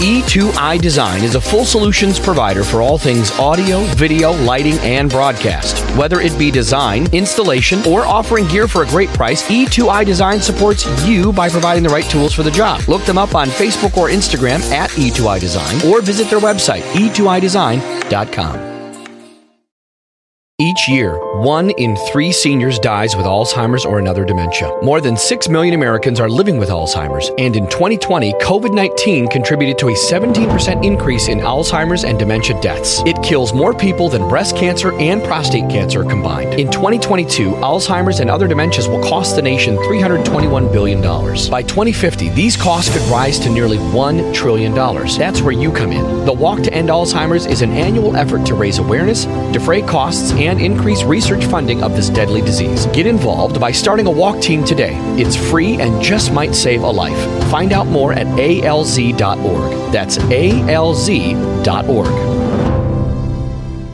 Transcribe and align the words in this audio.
E2I 0.00 0.80
Design 0.80 1.22
is 1.22 1.34
a 1.34 1.40
full 1.40 1.66
solutions 1.66 2.18
provider 2.18 2.64
for 2.64 2.80
all 2.80 2.96
things 2.96 3.30
audio, 3.38 3.80
video, 3.96 4.32
lighting, 4.44 4.78
and 4.78 5.10
broadcast. 5.10 5.78
Whether 5.94 6.22
it 6.22 6.38
be 6.38 6.50
design, 6.50 7.06
installation, 7.12 7.86
or 7.86 8.06
offering 8.06 8.48
gear 8.48 8.66
for 8.66 8.82
a 8.82 8.86
great 8.86 9.10
price, 9.10 9.42
E2I 9.50 10.06
Design 10.06 10.40
supports 10.40 10.86
you 11.06 11.34
by 11.34 11.50
providing 11.50 11.82
the 11.82 11.90
right 11.90 12.08
tools 12.10 12.32
for 12.32 12.42
the 12.42 12.50
job. 12.50 12.80
Look 12.88 13.02
them 13.02 13.18
up 13.18 13.34
on 13.34 13.48
Facebook 13.48 13.98
or 13.98 14.08
Instagram 14.08 14.62
at 14.70 14.88
E2I 14.92 15.38
Design 15.38 15.86
or 15.86 16.00
visit 16.00 16.30
their 16.30 16.40
website, 16.40 16.80
e2idesign.com. 16.94 18.69
Each 20.60 20.90
year, 20.90 21.16
one 21.38 21.70
in 21.70 21.96
three 22.12 22.30
seniors 22.32 22.78
dies 22.78 23.16
with 23.16 23.24
Alzheimer's 23.24 23.86
or 23.86 23.98
another 23.98 24.26
dementia. 24.26 24.70
More 24.82 25.00
than 25.00 25.16
6 25.16 25.48
million 25.48 25.72
Americans 25.72 26.20
are 26.20 26.28
living 26.28 26.58
with 26.58 26.68
Alzheimer's, 26.68 27.30
and 27.38 27.56
in 27.56 27.66
2020, 27.68 28.34
COVID 28.34 28.74
19 28.74 29.28
contributed 29.28 29.78
to 29.78 29.88
a 29.88 29.92
17% 29.92 30.84
increase 30.84 31.28
in 31.28 31.38
Alzheimer's 31.38 32.04
and 32.04 32.18
dementia 32.18 32.60
deaths. 32.60 33.02
It 33.06 33.22
kills 33.22 33.54
more 33.54 33.72
people 33.72 34.10
than 34.10 34.28
breast 34.28 34.54
cancer 34.54 34.92
and 35.00 35.24
prostate 35.24 35.70
cancer 35.70 36.04
combined. 36.04 36.60
In 36.60 36.70
2022, 36.70 37.52
Alzheimer's 37.52 38.20
and 38.20 38.28
other 38.28 38.46
dementias 38.46 38.86
will 38.86 39.02
cost 39.02 39.36
the 39.36 39.42
nation 39.42 39.78
$321 39.78 40.70
billion. 40.70 41.00
By 41.50 41.62
2050, 41.62 42.28
these 42.28 42.58
costs 42.58 42.92
could 42.92 43.08
rise 43.08 43.38
to 43.38 43.48
nearly 43.48 43.78
$1 43.78 44.34
trillion. 44.34 44.74
That's 44.74 45.40
where 45.40 45.54
you 45.54 45.72
come 45.72 45.90
in. 45.90 46.26
The 46.26 46.34
Walk 46.34 46.60
to 46.64 46.74
End 46.74 46.90
Alzheimer's 46.90 47.46
is 47.46 47.62
an 47.62 47.72
annual 47.72 48.14
effort 48.14 48.44
to 48.44 48.54
raise 48.54 48.76
awareness, 48.76 49.24
defray 49.54 49.80
costs, 49.80 50.32
and 50.32 50.49
and 50.50 50.60
increase 50.60 51.02
research 51.04 51.44
funding 51.46 51.82
of 51.82 51.94
this 51.96 52.10
deadly 52.10 52.42
disease. 52.42 52.86
Get 52.86 53.06
involved 53.06 53.60
by 53.60 53.72
starting 53.72 54.06
a 54.06 54.10
walk 54.10 54.40
team 54.40 54.64
today. 54.64 54.96
It's 55.16 55.36
free 55.36 55.80
and 55.80 56.02
just 56.02 56.32
might 56.32 56.54
save 56.54 56.82
a 56.82 56.90
life. 56.90 57.18
Find 57.50 57.72
out 57.72 57.86
more 57.86 58.12
at 58.12 58.26
alz.org. 58.26 59.92
That's 59.92 60.18
alz.org. 60.18 60.70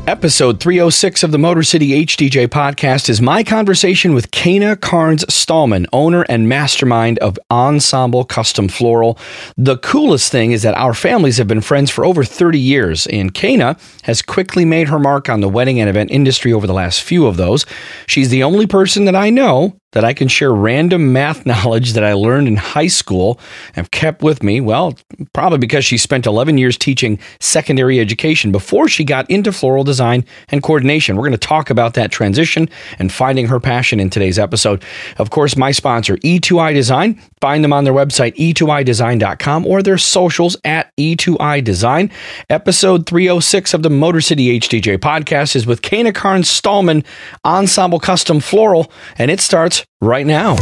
Episode 0.06 0.60
306 0.60 1.24
of 1.24 1.32
the 1.32 1.38
Motor 1.38 1.64
City 1.64 2.04
HDJ 2.06 2.46
podcast 2.46 3.08
is 3.08 3.20
my 3.20 3.42
conversation 3.42 4.14
with 4.14 4.30
Cayna 4.30 4.80
Carnes 4.80 5.24
Stallman, 5.28 5.84
owner 5.92 6.22
and 6.28 6.48
mastermind 6.48 7.18
of 7.18 7.36
Ensemble 7.50 8.22
Custom 8.22 8.68
Floral. 8.68 9.18
The 9.56 9.78
coolest 9.78 10.30
thing 10.30 10.52
is 10.52 10.62
that 10.62 10.76
our 10.76 10.94
families 10.94 11.38
have 11.38 11.48
been 11.48 11.60
friends 11.60 11.90
for 11.90 12.06
over 12.06 12.22
30 12.22 12.56
years, 12.56 13.08
and 13.08 13.34
Cayna 13.34 13.80
has 14.04 14.22
quickly 14.22 14.64
made 14.64 14.86
her 14.90 15.00
mark 15.00 15.28
on 15.28 15.40
the 15.40 15.48
wedding 15.48 15.80
and 15.80 15.90
event 15.90 16.12
industry 16.12 16.52
over 16.52 16.68
the 16.68 16.72
last 16.72 17.02
few 17.02 17.26
of 17.26 17.36
those. 17.36 17.66
She's 18.06 18.28
the 18.28 18.44
only 18.44 18.68
person 18.68 19.06
that 19.06 19.16
I 19.16 19.30
know 19.30 19.76
that 19.96 20.04
I 20.04 20.12
can 20.12 20.28
share 20.28 20.52
random 20.52 21.14
math 21.14 21.46
knowledge 21.46 21.94
that 21.94 22.04
I 22.04 22.12
learned 22.12 22.48
in 22.48 22.56
high 22.56 22.86
school 22.86 23.40
and 23.74 23.90
kept 23.90 24.22
with 24.22 24.42
me. 24.42 24.60
Well, 24.60 24.94
probably 25.32 25.56
because 25.56 25.86
she 25.86 25.96
spent 25.96 26.26
11 26.26 26.58
years 26.58 26.76
teaching 26.76 27.18
secondary 27.40 27.98
education 27.98 28.52
before 28.52 28.88
she 28.88 29.04
got 29.04 29.30
into 29.30 29.52
floral 29.52 29.84
design 29.84 30.26
and 30.50 30.62
coordination. 30.62 31.16
We're 31.16 31.22
going 31.22 31.32
to 31.32 31.38
talk 31.38 31.70
about 31.70 31.94
that 31.94 32.12
transition 32.12 32.68
and 32.98 33.10
finding 33.10 33.46
her 33.46 33.58
passion 33.58 33.98
in 33.98 34.10
today's 34.10 34.38
episode. 34.38 34.84
Of 35.16 35.30
course, 35.30 35.56
my 35.56 35.70
sponsor, 35.70 36.18
E2I 36.18 36.74
Design. 36.74 37.18
Find 37.40 37.64
them 37.64 37.72
on 37.72 37.84
their 37.84 37.94
website, 37.94 38.36
e2idesign.com, 38.36 39.66
or 39.66 39.80
their 39.80 39.96
socials 39.96 40.58
at 40.62 40.94
E2I 40.98 41.64
Design. 41.64 42.10
Episode 42.50 43.06
306 43.06 43.72
of 43.72 43.82
the 43.82 43.88
Motor 43.88 44.20
City 44.20 44.60
HDJ 44.60 44.98
podcast 44.98 45.56
is 45.56 45.66
with 45.66 45.80
Cayna 45.80 46.14
Carnes 46.14 46.50
Stallman 46.50 47.02
Ensemble 47.46 47.98
Custom 47.98 48.40
Floral, 48.40 48.92
and 49.16 49.30
it 49.30 49.40
starts 49.40 49.85
right 50.00 50.26
now. 50.26 50.56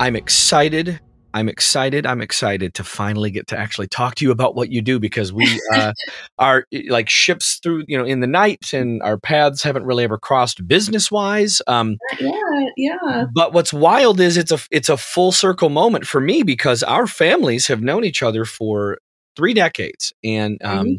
I'm 0.00 0.16
excited. 0.16 1.00
I'm 1.34 1.48
excited. 1.48 2.06
I'm 2.06 2.20
excited 2.20 2.74
to 2.74 2.84
finally 2.84 3.30
get 3.30 3.48
to 3.48 3.58
actually 3.58 3.88
talk 3.88 4.14
to 4.16 4.24
you 4.24 4.30
about 4.30 4.54
what 4.54 4.70
you 4.70 4.80
do 4.80 4.98
because 4.98 5.32
we 5.32 5.60
uh, 5.74 5.92
are 6.38 6.64
like 6.88 7.08
ships 7.08 7.60
through, 7.62 7.84
you 7.86 7.98
know, 7.98 8.04
in 8.04 8.20
the 8.20 8.26
night, 8.26 8.72
and 8.72 9.02
our 9.02 9.18
paths 9.18 9.62
haven't 9.62 9.84
really 9.84 10.04
ever 10.04 10.18
crossed 10.18 10.66
business 10.66 11.10
wise. 11.10 11.60
Um, 11.66 11.98
yeah, 12.18 12.32
yeah. 12.76 13.24
But 13.34 13.52
what's 13.52 13.72
wild 13.72 14.20
is 14.20 14.36
it's 14.36 14.52
a 14.52 14.58
it's 14.70 14.88
a 14.88 14.96
full 14.96 15.32
circle 15.32 15.68
moment 15.68 16.06
for 16.06 16.20
me 16.20 16.42
because 16.42 16.82
our 16.82 17.06
families 17.06 17.66
have 17.66 17.82
known 17.82 18.04
each 18.04 18.22
other 18.22 18.44
for 18.44 18.98
three 19.38 19.54
decades. 19.54 20.12
And 20.24 20.60
um, 20.64 20.86
mm-hmm. 20.86 20.94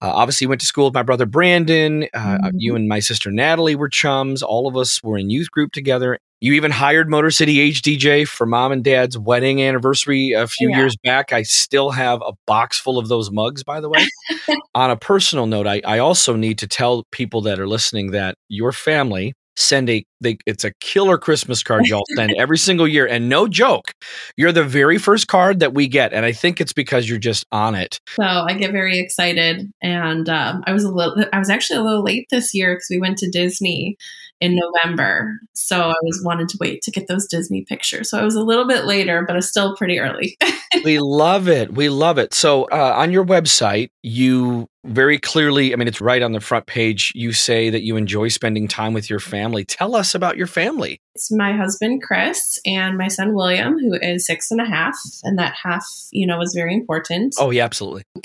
uh, 0.00 0.12
obviously, 0.12 0.46
went 0.46 0.60
to 0.60 0.66
school 0.66 0.86
with 0.86 0.94
my 0.94 1.02
brother 1.02 1.26
Brandon. 1.26 2.04
Uh, 2.14 2.16
uh, 2.16 2.38
mm-hmm. 2.38 2.56
You 2.56 2.76
and 2.76 2.88
my 2.88 3.00
sister 3.00 3.30
Natalie 3.30 3.74
were 3.74 3.88
chums. 3.88 4.42
All 4.42 4.68
of 4.68 4.76
us 4.76 5.02
were 5.02 5.18
in 5.18 5.28
youth 5.28 5.50
group 5.50 5.72
together. 5.72 6.18
You 6.40 6.54
even 6.54 6.70
hired 6.70 7.10
Motor 7.10 7.30
City 7.30 7.70
HDJ 7.70 8.26
for 8.26 8.46
mom 8.46 8.72
and 8.72 8.82
dad's 8.82 9.18
wedding 9.18 9.62
anniversary 9.62 10.32
a 10.32 10.46
few 10.46 10.70
yeah. 10.70 10.78
years 10.78 10.96
back. 11.04 11.34
I 11.34 11.42
still 11.42 11.90
have 11.90 12.22
a 12.22 12.32
box 12.46 12.78
full 12.78 12.96
of 12.96 13.08
those 13.08 13.30
mugs, 13.30 13.62
by 13.62 13.80
the 13.80 13.90
way. 13.90 14.06
On 14.74 14.90
a 14.90 14.96
personal 14.96 15.46
note, 15.46 15.66
I, 15.66 15.82
I 15.84 15.98
also 15.98 16.36
need 16.36 16.56
to 16.58 16.66
tell 16.66 17.04
people 17.10 17.42
that 17.42 17.58
are 17.58 17.68
listening 17.68 18.12
that 18.12 18.36
your 18.48 18.72
family 18.72 19.34
send 19.56 19.90
a 19.90 20.04
they, 20.20 20.38
it's 20.46 20.64
a 20.64 20.72
killer 20.80 21.18
Christmas 21.18 21.62
card 21.62 21.86
y'all 21.86 22.04
send 22.16 22.34
every 22.36 22.58
single 22.58 22.86
year. 22.86 23.06
And 23.06 23.28
no 23.28 23.48
joke, 23.48 23.92
you're 24.36 24.52
the 24.52 24.64
very 24.64 24.98
first 24.98 25.28
card 25.28 25.60
that 25.60 25.74
we 25.74 25.88
get, 25.88 26.12
and 26.12 26.24
I 26.24 26.32
think 26.32 26.60
it's 26.60 26.72
because 26.72 27.08
you're 27.08 27.18
just 27.18 27.46
on 27.52 27.74
it. 27.74 28.00
So 28.10 28.24
I 28.24 28.54
get 28.54 28.72
very 28.72 28.98
excited, 28.98 29.70
and 29.82 30.28
um, 30.28 30.62
I 30.66 30.72
was 30.72 30.84
a 30.84 30.90
little 30.90 31.24
I 31.32 31.38
was 31.38 31.50
actually 31.50 31.78
a 31.78 31.82
little 31.82 32.02
late 32.02 32.26
this 32.30 32.54
year 32.54 32.74
because 32.74 32.88
we 32.90 33.00
went 33.00 33.18
to 33.18 33.30
Disney 33.30 33.96
in 34.40 34.56
November. 34.56 35.38
So 35.52 35.90
I 35.90 35.94
was 36.02 36.22
wanted 36.24 36.48
to 36.50 36.58
wait 36.60 36.82
to 36.82 36.90
get 36.90 37.08
those 37.08 37.26
Disney 37.26 37.64
pictures. 37.68 38.10
So 38.10 38.18
I 38.18 38.24
was 38.24 38.34
a 38.34 38.42
little 38.42 38.66
bit 38.66 38.86
later, 38.86 39.22
but 39.26 39.36
it's 39.36 39.48
still 39.48 39.76
pretty 39.76 40.00
early. 40.00 40.38
we 40.84 40.98
love 40.98 41.48
it. 41.48 41.74
We 41.74 41.90
love 41.90 42.18
it. 42.18 42.32
So 42.32 42.64
uh, 42.64 42.94
on 42.96 43.12
your 43.12 43.24
website, 43.24 43.90
you 44.02 44.66
very 44.84 45.18
clearly, 45.18 45.74
I 45.74 45.76
mean, 45.76 45.88
it's 45.88 46.00
right 46.00 46.22
on 46.22 46.32
the 46.32 46.40
front 46.40 46.66
page. 46.66 47.12
You 47.14 47.32
say 47.32 47.68
that 47.68 47.82
you 47.82 47.96
enjoy 47.96 48.28
spending 48.28 48.66
time 48.66 48.94
with 48.94 49.10
your 49.10 49.20
family. 49.20 49.64
Tell 49.64 49.94
us 49.94 50.09
about 50.14 50.36
your 50.36 50.46
family. 50.46 50.98
It's 51.14 51.30
my 51.30 51.52
husband, 51.52 52.02
Chris, 52.02 52.58
and 52.64 52.96
my 52.96 53.08
son, 53.08 53.34
William, 53.34 53.78
who 53.78 53.94
is 54.00 54.26
six 54.26 54.50
and 54.50 54.60
a 54.60 54.64
half. 54.64 54.96
And 55.22 55.38
that 55.38 55.54
half, 55.62 55.86
you 56.12 56.26
know, 56.26 56.38
was 56.38 56.54
very 56.54 56.74
important. 56.74 57.34
Oh, 57.38 57.50
yeah, 57.50 57.64
absolutely. 57.64 58.04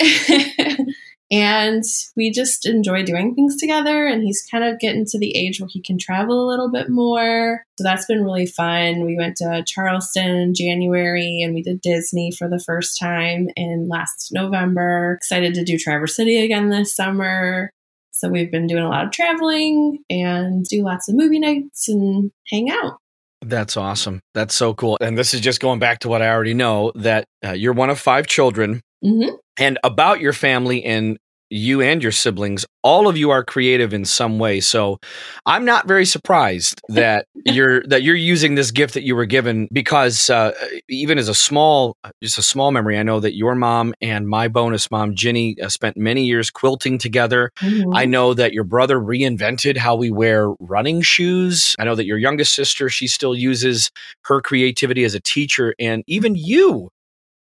and 1.30 1.82
we 2.14 2.30
just 2.30 2.66
enjoy 2.66 3.02
doing 3.02 3.34
things 3.34 3.56
together 3.56 4.06
and 4.06 4.22
he's 4.22 4.46
kind 4.48 4.62
of 4.62 4.78
getting 4.78 5.04
to 5.04 5.18
the 5.18 5.36
age 5.36 5.60
where 5.60 5.68
he 5.70 5.82
can 5.82 5.98
travel 5.98 6.44
a 6.44 6.48
little 6.48 6.70
bit 6.70 6.88
more 6.88 7.62
so 7.78 7.84
that's 7.84 8.06
been 8.06 8.22
really 8.22 8.46
fun 8.46 9.04
we 9.04 9.16
went 9.16 9.36
to 9.36 9.64
charleston 9.66 10.36
in 10.36 10.54
january 10.54 11.42
and 11.42 11.52
we 11.52 11.62
did 11.62 11.80
disney 11.80 12.30
for 12.30 12.48
the 12.48 12.62
first 12.64 12.98
time 12.98 13.48
in 13.56 13.88
last 13.88 14.28
november 14.32 15.14
excited 15.16 15.52
to 15.54 15.64
do 15.64 15.76
traverse 15.76 16.14
city 16.14 16.38
again 16.38 16.68
this 16.68 16.94
summer 16.94 17.70
so 18.16 18.28
we've 18.28 18.50
been 18.50 18.66
doing 18.66 18.82
a 18.82 18.88
lot 18.88 19.04
of 19.04 19.10
traveling 19.10 19.98
and 20.10 20.64
do 20.64 20.82
lots 20.82 21.08
of 21.08 21.14
movie 21.14 21.38
nights 21.38 21.88
and 21.88 22.30
hang 22.50 22.70
out 22.70 22.98
that's 23.42 23.76
awesome. 23.76 24.20
That's 24.34 24.54
so 24.54 24.74
cool. 24.74 24.96
And 25.00 25.16
this 25.16 25.34
is 25.34 25.40
just 25.40 25.60
going 25.60 25.78
back 25.78 26.00
to 26.00 26.08
what 26.08 26.22
I 26.22 26.30
already 26.30 26.54
know 26.54 26.90
that 26.96 27.26
uh, 27.44 27.52
you're 27.52 27.74
one 27.74 27.90
of 27.90 28.00
five 28.00 28.26
children. 28.26 28.80
Mm-hmm. 29.04 29.34
And 29.58 29.78
about 29.84 30.20
your 30.20 30.32
family 30.32 30.84
and 30.84 31.18
you 31.50 31.80
and 31.80 32.02
your 32.02 32.12
siblings, 32.12 32.66
all 32.82 33.08
of 33.08 33.16
you 33.16 33.30
are 33.30 33.44
creative 33.44 33.92
in 33.92 34.04
some 34.04 34.38
way. 34.38 34.60
So 34.60 34.98
I'm 35.44 35.64
not 35.64 35.86
very 35.86 36.06
surprised 36.06 36.80
that 36.88 37.26
you're 37.44 37.82
that 37.84 38.02
you're 38.02 38.14
using 38.14 38.54
this 38.54 38.70
gift 38.70 38.94
that 38.94 39.02
you 39.02 39.14
were 39.16 39.26
given 39.26 39.68
because 39.72 40.30
uh, 40.30 40.52
even 40.88 41.18
as 41.18 41.28
a 41.28 41.34
small, 41.34 41.96
just 42.22 42.38
a 42.38 42.42
small 42.42 42.70
memory, 42.70 42.98
I 42.98 43.02
know 43.02 43.20
that 43.20 43.36
your 43.36 43.54
mom 43.54 43.94
and 44.00 44.28
my 44.28 44.48
bonus 44.48 44.90
mom, 44.90 45.14
Ginny, 45.14 45.56
uh, 45.60 45.68
spent 45.68 45.96
many 45.96 46.24
years 46.24 46.50
quilting 46.50 46.98
together. 46.98 47.50
Mm-hmm. 47.60 47.94
I 47.94 48.04
know 48.04 48.34
that 48.34 48.52
your 48.52 48.64
brother 48.64 48.98
reinvented 48.98 49.76
how 49.76 49.96
we 49.96 50.10
wear 50.10 50.50
running 50.60 51.02
shoes. 51.02 51.74
I 51.78 51.84
know 51.84 51.94
that 51.94 52.06
your 52.06 52.18
youngest 52.18 52.54
sister, 52.54 52.88
she 52.88 53.06
still 53.06 53.34
uses 53.34 53.90
her 54.24 54.40
creativity 54.40 55.04
as 55.04 55.14
a 55.14 55.20
teacher, 55.20 55.74
and 55.78 56.02
even 56.06 56.34
you 56.34 56.90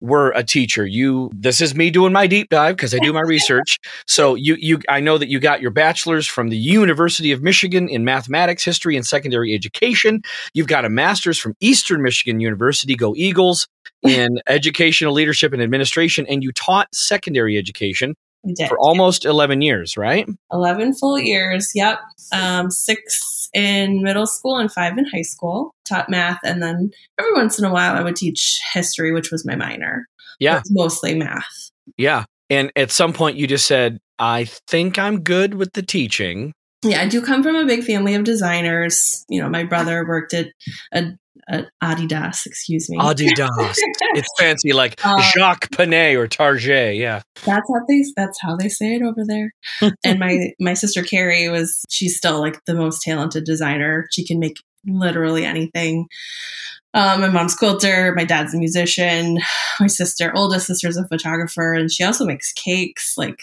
were 0.02 0.32
a 0.32 0.42
teacher. 0.42 0.84
You 0.84 1.30
this 1.32 1.60
is 1.60 1.74
me 1.74 1.90
doing 1.90 2.12
my 2.12 2.26
deep 2.26 2.50
dive 2.50 2.76
because 2.76 2.94
i 2.94 2.98
do 2.98 3.12
my 3.12 3.20
research. 3.20 3.78
So 4.06 4.34
you 4.34 4.56
you 4.58 4.80
i 4.88 5.00
know 5.00 5.16
that 5.16 5.28
you 5.28 5.38
got 5.38 5.60
your 5.60 5.70
bachelor's 5.70 6.26
from 6.26 6.48
the 6.48 6.56
university 6.56 7.30
of 7.32 7.42
michigan 7.42 7.88
in 7.88 8.04
mathematics 8.04 8.64
history 8.64 8.96
and 8.96 9.06
secondary 9.06 9.54
education. 9.54 10.22
You've 10.54 10.66
got 10.66 10.84
a 10.84 10.90
master's 10.90 11.38
from 11.38 11.54
eastern 11.60 12.02
michigan 12.02 12.40
university 12.40 12.94
go 12.96 13.14
eagles 13.16 13.68
in 14.02 14.40
educational 14.48 15.12
leadership 15.12 15.52
and 15.52 15.62
administration 15.62 16.26
and 16.28 16.42
you 16.42 16.52
taught 16.52 16.88
secondary 16.92 17.56
education 17.56 18.14
for 18.68 18.78
almost 18.78 19.24
11 19.24 19.62
years 19.62 19.96
right 19.96 20.28
11 20.52 20.94
full 20.94 21.18
years 21.18 21.70
yep 21.74 22.00
um, 22.32 22.70
six 22.70 23.42
in 23.52 24.02
middle 24.02 24.26
school 24.26 24.58
and 24.58 24.72
five 24.72 24.96
in 24.96 25.04
high 25.04 25.22
school, 25.22 25.74
taught 25.84 26.08
math, 26.08 26.38
and 26.44 26.62
then 26.62 26.90
every 27.18 27.32
once 27.34 27.58
in 27.58 27.64
a 27.64 27.72
while 27.72 27.94
I 27.94 28.02
would 28.02 28.16
teach 28.16 28.60
history, 28.72 29.12
which 29.12 29.30
was 29.30 29.46
my 29.46 29.56
minor. 29.56 30.08
Yeah. 30.38 30.62
Mostly 30.70 31.14
math. 31.14 31.70
Yeah. 31.96 32.24
And 32.50 32.72
at 32.76 32.90
some 32.90 33.12
point 33.12 33.36
you 33.36 33.46
just 33.46 33.66
said, 33.66 33.98
I 34.18 34.44
think 34.66 34.98
I'm 34.98 35.22
good 35.22 35.54
with 35.54 35.72
the 35.72 35.82
teaching. 35.82 36.52
yeah, 36.82 37.00
I 37.00 37.08
do 37.08 37.22
come 37.22 37.42
from 37.42 37.56
a 37.56 37.66
big 37.66 37.84
family 37.84 38.14
of 38.14 38.24
designers. 38.24 39.24
You 39.28 39.40
know, 39.40 39.48
my 39.48 39.64
brother 39.64 40.06
worked 40.06 40.34
at 40.34 40.48
a, 40.92 41.12
a 41.48 41.64
Adidas, 41.82 42.46
excuse 42.46 42.88
me. 42.88 42.98
Adidas. 42.98 43.74
it's 44.14 44.28
fancy 44.38 44.72
like 44.72 45.00
uh, 45.04 45.20
Jacques 45.34 45.70
Panay 45.72 46.14
or 46.14 46.26
Target. 46.26 46.96
Yeah. 46.96 47.22
That's 47.44 47.68
how 47.68 47.84
they 47.88 48.04
that's 48.16 48.38
how 48.40 48.56
they 48.56 48.68
say 48.68 48.94
it 48.94 49.02
over 49.02 49.24
there. 49.26 49.52
and 50.04 50.18
my 50.18 50.52
my 50.60 50.74
sister 50.74 51.02
Carrie 51.02 51.48
was 51.48 51.84
she's 51.88 52.16
still 52.16 52.40
like 52.40 52.64
the 52.66 52.74
most 52.74 53.02
talented 53.02 53.44
designer. 53.44 54.06
She 54.12 54.24
can 54.24 54.38
make 54.38 54.56
literally 54.86 55.44
anything. 55.44 56.06
Um, 56.94 57.22
my 57.22 57.30
mom's 57.30 57.54
quilter, 57.54 58.14
my 58.14 58.24
dad's 58.24 58.54
a 58.54 58.58
musician, 58.58 59.38
my 59.80 59.86
sister, 59.86 60.32
oldest 60.36 60.66
sister's 60.66 60.96
a 60.96 61.08
photographer, 61.08 61.72
and 61.72 61.90
she 61.90 62.04
also 62.04 62.24
makes 62.24 62.52
cakes. 62.52 63.14
Like 63.16 63.38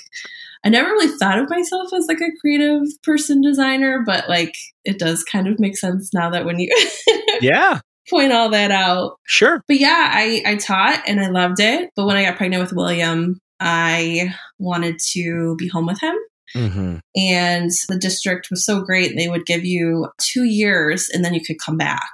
I 0.64 0.70
never 0.70 0.90
really 0.90 1.18
thought 1.18 1.40
of 1.40 1.50
myself 1.50 1.92
as 1.94 2.08
like 2.08 2.22
a 2.22 2.38
creative 2.40 2.84
person 3.04 3.42
designer, 3.42 4.04
but 4.06 4.30
like 4.30 4.54
it 4.84 5.00
does 5.00 5.24
kind 5.24 5.48
of 5.48 5.60
make 5.60 5.78
sense 5.78 6.14
now 6.14 6.30
that 6.30 6.46
when 6.46 6.60
you 6.60 6.70
Yeah. 7.42 7.80
Point 8.10 8.32
all 8.32 8.50
that 8.50 8.72
out. 8.72 9.18
Sure. 9.26 9.64
But 9.68 9.80
yeah, 9.80 10.12
I 10.14 10.44
I 10.46 10.56
taught 10.56 11.04
and 11.08 11.20
I 11.20 11.30
loved 11.30 11.60
it, 11.60 11.90
but 11.96 12.06
when 12.06 12.18
I 12.18 12.24
got 12.24 12.38
pregnant 12.38 12.64
with 12.64 12.74
William, 12.74 13.40
I 13.60 14.34
wanted 14.58 15.00
to 15.14 15.56
be 15.58 15.68
home 15.68 15.88
with 15.88 16.02
him. 16.02 16.16
Mm-hmm. 16.56 16.98
And 17.16 17.72
the 17.90 17.98
district 18.00 18.50
was 18.50 18.66
so 18.66 18.82
great. 18.82 19.16
They 19.16 19.28
would 19.28 19.46
give 19.46 19.66
you 19.66 20.08
two 20.20 20.46
years 20.46 21.10
and 21.10 21.24
then 21.24 21.36
you 21.36 21.42
could 21.46 21.60
come 21.60 21.78
back 21.78 22.12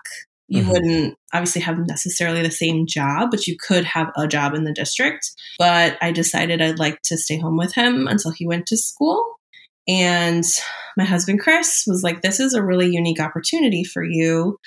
you 0.47 0.61
mm-hmm. 0.61 0.71
wouldn't 0.71 1.17
obviously 1.33 1.61
have 1.61 1.79
necessarily 1.87 2.41
the 2.41 2.51
same 2.51 2.85
job, 2.85 3.31
but 3.31 3.47
you 3.47 3.57
could 3.57 3.83
have 3.83 4.11
a 4.15 4.27
job 4.27 4.53
in 4.53 4.63
the 4.63 4.73
district. 4.73 5.31
But 5.57 5.97
I 6.01 6.11
decided 6.11 6.61
I'd 6.61 6.79
like 6.79 7.01
to 7.03 7.17
stay 7.17 7.39
home 7.39 7.57
with 7.57 7.73
him 7.73 8.07
until 8.07 8.31
he 8.31 8.45
went 8.45 8.67
to 8.67 8.77
school. 8.77 9.39
And 9.87 10.43
my 10.97 11.03
husband, 11.03 11.39
Chris, 11.39 11.83
was 11.87 12.03
like, 12.03 12.21
This 12.21 12.39
is 12.39 12.53
a 12.53 12.63
really 12.63 12.87
unique 12.87 13.19
opportunity 13.19 13.83
for 13.83 14.03
you 14.03 14.57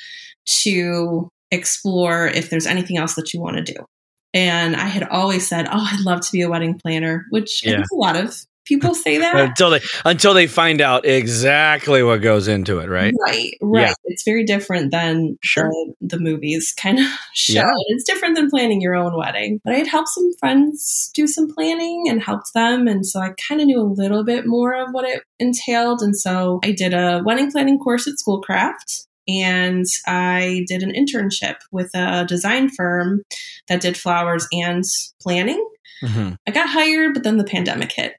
to 0.62 1.29
explore 1.50 2.26
if 2.29 2.50
there's 2.50 2.67
anything 2.67 2.99
else 2.99 3.15
that 3.15 3.32
you 3.32 3.41
want 3.41 3.56
to 3.56 3.73
do. 3.73 3.87
And 4.35 4.76
I 4.76 4.87
had 4.87 5.05
always 5.05 5.49
said, 5.49 5.67
Oh, 5.67 5.88
I'd 5.93 6.05
love 6.05 6.20
to 6.20 6.32
be 6.32 6.43
a 6.43 6.50
wedding 6.50 6.79
planner, 6.79 7.25
which 7.31 7.65
yeah. 7.65 7.81
a 7.81 7.97
lot 7.97 8.17
of 8.17 8.37
people 8.69 8.94
say 8.94 9.19
that 9.19 9.35
until 9.37 9.70
they 9.70 9.81
until 10.05 10.35
they 10.35 10.47
find 10.47 10.81
out 10.81 11.06
exactly 11.06 12.03
what 12.03 12.20
goes 12.20 12.47
into 12.47 12.79
it 12.79 12.88
right 12.88 13.15
right 13.25 13.55
right 13.62 13.88
yeah. 13.88 13.94
it's 14.05 14.23
very 14.25 14.44
different 14.44 14.91
than 14.91 15.38
sure. 15.43 15.69
the, 15.69 15.94
the 16.00 16.19
movies 16.19 16.75
kind 16.79 16.99
of 16.99 17.06
show 17.35 17.55
yeah. 17.55 17.73
it's 17.88 18.05
different 18.05 18.37
than 18.37 18.50
planning 18.50 18.81
your 18.81 18.94
own 18.94 19.17
wedding 19.17 19.61
but 19.65 19.75
i 19.75 19.79
had 19.79 19.87
helped 19.87 20.09
some 20.09 20.31
friends 20.38 21.11
do 21.15 21.26
some 21.26 21.53
planning 21.53 22.05
and 22.09 22.23
helped 22.23 22.53
them 22.55 22.87
and 22.87 23.06
so 23.06 23.20
i 23.20 23.32
kind 23.49 23.61
of 23.61 23.67
knew 23.67 23.81
a 23.81 23.82
little 23.82 24.25
bit 24.25 24.47
more 24.47 24.75
of 24.75 24.88
what 24.93 25.09
it 25.09 25.23
entailed 25.38 26.03
and 26.03 26.17
so 26.17 26.61
i 26.62 26.70
did 26.70 26.93
a 26.93 27.23
wedding 27.25 27.50
planning 27.50 27.79
course 27.79 28.06
at 28.06 28.19
schoolcraft 28.19 29.09
and 29.29 29.85
I 30.06 30.65
did 30.67 30.82
an 30.82 30.93
internship 30.93 31.56
with 31.70 31.91
a 31.94 32.25
design 32.25 32.70
firm 32.70 33.23
that 33.69 33.82
did 33.82 33.97
flowers 33.97 34.49
and 34.53 34.82
planning. 35.20 35.62
Mm-hmm. 36.02 36.34
I 36.46 36.50
got 36.50 36.68
hired, 36.68 37.14
but 37.14 37.24
then 37.24 37.38
the 37.38 37.44
pandemic 37.44 37.92
hit. 37.92 38.14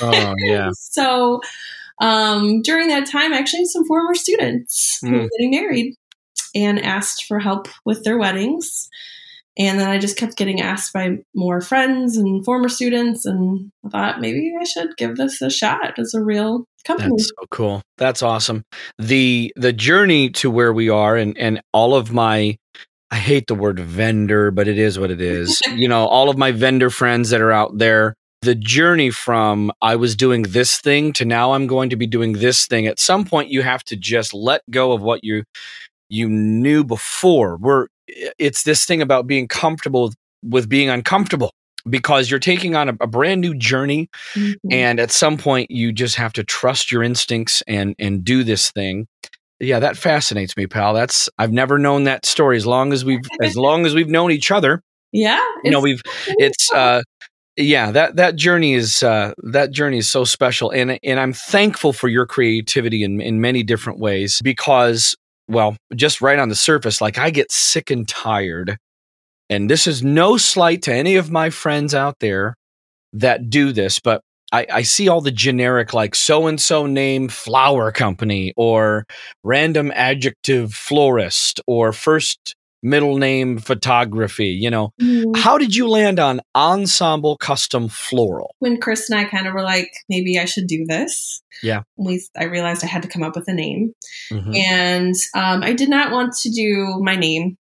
Oh, 0.00 0.34
yeah. 0.38 0.70
so 0.74 1.40
um, 2.00 2.62
during 2.62 2.88
that 2.88 3.06
time, 3.06 3.32
actually, 3.32 3.66
some 3.66 3.86
former 3.86 4.14
students 4.14 5.00
mm. 5.04 5.12
were 5.12 5.28
getting 5.28 5.50
married 5.50 5.94
and 6.54 6.80
asked 6.80 7.24
for 7.24 7.38
help 7.38 7.68
with 7.84 8.04
their 8.04 8.18
weddings. 8.18 8.88
And 9.58 9.78
then 9.78 9.88
I 9.88 9.98
just 9.98 10.16
kept 10.16 10.36
getting 10.36 10.62
asked 10.62 10.94
by 10.94 11.18
more 11.34 11.60
friends 11.60 12.16
and 12.16 12.42
former 12.42 12.70
students, 12.70 13.26
and 13.26 13.70
I 13.84 13.88
thought 13.90 14.20
maybe 14.20 14.54
I 14.58 14.64
should 14.64 14.96
give 14.96 15.16
this 15.16 15.42
a 15.42 15.50
shot 15.50 15.98
as 15.98 16.14
a 16.14 16.22
real 16.22 16.64
company. 16.84 17.10
That's 17.10 17.28
so 17.28 17.46
cool. 17.50 17.82
That's 17.98 18.22
awesome. 18.22 18.64
the 18.98 19.52
The 19.56 19.74
journey 19.74 20.30
to 20.30 20.50
where 20.50 20.72
we 20.72 20.88
are, 20.88 21.16
and 21.16 21.36
and 21.36 21.60
all 21.74 21.94
of 21.94 22.12
my 22.12 22.56
I 23.12 23.16
hate 23.16 23.46
the 23.46 23.54
word 23.54 23.78
vendor, 23.78 24.50
but 24.50 24.66
it 24.66 24.78
is 24.78 24.98
what 24.98 25.10
it 25.10 25.20
is. 25.20 25.60
you 25.74 25.86
know, 25.86 26.06
all 26.06 26.30
of 26.30 26.38
my 26.38 26.50
vendor 26.50 26.88
friends 26.88 27.28
that 27.28 27.42
are 27.42 27.52
out 27.52 27.76
there, 27.76 28.16
the 28.40 28.54
journey 28.54 29.10
from 29.10 29.70
I 29.82 29.96
was 29.96 30.16
doing 30.16 30.44
this 30.44 30.80
thing 30.80 31.12
to 31.14 31.26
now 31.26 31.52
I'm 31.52 31.66
going 31.66 31.90
to 31.90 31.96
be 31.96 32.06
doing 32.06 32.32
this 32.32 32.66
thing. 32.66 32.86
At 32.86 32.98
some 32.98 33.26
point, 33.26 33.50
you 33.50 33.60
have 33.60 33.84
to 33.84 33.96
just 33.96 34.32
let 34.32 34.62
go 34.70 34.92
of 34.92 35.02
what 35.02 35.22
you 35.22 35.44
you 36.08 36.26
knew 36.28 36.84
before. 36.84 37.58
We're 37.58 37.88
it's 38.06 38.62
this 38.62 38.86
thing 38.86 39.02
about 39.02 39.26
being 39.26 39.46
comfortable 39.46 40.04
with, 40.04 40.16
with 40.42 40.68
being 40.70 40.88
uncomfortable 40.88 41.52
because 41.88 42.30
you're 42.30 42.40
taking 42.40 42.74
on 42.74 42.88
a, 42.88 42.96
a 43.00 43.06
brand 43.06 43.40
new 43.40 43.54
journey 43.54 44.08
mm-hmm. 44.34 44.68
and 44.70 45.00
at 45.00 45.10
some 45.10 45.36
point 45.36 45.70
you 45.70 45.92
just 45.92 46.16
have 46.16 46.32
to 46.32 46.44
trust 46.44 46.92
your 46.92 47.02
instincts 47.02 47.62
and 47.66 47.94
and 47.98 48.24
do 48.24 48.44
this 48.44 48.70
thing 48.70 49.06
yeah, 49.62 49.78
that 49.78 49.96
fascinates 49.96 50.56
me, 50.56 50.66
pal. 50.66 50.92
That's 50.92 51.28
I've 51.38 51.52
never 51.52 51.78
known 51.78 52.04
that 52.04 52.26
story 52.26 52.56
as 52.56 52.66
long 52.66 52.92
as 52.92 53.04
we've 53.04 53.24
as 53.40 53.56
long 53.56 53.86
as 53.86 53.94
we've 53.94 54.08
known 54.08 54.32
each 54.32 54.50
other. 54.50 54.82
Yeah. 55.12 55.40
You 55.62 55.70
know, 55.70 55.80
we've 55.80 56.02
it's 56.38 56.72
uh 56.72 57.02
yeah, 57.56 57.90
that 57.92 58.16
that 58.16 58.36
journey 58.36 58.74
is 58.74 59.02
uh 59.02 59.32
that 59.38 59.70
journey 59.70 59.98
is 59.98 60.10
so 60.10 60.24
special 60.24 60.70
and 60.70 60.98
and 61.04 61.20
I'm 61.20 61.32
thankful 61.32 61.92
for 61.92 62.08
your 62.08 62.26
creativity 62.26 63.04
in 63.04 63.20
in 63.20 63.40
many 63.40 63.62
different 63.62 64.00
ways 64.00 64.40
because 64.42 65.14
well, 65.48 65.76
just 65.94 66.20
right 66.20 66.38
on 66.38 66.48
the 66.48 66.54
surface 66.54 67.00
like 67.00 67.18
I 67.18 67.30
get 67.30 67.52
sick 67.52 67.90
and 67.90 68.08
tired 68.08 68.76
and 69.48 69.70
this 69.70 69.86
is 69.86 70.02
no 70.02 70.38
slight 70.38 70.82
to 70.82 70.94
any 70.94 71.16
of 71.16 71.30
my 71.30 71.50
friends 71.50 71.94
out 71.94 72.16
there 72.20 72.54
that 73.12 73.50
do 73.50 73.72
this, 73.72 74.00
but 74.00 74.22
I, 74.52 74.66
I 74.70 74.82
see 74.82 75.08
all 75.08 75.20
the 75.20 75.30
generic 75.30 75.94
like 75.94 76.14
so 76.14 76.46
and 76.46 76.60
so 76.60 76.86
name 76.86 77.28
flower 77.28 77.90
company 77.90 78.52
or 78.56 79.06
random 79.42 79.90
adjective 79.94 80.74
florist 80.74 81.60
or 81.66 81.92
first 81.92 82.54
middle 82.84 83.16
name 83.16 83.58
photography 83.58 84.48
you 84.48 84.68
know? 84.68 84.92
Mm. 85.00 85.36
how 85.36 85.56
did 85.56 85.74
you 85.74 85.88
land 85.88 86.18
on 86.18 86.40
ensemble 86.54 87.36
custom 87.36 87.88
floral? 87.88 88.54
When 88.58 88.78
chris 88.78 89.08
and 89.08 89.18
i 89.18 89.24
kind 89.24 89.46
of 89.46 89.54
were 89.54 89.62
like 89.62 89.90
maybe 90.08 90.38
i 90.38 90.44
should 90.44 90.66
do 90.66 90.84
this. 90.86 91.42
Yeah. 91.62 91.82
We 91.96 92.22
i 92.38 92.44
realized 92.44 92.84
i 92.84 92.88
had 92.88 93.02
to 93.02 93.08
come 93.08 93.22
up 93.22 93.34
with 93.34 93.48
a 93.48 93.54
name. 93.54 93.92
Mm-hmm. 94.30 94.54
and 94.54 95.14
um, 95.34 95.62
i 95.62 95.72
did 95.72 95.88
not 95.88 96.12
want 96.12 96.34
to 96.42 96.50
do 96.50 97.00
my 97.02 97.16
name. 97.16 97.56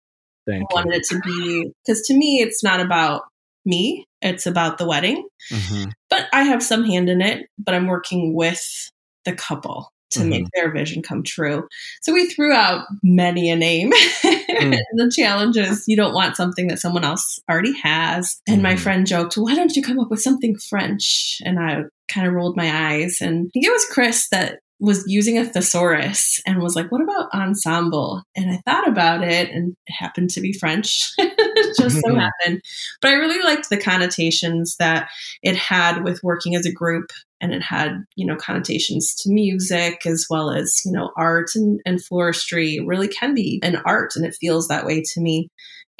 Thank 0.47 0.63
i 0.71 0.73
wanted 0.73 0.93
you. 0.93 0.99
it 0.99 1.03
to 1.09 1.19
be 1.19 1.71
because 1.85 2.01
to 2.07 2.17
me 2.17 2.41
it's 2.41 2.63
not 2.63 2.79
about 2.79 3.23
me 3.65 4.05
it's 4.21 4.45
about 4.45 4.77
the 4.77 4.87
wedding. 4.87 5.27
Mm-hmm. 5.51 5.89
But 6.09 6.27
I 6.33 6.43
have 6.43 6.63
some 6.63 6.83
hand 6.83 7.09
in 7.09 7.21
it, 7.21 7.47
but 7.57 7.75
I'm 7.75 7.87
working 7.87 8.33
with 8.33 8.91
the 9.25 9.33
couple 9.33 9.91
to 10.11 10.19
mm-hmm. 10.19 10.29
make 10.29 10.45
their 10.55 10.71
vision 10.71 11.01
come 11.01 11.23
true. 11.23 11.67
So 12.01 12.13
we 12.13 12.27
threw 12.27 12.51
out 12.51 12.85
many 13.03 13.49
a 13.49 13.55
name. 13.55 13.91
mm. 13.91 14.77
the 14.93 15.11
challenge 15.15 15.57
is 15.57 15.87
you 15.87 15.95
don't 15.95 16.13
want 16.13 16.35
something 16.35 16.67
that 16.67 16.79
someone 16.79 17.03
else 17.03 17.39
already 17.49 17.77
has. 17.79 18.41
And 18.47 18.57
mm-hmm. 18.57 18.63
my 18.63 18.75
friend 18.75 19.05
joked, 19.05 19.35
why 19.35 19.55
don't 19.55 19.75
you 19.75 19.83
come 19.83 19.99
up 19.99 20.09
with 20.09 20.21
something 20.21 20.57
French? 20.57 21.37
And 21.45 21.59
I 21.59 21.83
kind 22.11 22.27
of 22.27 22.33
rolled 22.33 22.57
my 22.57 22.91
eyes. 22.91 23.19
And 23.21 23.47
I 23.47 23.49
think 23.53 23.65
it 23.65 23.71
was 23.71 23.85
Chris 23.91 24.27
that 24.31 24.59
was 24.79 25.03
using 25.07 25.37
a 25.37 25.45
thesaurus 25.45 26.41
and 26.47 26.61
was 26.61 26.75
like, 26.75 26.91
what 26.91 27.01
about 27.01 27.33
ensemble? 27.33 28.23
And 28.35 28.49
I 28.49 28.61
thought 28.65 28.87
about 28.87 29.23
it 29.23 29.49
and 29.49 29.75
it 29.87 29.93
happened 29.93 30.29
to 30.31 30.41
be 30.41 30.53
French. 30.53 31.11
just 31.77 32.01
so 32.01 32.09
mm-hmm. 32.09 32.19
happened. 32.19 32.61
But 33.01 33.11
I 33.11 33.15
really 33.15 33.41
liked 33.43 33.69
the 33.69 33.77
connotations 33.77 34.75
that 34.77 35.09
it 35.41 35.55
had 35.55 36.03
with 36.03 36.23
working 36.23 36.55
as 36.55 36.65
a 36.65 36.71
group 36.71 37.11
and 37.41 37.53
it 37.53 37.61
had, 37.61 38.03
you 38.15 38.25
know, 38.25 38.35
connotations 38.35 39.15
to 39.15 39.31
music 39.31 40.05
as 40.05 40.27
well 40.29 40.51
as, 40.51 40.81
you 40.85 40.91
know, 40.91 41.11
art 41.15 41.51
and, 41.55 41.79
and 41.85 41.99
floristry 41.99 42.75
it 42.75 42.85
really 42.85 43.07
can 43.07 43.33
be 43.33 43.59
an 43.63 43.77
art 43.85 44.15
and 44.15 44.25
it 44.25 44.37
feels 44.39 44.67
that 44.67 44.85
way 44.85 45.01
to 45.13 45.21
me. 45.21 45.49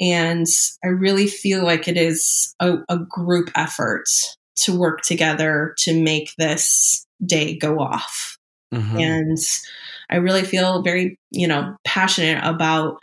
And 0.00 0.46
I 0.84 0.88
really 0.88 1.26
feel 1.26 1.64
like 1.64 1.86
it 1.86 1.96
is 1.96 2.54
a, 2.60 2.78
a 2.88 2.98
group 2.98 3.50
effort 3.54 4.04
to 4.56 4.78
work 4.78 5.02
together 5.02 5.74
to 5.78 6.02
make 6.02 6.34
this 6.36 7.06
day 7.26 7.56
go 7.56 7.78
off 7.78 8.38
Mm-hmm. 8.72 8.98
And 8.98 9.38
I 10.10 10.16
really 10.16 10.42
feel 10.42 10.82
very, 10.82 11.18
you 11.30 11.48
know, 11.48 11.76
passionate 11.84 12.42
about 12.44 12.98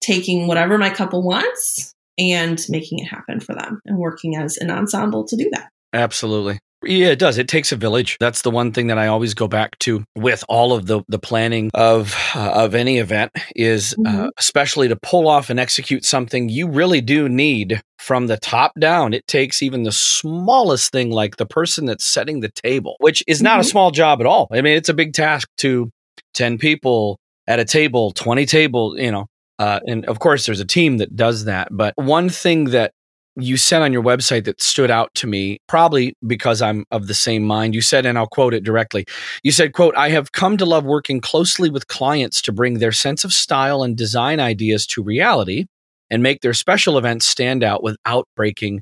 taking 0.00 0.46
whatever 0.46 0.78
my 0.78 0.90
couple 0.90 1.22
wants 1.22 1.94
and 2.18 2.64
making 2.68 2.98
it 2.98 3.06
happen 3.06 3.40
for 3.40 3.54
them 3.54 3.80
and 3.86 3.98
working 3.98 4.36
as 4.36 4.56
an 4.58 4.70
ensemble 4.70 5.26
to 5.26 5.36
do 5.36 5.48
that. 5.52 5.68
Absolutely. 5.92 6.58
Yeah, 6.84 7.08
it 7.08 7.18
does. 7.18 7.38
It 7.38 7.48
takes 7.48 7.72
a 7.72 7.76
village. 7.76 8.16
That's 8.20 8.42
the 8.42 8.50
one 8.50 8.70
thing 8.70 8.88
that 8.88 8.98
I 8.98 9.06
always 9.06 9.34
go 9.34 9.48
back 9.48 9.78
to 9.80 10.04
with 10.14 10.44
all 10.48 10.72
of 10.72 10.86
the 10.86 11.02
the 11.08 11.18
planning 11.18 11.70
of 11.74 12.14
uh, 12.34 12.52
of 12.54 12.74
any 12.74 12.98
event 12.98 13.32
is 13.56 13.94
uh, 13.94 13.96
mm-hmm. 13.96 14.20
uh, 14.24 14.30
especially 14.38 14.88
to 14.88 14.96
pull 14.96 15.26
off 15.26 15.50
and 15.50 15.58
execute 15.58 16.04
something 16.04 16.48
you 16.48 16.68
really 16.68 17.00
do 17.00 17.28
need 17.28 17.80
from 17.98 18.26
the 18.26 18.36
top 18.36 18.72
down. 18.78 19.14
It 19.14 19.26
takes 19.26 19.62
even 19.62 19.82
the 19.82 19.92
smallest 19.92 20.92
thing 20.92 21.10
like 21.10 21.36
the 21.36 21.46
person 21.46 21.86
that's 21.86 22.04
setting 22.04 22.40
the 22.40 22.50
table, 22.50 22.96
which 23.00 23.24
is 23.26 23.42
not 23.42 23.54
mm-hmm. 23.54 23.60
a 23.60 23.64
small 23.64 23.90
job 23.90 24.20
at 24.20 24.26
all. 24.26 24.46
I 24.52 24.60
mean, 24.60 24.76
it's 24.76 24.90
a 24.90 24.94
big 24.94 25.14
task 25.14 25.48
to 25.58 25.90
10 26.34 26.58
people 26.58 27.18
at 27.46 27.58
a 27.58 27.64
table, 27.64 28.12
20 28.12 28.46
table, 28.46 28.98
you 28.98 29.10
know. 29.10 29.26
Uh, 29.58 29.80
and 29.86 30.04
of 30.06 30.18
course 30.18 30.46
there's 30.46 30.60
a 30.60 30.66
team 30.66 30.98
that 30.98 31.16
does 31.16 31.44
that, 31.44 31.68
but 31.70 31.94
one 31.96 32.28
thing 32.28 32.64
that 32.66 32.92
you 33.36 33.56
said 33.56 33.82
on 33.82 33.92
your 33.92 34.02
website 34.02 34.44
that 34.44 34.62
stood 34.62 34.90
out 34.90 35.14
to 35.14 35.26
me, 35.26 35.58
probably 35.66 36.14
because 36.26 36.62
I'm 36.62 36.84
of 36.90 37.06
the 37.06 37.14
same 37.14 37.42
mind. 37.42 37.74
You 37.74 37.82
said, 37.82 38.06
and 38.06 38.16
I'll 38.16 38.26
quote 38.26 38.54
it 38.54 38.64
directly. 38.64 39.04
You 39.42 39.52
said, 39.52 39.74
quote, 39.74 39.94
I 39.94 40.08
have 40.08 40.32
come 40.32 40.56
to 40.56 40.64
love 40.64 40.84
working 40.84 41.20
closely 41.20 41.68
with 41.68 41.86
clients 41.86 42.40
to 42.42 42.52
bring 42.52 42.78
their 42.78 42.92
sense 42.92 43.24
of 43.24 43.32
style 43.32 43.82
and 43.82 43.96
design 43.96 44.40
ideas 44.40 44.86
to 44.88 45.02
reality 45.02 45.66
and 46.10 46.22
make 46.22 46.40
their 46.40 46.54
special 46.54 46.96
events 46.96 47.26
stand 47.26 47.62
out 47.62 47.82
without 47.82 48.26
breaking 48.36 48.80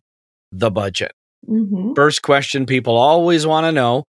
the 0.52 0.70
budget. 0.70 1.12
Mm-hmm. 1.48 1.94
First 1.94 2.22
question 2.22 2.64
people 2.64 2.96
always 2.96 3.46
want 3.46 3.64
to 3.64 3.72
know 3.72 4.04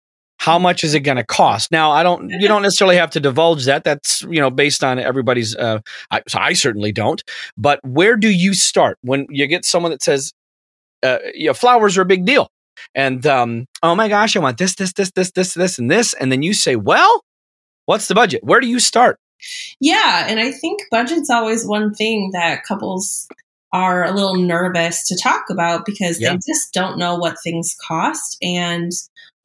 how 0.43 0.59
much 0.59 0.83
is 0.83 0.93
it 0.93 1.01
going 1.01 1.15
to 1.15 1.23
cost? 1.23 1.71
Now 1.71 1.91
i 1.91 2.03
don't 2.03 2.29
you 2.29 2.49
don't 2.49 2.63
necessarily 2.63 2.97
have 2.97 3.11
to 3.11 3.21
divulge 3.21 3.63
that. 3.65 3.85
That's 3.85 4.23
you 4.23 4.41
know 4.41 4.49
based 4.49 4.83
on 4.83 4.99
everybody's 4.99 5.55
uh 5.55 5.79
I, 6.11 6.21
so 6.27 6.39
I 6.39 6.51
certainly 6.53 6.91
don't. 6.91 7.23
But 7.57 7.79
where 7.83 8.17
do 8.17 8.29
you 8.29 8.53
start? 8.53 8.97
When 9.01 9.25
you 9.29 9.47
get 9.47 9.63
someone 9.63 9.91
that 9.91 10.03
says 10.03 10.33
uh, 11.01 11.19
you 11.33 11.47
know, 11.47 11.53
flowers 11.53 11.97
are 11.97 12.01
a 12.01 12.05
big 12.05 12.25
deal 12.25 12.49
and 12.95 13.25
um 13.25 13.65
oh 13.83 13.95
my 13.95 14.09
gosh 14.09 14.35
i 14.35 14.39
want 14.39 14.57
this 14.57 14.75
this 14.75 14.93
this 14.93 15.11
this 15.11 15.31
this 15.31 15.53
this 15.53 15.79
and 15.79 15.91
this 15.91 16.13
and 16.13 16.31
then 16.31 16.41
you 16.41 16.53
say 16.53 16.75
well 16.75 17.23
what's 17.85 18.07
the 18.07 18.15
budget? 18.15 18.43
Where 18.43 18.61
do 18.61 18.67
you 18.67 18.79
start? 18.79 19.19
Yeah 19.79 20.25
and 20.27 20.39
i 20.39 20.51
think 20.51 20.81
budget's 20.91 21.29
always 21.29 21.65
one 21.65 21.93
thing 21.93 22.31
that 22.33 22.63
couples 22.65 23.27
are 23.71 24.03
a 24.03 24.11
little 24.11 24.35
nervous 24.35 25.07
to 25.07 25.17
talk 25.21 25.49
about 25.49 25.85
because 25.85 26.19
yeah. 26.19 26.31
they 26.31 26.35
just 26.35 26.73
don't 26.73 26.97
know 26.97 27.15
what 27.15 27.37
things 27.43 27.75
cost 27.87 28.37
and 28.41 28.91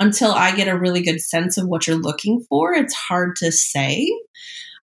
until 0.01 0.33
I 0.33 0.55
get 0.55 0.69
a 0.69 0.79
really 0.79 1.03
good 1.03 1.21
sense 1.21 1.59
of 1.59 1.67
what 1.67 1.87
you're 1.87 1.97
looking 1.97 2.45
for, 2.49 2.75
it's 2.75 2.95
hard 2.95 3.37
to 3.37 3.51
say 3.51 4.11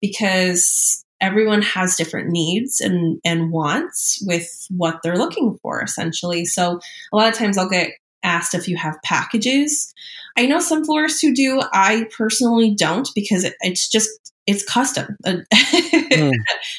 because 0.01 1.05
everyone 1.21 1.61
has 1.61 1.95
different 1.95 2.29
needs 2.29 2.81
and, 2.81 3.19
and 3.23 3.51
wants 3.51 4.21
with 4.25 4.49
what 4.69 4.99
they're 5.01 5.17
looking 5.17 5.57
for, 5.61 5.81
essentially. 5.81 6.45
So 6.45 6.79
a 7.13 7.15
lot 7.15 7.29
of 7.29 7.37
times 7.37 7.57
I'll 7.57 7.69
get 7.69 7.91
asked 8.23 8.53
if 8.53 8.67
you 8.67 8.75
have 8.75 9.01
packages. 9.03 9.93
I 10.37 10.45
know 10.47 10.59
some 10.59 10.83
florists 10.83 11.21
who 11.21 11.33
do. 11.33 11.61
I 11.73 12.07
personally 12.15 12.75
don't 12.75 13.07
because 13.15 13.43
it, 13.43 13.53
it's 13.61 13.89
just 13.89 14.09
it's 14.47 14.63
custom. 14.63 15.15
mm. 15.25 16.31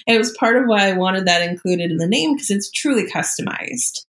It 0.06 0.18
was 0.18 0.36
part 0.38 0.56
of 0.56 0.64
why 0.66 0.88
I 0.88 0.92
wanted 0.92 1.26
that 1.26 1.48
included 1.48 1.90
in 1.90 1.96
the 1.96 2.06
name 2.06 2.34
because 2.34 2.50
it's 2.50 2.70
truly 2.70 3.10
customized. 3.10 4.04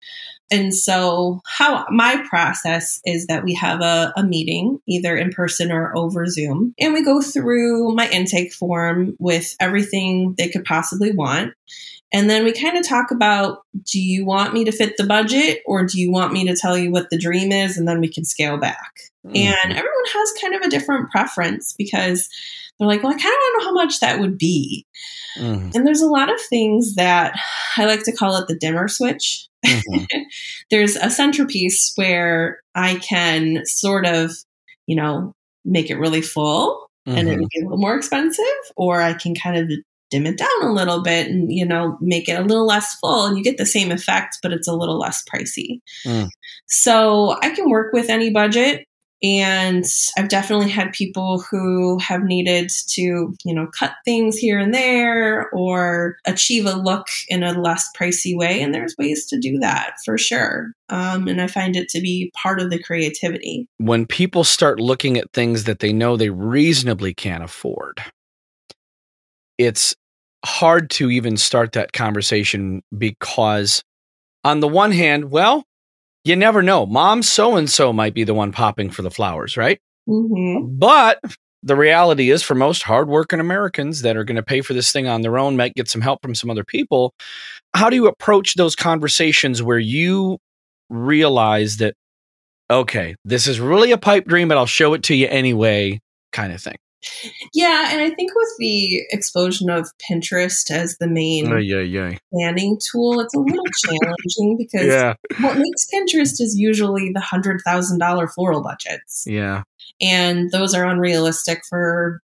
And 0.54 0.72
so, 0.72 1.42
how 1.48 1.84
my 1.90 2.24
process 2.30 3.02
is 3.08 3.26
that 3.26 3.44
we 3.44 3.56
have 3.56 3.82
a, 3.82 4.14
a, 4.16 4.24
meeting, 4.24 4.78
either 4.88 5.18
in 5.18 5.32
person 5.32 5.72
or 5.72 5.98
over 5.98 6.28
Zoom, 6.28 6.76
and 6.80 6.94
we 6.94 7.04
go 7.04 7.22
through 7.22 7.96
my 7.96 8.08
intake 8.10 8.54
form 8.54 9.16
with 9.18 9.56
everything 9.60 10.36
they 10.38 10.50
could 10.50 10.64
possibly 10.64 11.12
want. 11.12 11.54
And 12.14 12.30
then 12.30 12.44
we 12.44 12.52
kind 12.52 12.78
of 12.78 12.88
talk 12.88 13.10
about 13.10 13.64
do 13.92 14.00
you 14.00 14.26
want 14.26 14.54
me 14.54 14.64
to 14.66 14.72
fit 14.72 14.96
the 14.96 15.08
budget 15.08 15.64
or 15.66 15.84
do 15.88 16.00
you 16.00 16.12
want 16.12 16.34
me 16.34 16.46
to 16.46 16.56
tell 16.56 16.78
you 16.78 16.92
what 16.92 17.10
the 17.10 17.18
dream 17.18 17.52
is 17.52 17.76
and 17.76 17.88
then 17.88 18.00
we 18.00 18.08
can 18.08 18.24
scale 18.24 18.60
back? 18.60 18.94
Mm-hmm. 19.26 19.36
And 19.36 19.72
everyone 19.72 20.06
has 20.14 20.34
kind 20.40 20.54
of 20.54 20.62
a 20.62 20.70
different 20.70 21.10
preference 21.10 21.74
because 21.76 22.30
they're 22.78 22.88
like, 22.88 23.02
well, 23.02 23.12
I 23.12 23.16
kind 23.16 23.26
of 23.26 23.40
want 23.40 23.54
to 23.54 23.58
know 23.58 23.70
how 23.72 23.74
much 23.74 24.00
that 24.02 24.20
would 24.20 24.38
be. 24.38 24.86
Mm-hmm. 25.40 25.70
And 25.74 25.88
there's 25.88 26.04
a 26.04 26.08
lot 26.08 26.32
of 26.32 26.40
things 26.40 26.94
that 26.94 27.36
I 27.76 27.86
like 27.86 28.04
to 28.04 28.12
call 28.12 28.38
it 28.38 28.48
the 28.48 28.56
dimmer 28.56 28.88
switch. 28.88 29.48
Mm-hmm. 29.66 30.22
there's 30.72 30.96
a 30.96 31.10
centerpiece 31.10 31.94
where 31.96 32.60
I 32.76 32.96
can 32.96 33.66
sort 33.66 34.06
of, 34.06 34.32
you 34.88 34.96
know, 34.96 35.34
make 35.66 35.90
it 35.90 35.98
really 35.98 36.22
full 36.22 36.90
mm-hmm. 37.08 37.18
and 37.18 37.30
it 37.30 37.40
would 37.40 37.50
be 37.50 37.62
a 37.62 37.64
little 37.64 37.78
more 37.78 37.96
expensive, 37.96 38.46
or 38.76 39.02
I 39.02 39.14
can 39.14 39.36
kind 39.36 39.58
of 39.58 39.72
dim 40.14 40.28
it 40.28 40.38
down 40.38 40.62
a 40.62 40.72
little 40.72 41.02
bit 41.02 41.28
and 41.28 41.52
you 41.52 41.66
know 41.66 41.98
make 42.00 42.30
it 42.30 42.40
a 42.40 42.44
little 42.44 42.68
less 42.68 42.94
full 43.00 43.26
and 43.26 43.36
you 43.36 43.44
get 43.44 43.58
the 43.58 43.66
same 43.66 43.92
effect 43.92 44.38
but 44.44 44.54
it's 44.54 44.68
a 44.68 44.76
little 44.76 45.00
less 45.00 45.24
pricey 45.24 45.80
mm. 46.06 46.30
so 46.68 47.36
i 47.42 47.50
can 47.50 47.68
work 47.68 47.92
with 47.94 48.12
any 48.12 48.30
budget 48.30 48.86
and 49.24 49.86
I've 50.18 50.28
definitely 50.28 50.70
had 50.70 50.92
people 50.92 51.40
who 51.40 51.98
have 52.00 52.24
needed 52.24 52.70
to, 52.90 53.34
you 53.46 53.56
know, 53.56 53.68
cut 53.68 53.94
things 54.04 54.38
here 54.38 54.60
and 54.60 54.74
there 54.74 55.50
or 55.52 56.18
achieve 56.26 56.66
a 56.66 56.74
look 56.74 57.08
in 57.30 57.42
a 57.42 57.58
less 57.58 57.90
pricey 57.98 58.36
way. 58.36 58.62
And 58.62 58.74
there's 58.74 58.96
ways 58.98 59.26
to 59.28 59.40
do 59.40 59.58
that 59.60 59.94
for 60.04 60.18
sure. 60.18 60.74
Um, 60.90 61.30
and 61.30 61.42
I 61.42 61.48
find 61.48 61.78
it 61.78 61.88
to 61.90 62.02
be 62.02 62.34
part 62.36 62.60
of 62.60 62.70
the 62.70 62.84
creativity. 62.84 63.66
When 63.78 64.06
people 64.06 64.44
start 64.44 64.82
looking 64.82 65.18
at 65.18 65.32
things 65.32 65.64
that 65.64 65.80
they 65.80 65.94
know 65.94 66.18
they 66.18 66.30
reasonably 66.30 67.14
can't 67.14 67.44
afford, 67.44 68.04
it's 69.58 69.96
hard 70.46 70.90
to 70.90 71.10
even 71.10 71.38
start 71.38 71.72
that 71.72 71.94
conversation 71.94 72.84
because, 72.98 73.82
on 74.44 74.60
the 74.60 74.68
one 74.68 74.92
hand, 74.92 75.32
well, 75.32 75.64
you 76.24 76.36
never 76.36 76.62
know. 76.62 76.86
Mom 76.86 77.24
so 77.24 77.56
and 77.56 77.70
so 77.70 77.92
might 77.94 78.14
be 78.14 78.24
the 78.24 78.34
one 78.34 78.52
popping 78.52 78.90
for 78.90 79.02
the 79.02 79.12
flowers, 79.12 79.58
right? 79.58 79.80
Mm-hmm. 80.08 80.78
But 80.78 81.20
the 81.62 81.76
reality 81.76 82.30
is, 82.30 82.44
for 82.44 82.56
most 82.56 82.84
hardworking 82.84 83.40
Americans 83.40 84.02
that 84.02 84.18
are 84.18 84.24
going 84.24 84.36
to 84.36 84.44
pay 84.44 84.62
for 84.62 84.74
this 84.74 84.92
thing 84.92 85.08
on 85.08 85.22
their 85.22 85.38
own, 85.38 85.56
might 85.56 85.76
get 85.76 85.88
some 85.88 86.02
help 86.02 86.22
from 86.22 86.36
some 86.36 86.50
other 86.50 86.64
people. 86.64 87.14
How 87.74 87.90
do 87.90 87.96
you 87.96 88.08
approach 88.08 88.56
those 88.56 88.76
conversations 88.76 89.64
where 89.64 89.80
you 89.80 90.40
realize 90.90 91.78
that, 91.78 91.96
okay, 92.70 93.16
this 93.24 93.48
is 93.48 93.60
really 93.60 93.92
a 93.92 93.98
pipe 93.98 94.26
dream, 94.26 94.50
but 94.50 94.58
I'll 94.58 94.66
show 94.66 94.94
it 94.94 95.04
to 95.04 95.16
you 95.16 95.28
anyway, 95.28 96.02
kind 96.34 96.52
of 96.52 96.62
thing? 96.62 96.76
Yeah, 97.54 97.90
and 97.92 98.02
I 98.02 98.10
think 98.10 98.32
with 98.36 98.50
the 98.60 99.04
explosion 99.12 99.70
of 99.70 99.90
Pinterest 100.10 100.70
as 100.72 100.98
the 100.98 101.08
main 101.08 101.52
oh, 101.52 101.58
yeah, 101.58 101.82
yeah. 101.82 102.18
planning 102.32 102.80
tool, 102.92 103.20
it's 103.20 103.34
a 103.34 103.40
little 103.40 103.64
challenging 103.86 104.58
because 104.58 104.88
yeah. 104.88 105.14
what 105.42 105.58
makes 105.58 105.88
Pinterest 105.94 106.40
is 106.42 106.56
usually 106.58 107.12
the 107.14 107.22
hundred 107.22 107.62
thousand 107.66 108.00
dollar 108.00 108.28
floral 108.28 108.64
budgets. 108.64 109.26
Yeah, 109.28 109.64
and 110.02 110.52
those 110.52 110.74
are 110.74 110.86
unrealistic 110.86 111.62
for 111.70 112.22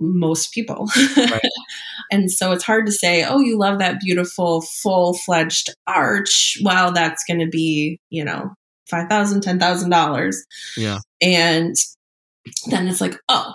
most 0.00 0.52
people. 0.52 0.88
Right. 1.16 1.40
and 2.10 2.30
so 2.30 2.52
it's 2.52 2.64
hard 2.64 2.86
to 2.86 2.92
say, 2.92 3.24
oh, 3.24 3.40
you 3.40 3.58
love 3.58 3.78
that 3.78 4.00
beautiful 4.00 4.62
full 4.62 5.14
fledged 5.14 5.74
arch. 5.86 6.58
Well, 6.64 6.92
that's 6.92 7.22
going 7.24 7.40
to 7.40 7.48
be, 7.48 8.00
you 8.08 8.24
know, 8.24 8.54
$5,000, 8.90 9.42
$10,000. 9.42 10.36
Yeah. 10.76 10.98
And 11.22 11.76
then 12.70 12.88
it's 12.88 13.00
like, 13.00 13.18
oh, 13.28 13.52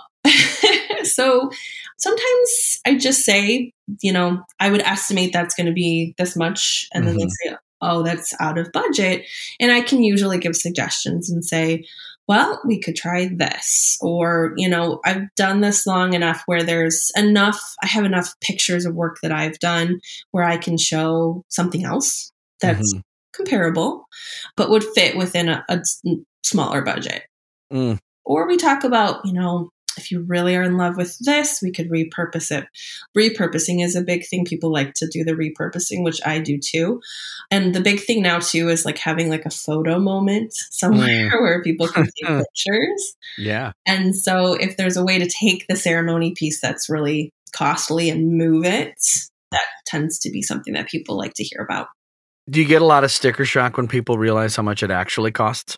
so 1.16 1.50
sometimes 1.96 2.80
I 2.86 2.98
just 2.98 3.24
say, 3.24 3.72
you 4.02 4.12
know, 4.12 4.42
I 4.60 4.70
would 4.70 4.82
estimate 4.82 5.32
that's 5.32 5.54
going 5.54 5.66
to 5.66 5.72
be 5.72 6.14
this 6.18 6.36
much. 6.36 6.86
And 6.92 7.04
mm-hmm. 7.04 7.16
then 7.16 7.26
they 7.26 7.50
say, 7.50 7.56
oh, 7.80 8.02
that's 8.02 8.34
out 8.38 8.58
of 8.58 8.70
budget. 8.72 9.24
And 9.58 9.72
I 9.72 9.80
can 9.80 10.02
usually 10.02 10.36
give 10.38 10.54
suggestions 10.56 11.30
and 11.30 11.42
say, 11.42 11.86
well, 12.28 12.60
we 12.66 12.78
could 12.78 12.96
try 12.96 13.30
this. 13.34 13.96
Or, 14.02 14.52
you 14.58 14.68
know, 14.68 15.00
I've 15.06 15.22
done 15.36 15.62
this 15.62 15.86
long 15.86 16.12
enough 16.12 16.42
where 16.44 16.62
there's 16.62 17.10
enough, 17.16 17.62
I 17.82 17.86
have 17.86 18.04
enough 18.04 18.34
pictures 18.42 18.84
of 18.84 18.94
work 18.94 19.16
that 19.22 19.32
I've 19.32 19.58
done 19.58 20.00
where 20.32 20.44
I 20.44 20.58
can 20.58 20.76
show 20.76 21.44
something 21.48 21.84
else 21.84 22.30
that's 22.60 22.92
mm-hmm. 22.92 23.00
comparable, 23.34 24.04
but 24.54 24.68
would 24.68 24.84
fit 24.84 25.16
within 25.16 25.48
a, 25.48 25.64
a 25.70 25.80
smaller 26.44 26.82
budget. 26.82 27.22
Mm. 27.72 28.00
Or 28.26 28.46
we 28.46 28.58
talk 28.58 28.84
about, 28.84 29.24
you 29.24 29.32
know, 29.32 29.70
if 29.96 30.10
you 30.10 30.20
really 30.20 30.56
are 30.56 30.62
in 30.62 30.76
love 30.76 30.96
with 30.96 31.18
this, 31.20 31.60
we 31.62 31.70
could 31.70 31.90
repurpose 31.90 32.50
it. 32.50 32.66
Repurposing 33.16 33.84
is 33.84 33.96
a 33.96 34.02
big 34.02 34.26
thing. 34.26 34.44
People 34.44 34.72
like 34.72 34.94
to 34.94 35.06
do 35.06 35.24
the 35.24 35.32
repurposing, 35.32 36.02
which 36.02 36.20
I 36.24 36.38
do 36.38 36.58
too. 36.58 37.00
And 37.50 37.74
the 37.74 37.80
big 37.80 38.00
thing 38.00 38.22
now 38.22 38.38
too 38.38 38.68
is 38.68 38.84
like 38.84 38.98
having 38.98 39.30
like 39.30 39.46
a 39.46 39.50
photo 39.50 39.98
moment 39.98 40.52
somewhere 40.70 41.30
mm. 41.30 41.40
where 41.40 41.62
people 41.62 41.88
can 41.88 42.04
take 42.04 42.44
pictures. 42.54 43.16
Yeah. 43.38 43.72
And 43.86 44.16
so 44.16 44.54
if 44.54 44.76
there's 44.76 44.96
a 44.96 45.04
way 45.04 45.18
to 45.18 45.28
take 45.28 45.66
the 45.68 45.76
ceremony 45.76 46.32
piece 46.32 46.60
that's 46.60 46.88
really 46.88 47.30
costly 47.52 48.10
and 48.10 48.36
move 48.36 48.64
it, 48.64 48.94
that 49.52 49.62
tends 49.86 50.18
to 50.20 50.30
be 50.30 50.42
something 50.42 50.74
that 50.74 50.88
people 50.88 51.16
like 51.16 51.34
to 51.34 51.44
hear 51.44 51.60
about. 51.60 51.88
Do 52.48 52.60
you 52.60 52.66
get 52.66 52.82
a 52.82 52.86
lot 52.86 53.02
of 53.02 53.10
sticker 53.10 53.44
shock 53.44 53.76
when 53.76 53.88
people 53.88 54.18
realize 54.18 54.54
how 54.54 54.62
much 54.62 54.82
it 54.82 54.90
actually 54.90 55.32
costs? 55.32 55.76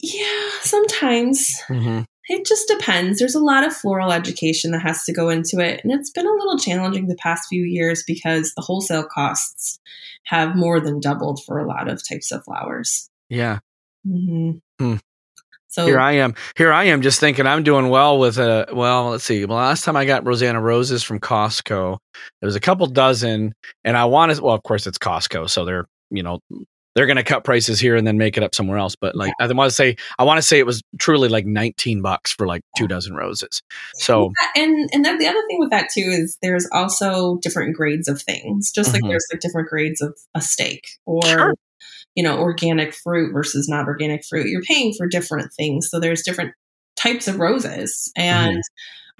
Yeah, 0.00 0.50
sometimes. 0.60 1.60
Mm-hmm. 1.68 2.02
It 2.28 2.44
just 2.44 2.68
depends. 2.68 3.18
There's 3.18 3.34
a 3.34 3.40
lot 3.40 3.64
of 3.64 3.74
floral 3.74 4.12
education 4.12 4.72
that 4.72 4.82
has 4.82 5.04
to 5.04 5.12
go 5.12 5.28
into 5.28 5.60
it. 5.60 5.80
And 5.82 5.92
it's 5.92 6.10
been 6.10 6.26
a 6.26 6.32
little 6.32 6.58
challenging 6.58 7.06
the 7.06 7.16
past 7.16 7.48
few 7.48 7.62
years 7.64 8.02
because 8.06 8.52
the 8.56 8.62
wholesale 8.62 9.04
costs 9.04 9.78
have 10.24 10.56
more 10.56 10.80
than 10.80 11.00
doubled 11.00 11.40
for 11.44 11.58
a 11.58 11.66
lot 11.66 11.88
of 11.88 12.02
types 12.06 12.32
of 12.32 12.44
flowers. 12.44 13.08
Yeah. 13.28 13.60
Mm-hmm. 14.06 14.58
Hmm. 14.78 14.96
So 15.68 15.84
here 15.84 16.00
I 16.00 16.12
am. 16.12 16.34
Here 16.56 16.72
I 16.72 16.84
am 16.84 17.02
just 17.02 17.20
thinking 17.20 17.46
I'm 17.46 17.62
doing 17.62 17.90
well 17.90 18.18
with 18.18 18.38
a 18.38 18.66
well, 18.72 19.10
let's 19.10 19.24
see. 19.24 19.44
Well, 19.44 19.58
last 19.58 19.84
time 19.84 19.94
I 19.94 20.06
got 20.06 20.26
Rosanna 20.26 20.58
roses 20.58 21.02
from 21.02 21.20
Costco, 21.20 21.98
it 22.40 22.46
was 22.46 22.56
a 22.56 22.60
couple 22.60 22.86
dozen, 22.86 23.52
and 23.84 23.94
I 23.94 24.06
wanted 24.06 24.38
well, 24.40 24.54
of 24.54 24.62
course 24.62 24.86
it's 24.86 24.96
Costco, 24.96 25.50
so 25.50 25.66
they're 25.66 25.86
you 26.10 26.22
know 26.22 26.40
they're 26.96 27.06
going 27.06 27.18
to 27.18 27.22
cut 27.22 27.44
prices 27.44 27.78
here 27.78 27.94
and 27.94 28.06
then 28.06 28.16
make 28.16 28.38
it 28.38 28.42
up 28.42 28.54
somewhere 28.54 28.78
else. 28.78 28.96
But 28.96 29.14
like, 29.14 29.32
I 29.38 29.46
want 29.52 29.68
to 29.68 29.74
say, 29.74 29.96
I 30.18 30.24
want 30.24 30.38
to 30.38 30.42
say 30.42 30.58
it 30.58 30.64
was 30.66 30.82
truly 30.98 31.28
like 31.28 31.44
19 31.44 32.00
bucks 32.00 32.32
for 32.32 32.46
like 32.46 32.62
two 32.76 32.88
dozen 32.88 33.14
roses. 33.14 33.62
So, 33.96 34.32
yeah, 34.40 34.62
and, 34.62 34.88
and 34.94 35.04
then 35.04 35.18
the 35.18 35.28
other 35.28 35.42
thing 35.46 35.60
with 35.60 35.70
that 35.70 35.90
too 35.92 36.08
is 36.08 36.38
there's 36.40 36.66
also 36.72 37.36
different 37.42 37.76
grades 37.76 38.08
of 38.08 38.22
things, 38.22 38.72
just 38.72 38.94
like 38.94 39.02
mm-hmm. 39.02 39.10
there's 39.10 39.26
like 39.30 39.40
different 39.40 39.68
grades 39.68 40.00
of 40.00 40.16
a 40.34 40.40
steak 40.40 40.84
or 41.04 41.22
sure. 41.22 41.54
you 42.14 42.24
know, 42.24 42.38
organic 42.38 42.94
fruit 42.94 43.30
versus 43.30 43.68
not 43.68 43.86
organic 43.86 44.24
fruit. 44.24 44.46
You're 44.48 44.62
paying 44.62 44.94
for 44.96 45.06
different 45.06 45.52
things. 45.54 45.90
So 45.90 46.00
there's 46.00 46.22
different 46.22 46.54
types 46.96 47.28
of 47.28 47.38
roses. 47.38 48.10
And 48.16 48.52
mm-hmm 48.52 48.60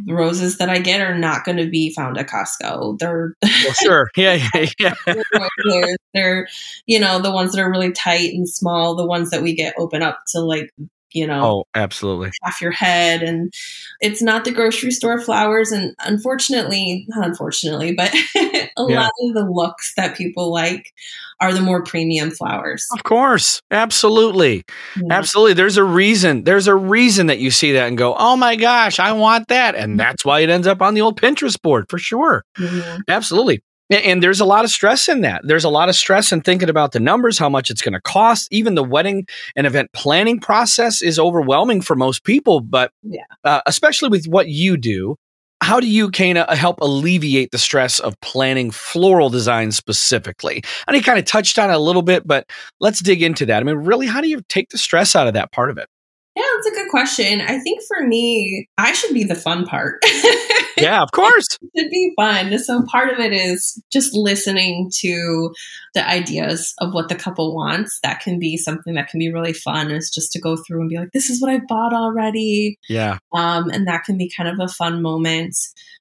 the 0.05 0.15
roses 0.15 0.59
that 0.59 0.69
I 0.69 0.79
get 0.79 1.00
are 1.00 1.17
not 1.17 1.45
going 1.45 1.57
to 1.59 1.69
be 1.69 1.93
found 1.93 2.19
at 2.19 2.29
Costco. 2.29 2.99
They're 2.99 3.35
well, 3.43 3.73
sure, 3.73 4.11
yeah, 4.17 4.35
yeah, 4.55 4.67
yeah. 4.79 4.95
they're, 5.65 5.97
they're, 6.15 6.49
you 6.87 7.00
know, 7.00 7.19
the 7.21 7.33
ones 7.33 7.53
that 7.53 7.61
are 7.61 7.71
really 7.71 7.93
tight 7.93 8.35
and 8.35 8.49
small. 8.49 8.95
The 8.95 9.07
ones 9.07 9.31
that 9.31 9.43
we 9.43 9.55
get 9.55 9.75
open 9.79 10.03
up 10.03 10.21
to 10.29 10.41
like 10.41 10.71
you 11.16 11.26
know 11.26 11.44
oh 11.44 11.64
absolutely 11.75 12.30
Off 12.44 12.61
your 12.61 12.70
head 12.70 13.23
and 13.23 13.52
it's 14.00 14.20
not 14.20 14.44
the 14.44 14.52
grocery 14.52 14.90
store 14.90 15.18
flowers 15.18 15.73
and 15.73 15.94
unfortunately 16.00 17.06
not 17.08 17.26
unfortunately 17.26 17.94
but 17.94 18.14
a 18.37 18.68
yeah. 18.88 19.00
lot 19.00 19.12
of 19.23 19.35
the 19.35 19.49
looks 19.50 19.94
that 19.96 20.16
people 20.16 20.52
like 20.52 20.92
are 21.40 21.54
the 21.54 21.62
more 21.62 21.82
premium 21.82 22.30
flowers 22.30 22.87
of 22.92 23.02
course 23.02 23.62
absolutely 23.70 24.62
yeah. 24.96 25.02
absolutely 25.11 25.54
there's 25.54 25.78
a 25.78 25.85
reason 25.85 26.44
there's 26.44 26.68
a 26.68 26.75
reason 26.75 27.28
that 27.28 27.38
you 27.38 27.50
see 27.50 27.73
that 27.73 27.88
and 27.88 27.96
go 27.96 28.14
oh 28.18 28.37
my 28.37 28.54
gosh 28.54 29.00
i 29.00 29.12
want 29.12 29.49
that 29.49 29.75
and 29.75 29.92
mm-hmm. 29.92 29.96
that's 29.96 30.25
why 30.25 30.40
it 30.40 30.50
ends 30.50 30.66
up 30.66 30.82
on 30.82 30.92
the 30.92 31.00
old 31.00 31.18
pinterest 31.18 31.61
board 31.62 31.87
for 31.88 31.99
sure 31.99 32.44
mm-hmm. 32.58 33.00
absolutely 33.08 33.62
and 33.90 34.23
there's 34.23 34.40
a 34.40 34.45
lot 34.45 34.64
of 34.64 34.71
stress 34.71 35.09
in 35.09 35.21
that. 35.21 35.43
There's 35.45 35.64
a 35.64 35.69
lot 35.69 35.88
of 35.88 35.95
stress 35.95 36.33
in 36.33 36.40
thinking 36.40 36.69
about 36.69 36.93
the 36.93 37.00
numbers, 37.00 37.38
how 37.38 37.49
much 37.49 37.71
it's 37.71 37.83
going 37.83 37.93
to 37.93 38.00
cost. 38.00 38.49
Even 38.50 38.75
the 38.75 38.85
wedding 38.85 39.26
and 39.55 39.66
event 39.66 39.93
planning 39.93 40.40
process 40.40 41.02
is 41.02 41.19
overwhelming 41.19 41.83
for 41.83 41.95
most 41.95 42.25
people, 42.25 42.61
but 42.61 42.90
yeah. 43.02 43.23
uh, 43.45 43.61
especially 43.66 44.09
with 44.09 44.26
what 44.26 44.49
you 44.49 44.76
do, 44.76 45.16
how 45.62 45.81
do 45.81 45.88
you, 45.88 46.11
Cayna, 46.11 46.55
help 46.55 46.81
alleviate 46.81 47.50
the 47.50 47.59
stress 47.59 47.99
of 47.99 48.19
planning 48.21 48.71
floral 48.71 49.31
design 49.31 49.73
specifically? 49.73 50.62
And 50.87 50.95
he 50.95 51.02
kind 51.02 51.19
of 51.19 51.25
touched 51.25 51.59
on 51.59 51.71
it 51.71 51.75
a 51.75 51.78
little 51.78 52.02
bit, 52.02 52.26
but 52.26 52.49
let's 52.81 53.00
dig 53.00 53.23
into 53.23 53.47
that. 53.47 53.61
I 53.61 53.64
mean, 53.64 53.76
really, 53.76 54.07
how 54.07 54.21
do 54.21 54.28
you 54.28 54.43
take 54.49 54.69
the 54.69 54.78
stress 54.78 55.16
out 55.16 55.26
of 55.26 55.35
that 55.35 55.52
part 55.52 55.71
of 55.71 55.78
it? 55.78 55.88
Yeah, 56.37 56.43
that's 56.55 56.66
a 56.66 56.83
good 56.83 56.90
question. 56.90 57.40
I 57.40 57.59
think 57.59 57.81
for 57.88 58.07
me, 58.07 58.69
I 58.76 58.93
should 58.93 59.14
be 59.14 59.25
the 59.25 59.35
fun 59.35 59.64
part. 59.64 60.05
yeah, 60.76 61.02
of 61.02 61.11
course. 61.12 61.47
it 61.62 61.71
should 61.75 61.90
be 61.90 62.12
fun. 62.14 62.59
So 62.59 62.83
part 62.83 63.09
of 63.09 63.19
it 63.19 63.33
is 63.33 63.83
just 63.90 64.12
listening 64.12 64.90
to 64.97 65.55
the 65.95 66.07
ideas 66.07 66.75
of 66.78 66.93
what 66.93 67.09
the 67.09 67.14
couple 67.14 67.57
wants. 67.57 67.99
That 68.02 68.21
can 68.21 68.38
be 68.38 68.59
something 68.59 68.97
that 68.97 69.09
can 69.09 69.19
be 69.19 69.33
really 69.33 69.55
fun 69.55 69.90
is 69.90 70.11
just 70.11 70.31
to 70.33 70.38
go 70.38 70.59
through 70.59 70.83
and 70.83 70.90
be 70.90 70.99
like, 70.99 71.12
this 71.12 71.31
is 71.31 71.40
what 71.40 71.50
I 71.50 71.61
bought 71.66 71.95
already. 71.95 72.78
Yeah. 72.87 73.16
Um, 73.33 73.71
and 73.71 73.88
that 73.88 74.05
can 74.05 74.19
be 74.19 74.31
kind 74.37 74.50
of 74.50 74.61
a 74.61 74.71
fun 74.71 75.00
moment. 75.00 75.57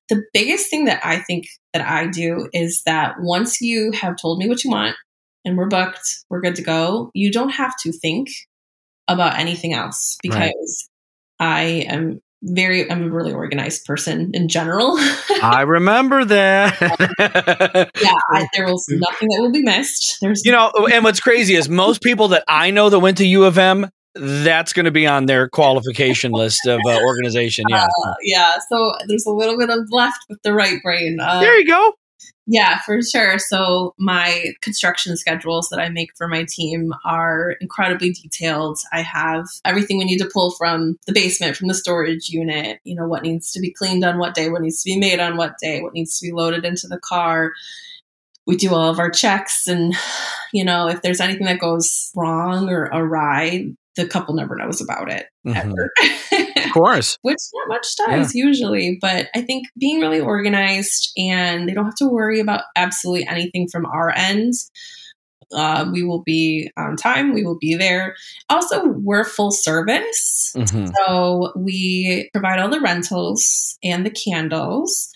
The 0.09 0.21
biggest 0.33 0.69
thing 0.69 0.83
that 0.85 0.99
I 1.01 1.19
think 1.19 1.47
that 1.71 1.87
I 1.87 2.07
do 2.07 2.49
is 2.51 2.83
that 2.85 3.15
once 3.19 3.61
you 3.61 3.93
have 3.93 4.17
told 4.17 4.39
me 4.39 4.49
what 4.49 4.65
you 4.65 4.69
want 4.69 4.97
and 5.45 5.57
we're 5.57 5.69
booked, 5.69 6.25
we're 6.29 6.41
good 6.41 6.55
to 6.55 6.61
go, 6.61 7.09
you 7.13 7.31
don't 7.31 7.51
have 7.51 7.73
to 7.83 7.93
think 7.93 8.27
about 9.07 9.37
anything 9.39 9.73
else 9.73 10.17
because 10.21 10.89
right. 11.39 11.47
I 11.47 11.61
am 11.87 12.21
very 12.41 12.89
I'm 12.89 13.03
a 13.03 13.09
really 13.09 13.33
organized 13.33 13.85
person 13.85 14.31
in 14.33 14.47
general. 14.47 14.95
I 15.41 15.63
remember 15.65 16.25
that. 16.25 17.89
yeah, 18.01 18.13
I, 18.31 18.47
there 18.53 18.65
was 18.65 18.85
nothing 18.89 19.29
that 19.29 19.41
will 19.41 19.51
be 19.51 19.63
missed. 19.63 20.17
There's 20.21 20.43
you 20.45 20.51
know, 20.51 20.71
and 20.91 21.03
what's 21.03 21.19
crazy 21.19 21.55
is 21.55 21.67
most 21.67 22.01
people 22.01 22.29
that 22.29 22.43
I 22.47 22.71
know 22.71 22.89
that 22.89 22.99
went 22.99 23.17
to 23.17 23.25
U 23.25 23.45
of 23.45 23.57
M, 23.57 23.89
that's 24.13 24.73
going 24.73 24.85
to 24.85 24.91
be 24.91 25.07
on 25.07 25.25
their 25.25 25.49
qualification 25.49 26.31
list 26.31 26.65
of 26.67 26.79
uh, 26.85 26.99
organization. 27.05 27.65
Yeah, 27.69 27.83
uh, 27.83 28.13
yeah. 28.23 28.53
So 28.69 28.93
there's 29.07 29.25
a 29.25 29.31
little 29.31 29.57
bit 29.57 29.69
of 29.69 29.79
left 29.91 30.19
with 30.29 30.41
the 30.43 30.53
right 30.53 30.81
brain. 30.81 31.19
Uh, 31.19 31.41
there 31.41 31.57
you 31.59 31.67
go. 31.67 31.93
Yeah, 32.47 32.79
for 32.85 33.01
sure. 33.01 33.39
So 33.39 33.95
my 33.97 34.53
construction 34.61 35.17
schedules 35.17 35.69
that 35.69 35.79
I 35.79 35.89
make 35.89 36.15
for 36.15 36.27
my 36.27 36.45
team 36.47 36.93
are 37.03 37.55
incredibly 37.59 38.11
detailed. 38.11 38.77
I 38.93 39.01
have 39.01 39.47
everything 39.63 39.97
we 39.97 40.05
need 40.05 40.19
to 40.19 40.29
pull 40.31 40.51
from 40.51 40.97
the 41.07 41.13
basement, 41.13 41.57
from 41.57 41.69
the 41.69 41.73
storage 41.73 42.29
unit, 42.29 42.79
you 42.83 42.95
know, 42.95 43.07
what 43.07 43.23
needs 43.23 43.51
to 43.53 43.59
be 43.59 43.71
cleaned 43.71 44.05
on 44.05 44.19
what 44.19 44.35
day, 44.35 44.49
what 44.49 44.61
needs 44.61 44.83
to 44.83 44.89
be 44.89 44.97
made 44.97 45.19
on 45.19 45.37
what 45.37 45.57
day, 45.57 45.81
what 45.81 45.93
needs 45.93 46.19
to 46.19 46.27
be 46.27 46.33
loaded 46.33 46.65
into 46.65 46.87
the 46.87 46.99
car. 46.99 47.53
We 48.45 48.57
do 48.57 48.75
all 48.75 48.91
of 48.91 48.99
our 48.99 49.09
checks 49.09 49.65
and 49.65 49.95
you 50.53 50.63
know, 50.63 50.87
if 50.87 51.01
there's 51.01 51.19
anything 51.19 51.47
that 51.47 51.59
goes 51.59 52.11
wrong 52.15 52.69
or 52.69 52.83
awry, 52.93 53.71
the 53.95 54.07
couple 54.07 54.35
never 54.35 54.55
knows 54.55 54.81
about 54.81 55.11
it 55.11 55.27
mm-hmm. 55.45 55.57
ever. 55.57 55.91
of 56.75 56.81
course. 56.81 57.17
Which 57.21 57.39
not 57.53 57.67
much 57.67 57.95
does 57.95 58.35
yeah. 58.35 58.45
usually. 58.45 58.97
But 59.01 59.29
I 59.35 59.41
think 59.41 59.67
being 59.77 60.01
really 60.01 60.19
organized 60.19 61.11
and 61.17 61.67
they 61.67 61.73
don't 61.73 61.85
have 61.85 61.95
to 61.95 62.09
worry 62.09 62.39
about 62.39 62.63
absolutely 62.75 63.27
anything 63.27 63.67
from 63.67 63.85
our 63.85 64.11
end. 64.11 64.53
Uh, 65.53 65.87
we 65.91 66.03
will 66.03 66.23
be 66.23 66.69
on 66.75 66.95
time. 66.95 67.33
We 67.33 67.43
will 67.43 67.57
be 67.59 67.75
there. 67.75 68.15
Also, 68.49 68.87
we're 68.87 69.23
full 69.23 69.51
service. 69.51 70.51
Mm-hmm. 70.55 70.87
So 71.05 71.53
we 71.55 72.29
provide 72.33 72.59
all 72.59 72.69
the 72.69 72.81
rentals 72.81 73.77
and 73.83 74.05
the 74.05 74.09
candles, 74.09 75.09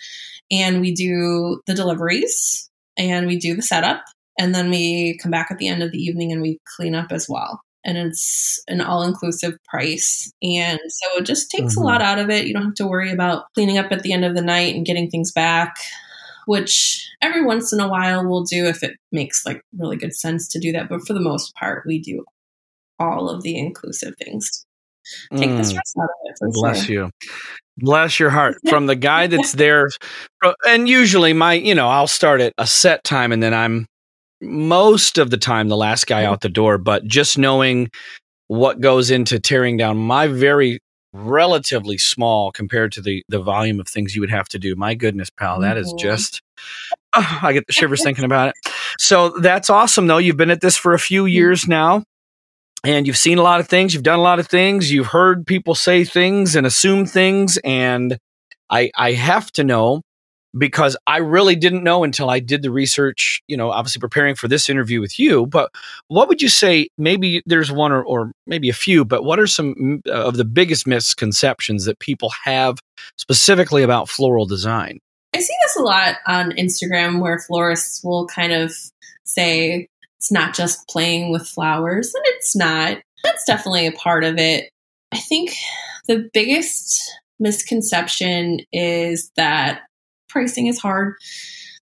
and 0.52 0.82
we 0.82 0.93
do 0.93 1.62
the 1.65 1.74
deliveries 1.74 2.69
and 2.95 3.26
we 3.26 3.38
do 3.38 3.56
the 3.56 3.62
setup. 3.62 4.04
And 4.38 4.54
then 4.54 4.69
we 4.69 5.17
come 5.22 5.32
back 5.32 5.48
at 5.50 5.58
the 5.58 5.67
end 5.67 5.84
of 5.84 5.91
the 5.91 5.98
evening 5.98 6.32
and 6.32 6.41
we 6.41 6.60
clean 6.78 6.95
up 6.95 7.12
as 7.12 7.28
well 7.28 7.60
and 7.84 7.98
it's 7.98 8.62
an 8.68 8.82
all 8.82 9.04
inclusive 9.04 9.58
price. 9.65 10.32
And 10.42 10.80
so 10.88 11.18
it 11.18 11.26
just 11.26 11.50
takes 11.50 11.76
mm-hmm. 11.76 11.84
a 11.84 11.86
lot 11.86 12.02
out 12.02 12.20
of 12.20 12.30
it. 12.30 12.46
You 12.46 12.54
don't 12.54 12.65
have 12.65 12.76
to 12.76 12.88
worry 12.88 13.12
about 13.12 13.46
cleaning 13.54 13.78
up 13.78 13.92
at 13.92 14.04
the 14.04 14.13
end 14.13 14.26
of 14.26 14.36
the 14.36 14.42
night 14.42 14.76
and 14.76 14.86
getting 14.86 15.10
things 15.10 15.32
back, 15.32 15.76
which 16.46 17.10
every 17.22 17.44
once 17.44 17.72
in 17.72 17.80
a 17.80 17.88
while 17.88 18.28
we'll 18.28 18.44
do 18.44 18.65
if 18.65 18.84
it 18.84 18.98
makes 19.12 19.46
like 19.46 19.62
really 19.78 19.98
good 19.98 20.13
sense 20.13 20.48
to 20.50 20.60
do 20.60 20.72
that. 20.74 20.89
But 20.89 21.06
for 21.08 21.13
the 21.13 21.22
most 21.22 21.54
part, 21.56 21.84
we 21.86 22.00
do 22.00 22.26
all 23.00 23.30
of 23.30 23.44
the 23.44 23.58
inclusive 23.58 24.13
things. 24.24 24.65
Take 25.36 25.50
mm. 25.50 25.58
the 25.58 25.63
stress 25.63 25.94
out 26.00 26.04
of 26.04 26.10
it. 26.24 26.54
Bless 26.54 26.86
sure. 26.86 26.94
you. 26.94 27.12
Bless 27.78 28.20
your 28.20 28.30
heart. 28.30 28.58
From 28.70 28.86
the 28.86 28.96
guy 28.96 29.28
that's 29.28 29.54
there, 29.54 29.89
and 30.68 30.88
usually 30.88 31.34
my, 31.34 31.54
you 31.54 31.74
know, 31.74 31.88
I'll 31.88 32.08
start 32.08 32.42
at 32.42 32.54
a 32.58 32.68
set 32.68 33.04
time 33.04 33.32
and 33.32 33.42
then 33.42 33.54
I'm 33.54 33.88
most 34.41 35.17
of 35.17 35.30
the 35.30 35.38
time 35.38 35.67
the 35.67 35.78
last 35.78 36.08
guy 36.08 36.23
out 36.23 36.41
the 36.41 36.49
door, 36.49 36.78
but 36.78 37.06
just 37.06 37.38
knowing 37.38 37.89
what 38.47 38.82
goes 38.82 39.12
into 39.12 39.39
tearing 39.39 39.78
down 39.78 39.97
my 39.97 40.28
very 40.28 40.80
relatively 41.13 41.97
small 41.97 42.52
compared 42.52 42.91
to 42.91 43.02
the 43.02 43.23
the 43.30 43.39
volume 43.39 43.80
of 43.80 43.88
things 43.88 44.15
you 44.15 44.21
would 44.21 44.30
have 44.30 44.47
to 44.49 44.60
do. 44.60 44.75
My 44.75 44.93
goodness, 44.93 45.30
pal, 45.30 45.62
that 45.62 45.78
is 45.78 45.88
mm-hmm. 45.88 45.97
just 45.97 46.41
oh, 47.13 47.39
I 47.41 47.54
get 47.54 47.67
the 47.67 47.73
shivers 47.73 48.04
thinking 48.04 48.25
about 48.25 48.49
it. 48.49 48.73
So 48.99 49.30
that's 49.30 49.69
awesome 49.69 50.08
though. 50.08 50.17
You've 50.17 50.38
been 50.38 50.52
at 50.52 50.62
this 50.62 50.78
for 50.78 50.93
a 50.93 50.99
few 50.99 51.23
mm-hmm. 51.23 51.34
years 51.34 51.67
now 51.67 52.04
and 52.84 53.08
you've 53.08 53.17
seen 53.17 53.38
a 53.38 53.43
lot 53.43 53.60
of 53.60 53.67
things, 53.67 53.93
you've 53.93 54.04
done 54.04 54.19
a 54.19 54.23
lot 54.23 54.39
of 54.39 54.47
things, 54.47 54.91
you've 54.91 55.08
heard 55.08 55.45
people 55.45 55.75
say 55.75 56.04
things 56.04 56.56
and 56.56 56.65
assume 56.65 57.06
things 57.06 57.58
and 57.63 58.17
I 58.69 58.91
I 58.95 59.13
have 59.13 59.52
to 59.54 59.63
know 59.63 60.02
because 60.58 60.98
I 61.06 61.18
really 61.18 61.56
didn't 61.56 61.84
know 61.84 62.04
until 62.04 62.30
I 62.30 62.40
did 62.40 62.62
the 62.62 62.72
research, 62.72 63.42
you 63.48 63.56
know, 63.56 63.72
obviously 63.72 64.00
preparing 64.00 64.36
for 64.36 64.48
this 64.48 64.70
interview 64.70 65.00
with 65.00 65.20
you. 65.20 65.46
But 65.46 65.72
what 66.08 66.28
would 66.28 66.42
you 66.42 66.50
say? 66.50 66.90
Maybe 66.98 67.42
there's 67.46 67.72
one 67.72 67.92
or, 67.92 68.04
or 68.04 68.32
maybe 68.48 68.70
a 68.70 68.74
few, 68.74 69.06
but 69.06 69.24
what 69.24 69.40
are 69.40 69.48
some 69.48 70.02
uh, 70.08 70.12
of 70.12 70.38
the 70.38 70.46
biggest 70.46 70.88
misconceptions 70.88 71.86
that 71.86 72.00
people 72.00 72.32
have 72.44 72.78
specifically 73.18 73.84
about 73.84 74.10
floral 74.10 74.46
design? 74.46 75.00
I 75.36 75.40
see 75.40 75.56
this 75.62 75.76
a 75.76 75.84
lot 75.84 76.16
on 76.26 76.52
Instagram 76.52 77.22
where 77.22 77.40
florists 77.40 78.04
will 78.04 78.26
kind 78.28 78.52
of 78.52 78.74
say 79.26 79.88
it's 80.18 80.32
not 80.32 80.56
just 80.56 80.88
playing 80.90 81.32
with 81.32 81.48
flowers, 81.48 82.12
and 82.14 82.24
it's 82.28 82.56
not. 82.56 82.98
That's 83.24 83.46
definitely 83.46 83.88
a 83.88 83.92
part 83.92 84.24
of 84.24 84.38
it. 84.38 84.70
I 85.12 85.18
think 85.18 85.54
the 86.08 86.30
biggest 86.34 87.00
misconception 87.40 88.60
is 88.74 89.32
that 89.38 89.82
pricing 90.30 90.68
is 90.68 90.80
hard. 90.80 91.15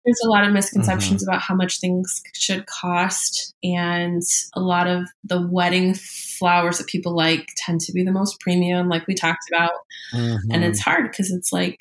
There's 0.04 0.20
a 0.24 0.28
lot 0.28 0.44
of 0.44 0.52
misconceptions 0.52 1.22
mm-hmm. 1.22 1.30
about 1.30 1.40
how 1.40 1.54
much 1.54 1.80
things 1.80 2.22
should 2.34 2.66
cost, 2.66 3.54
and 3.62 4.22
a 4.54 4.60
lot 4.60 4.86
of 4.86 5.04
the 5.24 5.40
wedding 5.40 5.94
flowers 5.94 6.78
that 6.78 6.88
people 6.88 7.16
like 7.16 7.48
tend 7.56 7.80
to 7.82 7.92
be 7.92 8.04
the 8.04 8.12
most 8.12 8.38
premium, 8.40 8.88
like 8.88 9.06
we 9.06 9.14
talked 9.14 9.44
about. 9.50 9.72
Mm-hmm. 10.12 10.50
And 10.50 10.64
it's 10.64 10.80
hard 10.80 11.10
because 11.10 11.30
it's 11.30 11.52
like, 11.52 11.78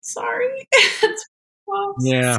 sorry. 0.00 0.66
yeah. 2.00 2.38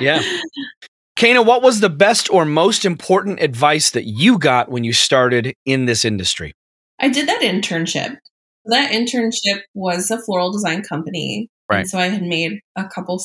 yeah. 0.00 0.22
Cayna, 1.16 1.44
what 1.44 1.62
was 1.62 1.80
the 1.80 1.90
best 1.90 2.32
or 2.32 2.44
most 2.44 2.84
important 2.84 3.40
advice 3.40 3.90
that 3.90 4.04
you 4.04 4.38
got 4.38 4.70
when 4.70 4.84
you 4.84 4.92
started 4.92 5.54
in 5.66 5.84
this 5.84 6.04
industry? 6.04 6.54
I 6.98 7.10
did 7.10 7.28
that 7.28 7.42
internship. 7.42 8.16
That 8.64 8.92
internship 8.92 9.60
was 9.74 10.10
a 10.10 10.20
floral 10.22 10.52
design 10.52 10.82
company 10.82 11.50
Right. 11.70 11.80
And 11.80 11.88
so 11.88 11.98
I 11.98 12.08
had 12.08 12.22
made 12.22 12.60
a 12.76 12.84
couple, 12.86 13.22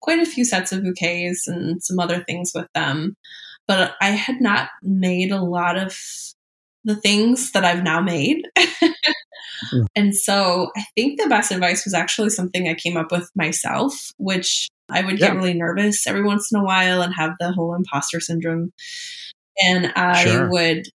quite 0.00 0.20
a 0.20 0.26
few 0.26 0.44
sets 0.44 0.72
of 0.72 0.82
bouquets 0.82 1.46
and 1.46 1.82
some 1.82 1.98
other 1.98 2.22
things 2.24 2.52
with 2.54 2.66
them. 2.74 3.16
But 3.66 3.94
I 4.00 4.10
had 4.10 4.40
not 4.40 4.68
made 4.82 5.32
a 5.32 5.42
lot 5.42 5.76
of 5.76 5.96
the 6.84 6.96
things 6.96 7.52
that 7.52 7.64
I've 7.64 7.82
now 7.82 8.00
made. 8.00 8.42
mm. 8.58 9.86
And 9.96 10.14
so 10.14 10.70
I 10.76 10.84
think 10.94 11.20
the 11.20 11.28
best 11.28 11.50
advice 11.50 11.84
was 11.84 11.94
actually 11.94 12.30
something 12.30 12.68
I 12.68 12.74
came 12.74 12.96
up 12.96 13.10
with 13.10 13.30
myself, 13.34 14.12
which 14.18 14.68
I 14.90 15.02
would 15.02 15.18
get 15.18 15.34
really 15.34 15.54
nervous 15.54 16.06
every 16.06 16.22
once 16.22 16.50
in 16.52 16.60
a 16.60 16.64
while 16.64 17.02
and 17.02 17.12
have 17.14 17.32
the 17.40 17.52
whole 17.52 17.74
imposter 17.74 18.20
syndrome. 18.20 18.72
And 19.58 19.92
I 19.96 20.24
sure. 20.24 20.50
would 20.50 20.86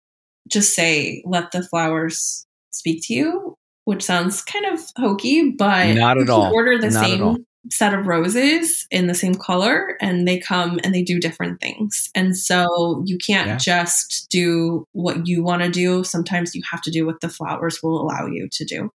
just 0.47 0.75
say, 0.75 1.23
let 1.25 1.51
the 1.51 1.63
flowers 1.63 2.45
speak 2.71 3.01
to 3.07 3.13
you, 3.13 3.55
which 3.91 4.03
sounds 4.03 4.41
kind 4.41 4.65
of 4.67 4.79
hokey, 4.95 5.51
but 5.51 5.95
not 5.95 6.17
at 6.17 6.29
all. 6.29 6.53
Order 6.53 6.79
the 6.79 6.91
not 6.91 7.05
same 7.05 7.45
set 7.69 7.93
of 7.93 8.07
roses 8.07 8.87
in 8.89 9.07
the 9.07 9.13
same 9.13 9.35
color 9.35 9.97
and 9.99 10.25
they 10.25 10.39
come 10.39 10.79
and 10.81 10.95
they 10.95 11.03
do 11.03 11.19
different 11.19 11.59
things. 11.59 12.09
And 12.15 12.37
so 12.37 13.03
you 13.05 13.17
can't 13.17 13.47
yeah. 13.47 13.57
just 13.57 14.27
do 14.29 14.85
what 14.93 15.27
you 15.27 15.43
want 15.43 15.61
to 15.63 15.69
do. 15.69 16.05
Sometimes 16.05 16.55
you 16.55 16.61
have 16.71 16.81
to 16.83 16.89
do 16.89 17.05
what 17.05 17.19
the 17.19 17.27
flowers 17.27 17.83
will 17.83 18.01
allow 18.01 18.27
you 18.27 18.47
to 18.53 18.63
do. 18.63 18.89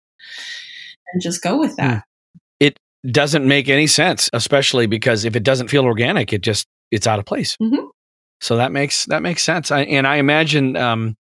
And 1.12 1.22
just 1.22 1.42
go 1.42 1.58
with 1.58 1.74
that. 1.76 1.94
Hmm. 1.94 2.38
It 2.60 2.78
doesn't 3.10 3.48
make 3.48 3.70
any 3.70 3.86
sense, 3.86 4.28
especially 4.34 4.86
because 4.86 5.24
if 5.24 5.36
it 5.36 5.42
doesn't 5.42 5.68
feel 5.68 5.86
organic, 5.86 6.34
it 6.34 6.42
just 6.42 6.66
it's 6.90 7.06
out 7.06 7.18
of 7.18 7.24
place. 7.24 7.56
Mm-hmm. 7.62 7.86
So 8.42 8.56
that 8.56 8.72
makes 8.72 9.06
that 9.06 9.22
makes 9.22 9.42
sense. 9.42 9.70
I, 9.70 9.84
and 9.84 10.06
I 10.06 10.16
imagine 10.16 10.76
um, 10.76 11.16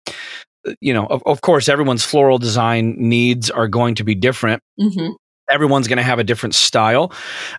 you 0.80 0.92
know, 0.92 1.06
of, 1.06 1.22
of, 1.26 1.40
course, 1.40 1.68
everyone's 1.68 2.04
floral 2.04 2.38
design 2.38 2.96
needs 2.98 3.50
are 3.50 3.68
going 3.68 3.94
to 3.96 4.04
be 4.04 4.14
different. 4.14 4.62
Mm-hmm 4.78 5.12
everyone's 5.50 5.88
going 5.88 5.96
to 5.98 6.02
have 6.02 6.18
a 6.18 6.24
different 6.24 6.54
style. 6.54 7.12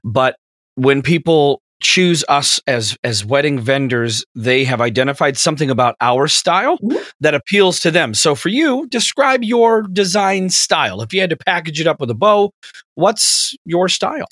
But 0.03 0.37
when 0.75 1.01
people 1.01 1.61
choose 1.81 2.23
us 2.29 2.61
as 2.67 2.95
as 3.03 3.25
wedding 3.25 3.59
vendors 3.59 4.23
they 4.35 4.63
have 4.63 4.79
identified 4.79 5.35
something 5.35 5.71
about 5.71 5.95
our 5.99 6.27
style 6.27 6.77
mm-hmm. 6.77 6.95
that 7.21 7.33
appeals 7.33 7.79
to 7.79 7.89
them 7.89 8.13
so 8.13 8.35
for 8.35 8.49
you 8.49 8.85
describe 8.89 9.43
your 9.43 9.81
design 9.91 10.47
style 10.51 11.01
if 11.01 11.11
you 11.11 11.19
had 11.19 11.31
to 11.31 11.35
package 11.35 11.81
it 11.81 11.87
up 11.87 11.99
with 11.99 12.11
a 12.11 12.13
bow 12.13 12.51
what's 12.93 13.55
your 13.65 13.89
style 13.89 14.27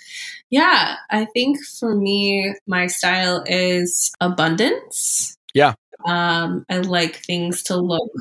yeah 0.51 0.97
i 1.09 1.25
think 1.33 1.57
for 1.79 1.95
me 1.95 2.53
my 2.67 2.85
style 2.85 3.43
is 3.47 4.11
abundance 4.21 5.35
yeah 5.55 5.73
um 6.05 6.63
i 6.69 6.77
like 6.77 7.15
things 7.15 7.63
to 7.63 7.75
look 7.75 8.11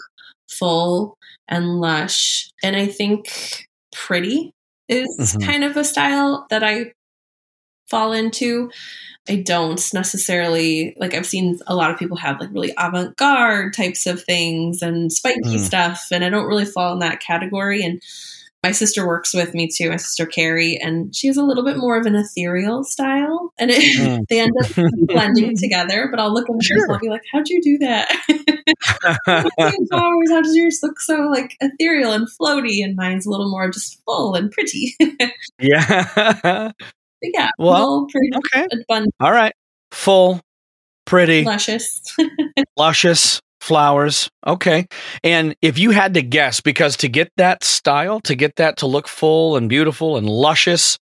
full 0.48 1.16
and 1.48 1.80
lush 1.80 2.50
and 2.62 2.76
i 2.76 2.86
think 2.86 3.66
pretty 3.92 4.52
is 4.88 5.08
mm-hmm. 5.18 5.40
kind 5.40 5.64
of 5.64 5.76
a 5.76 5.84
style 5.84 6.46
that 6.50 6.64
I 6.64 6.92
fall 7.88 8.12
into. 8.12 8.70
I 9.28 9.36
don't 9.36 9.82
necessarily 9.92 10.96
like 10.98 11.12
I've 11.12 11.26
seen 11.26 11.58
a 11.66 11.74
lot 11.74 11.90
of 11.90 11.98
people 11.98 12.16
have 12.16 12.40
like 12.40 12.48
really 12.50 12.72
avant-garde 12.78 13.74
types 13.74 14.06
of 14.06 14.22
things 14.22 14.80
and 14.80 15.12
spiky 15.12 15.56
mm. 15.56 15.58
stuff 15.58 16.06
and 16.10 16.24
I 16.24 16.30
don't 16.30 16.46
really 16.46 16.64
fall 16.64 16.94
in 16.94 17.00
that 17.00 17.20
category 17.20 17.82
and 17.82 18.00
my 18.68 18.72
sister 18.72 19.06
works 19.06 19.32
with 19.32 19.54
me 19.54 19.66
too, 19.66 19.88
my 19.88 19.96
sister 19.96 20.26
Carrie, 20.26 20.76
and 20.76 21.16
she 21.16 21.26
has 21.26 21.38
a 21.38 21.42
little 21.42 21.64
bit 21.64 21.78
more 21.78 21.96
of 21.96 22.04
an 22.04 22.14
ethereal 22.14 22.84
style, 22.84 23.50
and 23.58 23.70
it, 23.70 23.98
mm. 23.98 24.26
they 24.28 24.40
end 24.40 24.52
up 24.62 24.70
blending 25.06 25.56
together. 25.56 26.06
But 26.10 26.20
I'll 26.20 26.34
look 26.34 26.50
at 26.50 26.52
her 26.52 26.60
sure. 26.60 26.84
and 26.84 26.92
I'll 26.92 26.98
be 26.98 27.08
like, 27.08 27.22
"How'd 27.32 27.48
you 27.48 27.62
do 27.62 27.78
that? 27.78 28.10
flowers? 29.88 30.30
How 30.30 30.42
does 30.42 30.54
yours 30.54 30.80
look 30.82 31.00
so 31.00 31.14
like 31.32 31.56
ethereal 31.62 32.12
and 32.12 32.28
floaty, 32.38 32.84
and 32.84 32.94
mine's 32.94 33.24
a 33.24 33.30
little 33.30 33.50
more 33.50 33.70
just 33.70 34.02
full 34.04 34.34
and 34.34 34.50
pretty?" 34.50 34.94
yeah, 35.58 36.72
yeah. 37.22 37.50
Well, 37.58 38.06
pretty, 38.10 38.28
okay. 38.36 38.66
Abundant. 38.70 39.14
All 39.18 39.32
right, 39.32 39.54
full, 39.92 40.42
pretty, 41.06 41.42
luscious, 41.42 42.02
luscious 42.76 43.40
flowers. 43.60 44.30
Okay. 44.46 44.86
And 45.22 45.54
if 45.62 45.78
you 45.78 45.90
had 45.90 46.14
to 46.14 46.22
guess, 46.22 46.60
because 46.60 46.96
to 46.98 47.08
get 47.08 47.30
that 47.36 47.64
style, 47.64 48.20
to 48.20 48.34
get 48.34 48.56
that 48.56 48.78
to 48.78 48.86
look 48.86 49.08
full 49.08 49.56
and 49.56 49.68
beautiful 49.68 50.16
and 50.16 50.28
luscious, 50.28 50.98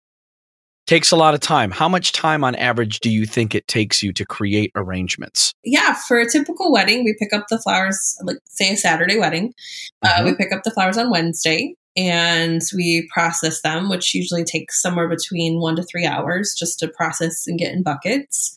takes 0.86 1.12
a 1.12 1.16
lot 1.16 1.34
of 1.34 1.40
time. 1.40 1.72
How 1.72 1.88
much 1.88 2.12
time 2.12 2.44
on 2.44 2.56
average 2.56 3.00
do 3.00 3.10
you 3.10 3.26
think 3.26 3.56
it 3.56 3.68
takes 3.68 4.04
you 4.04 4.12
to 4.14 4.26
create 4.26 4.72
arrangements? 4.76 5.54
Yeah, 5.64 5.94
for 5.94 6.20
a 6.20 6.30
typical 6.30 6.72
wedding, 6.72 7.04
we 7.04 7.16
pick 7.18 7.34
up 7.34 7.48
the 7.50 7.60
flowers, 7.60 8.18
like 8.24 8.38
say 8.46 8.74
a 8.74 8.78
Saturday 8.78 9.18
wedding. 9.18 9.54
Uh, 10.02 10.10
mm-hmm. 10.10 10.22
Uh, 10.22 10.26
we 10.26 10.36
pick 10.36 10.52
up 10.52 10.64
the 10.64 10.72
flowers 10.72 10.98
on 10.98 11.10
Wednesday 11.10 11.76
and 11.96 12.62
we 12.76 13.08
process 13.14 13.62
them, 13.62 13.90
which 13.90 14.14
usually 14.14 14.44
takes 14.44 14.82
somewhere 14.82 15.08
between 15.08 15.60
one 15.60 15.76
to 15.76 15.84
three 15.84 16.06
hours 16.06 16.56
just 16.58 16.80
to 16.80 16.88
process 16.88 17.46
and 17.48 17.60
get 17.60 17.72
in 17.72 17.84
buckets. 17.84 18.56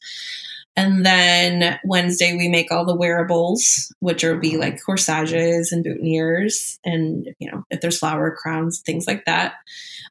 And 0.77 1.07
then 1.07 1.79
Wednesday, 1.85 2.37
we 2.37 2.49
make 2.49 2.71
all 2.71 2.85
the 2.85 2.95
wearables, 2.95 3.93
which 4.01 4.23
will 4.23 4.39
be 4.39 4.59
like 4.59 4.79
corsages 4.85 5.73
and 5.73 5.85
boutonnieres, 5.85 6.79
and 6.85 7.29
you 7.39 7.51
know, 7.51 7.65
if 7.71 7.81
there's 7.81 7.99
flower 7.99 8.37
crowns, 8.37 8.83
things 8.85 9.07
like 9.07 9.25
that. 9.25 9.55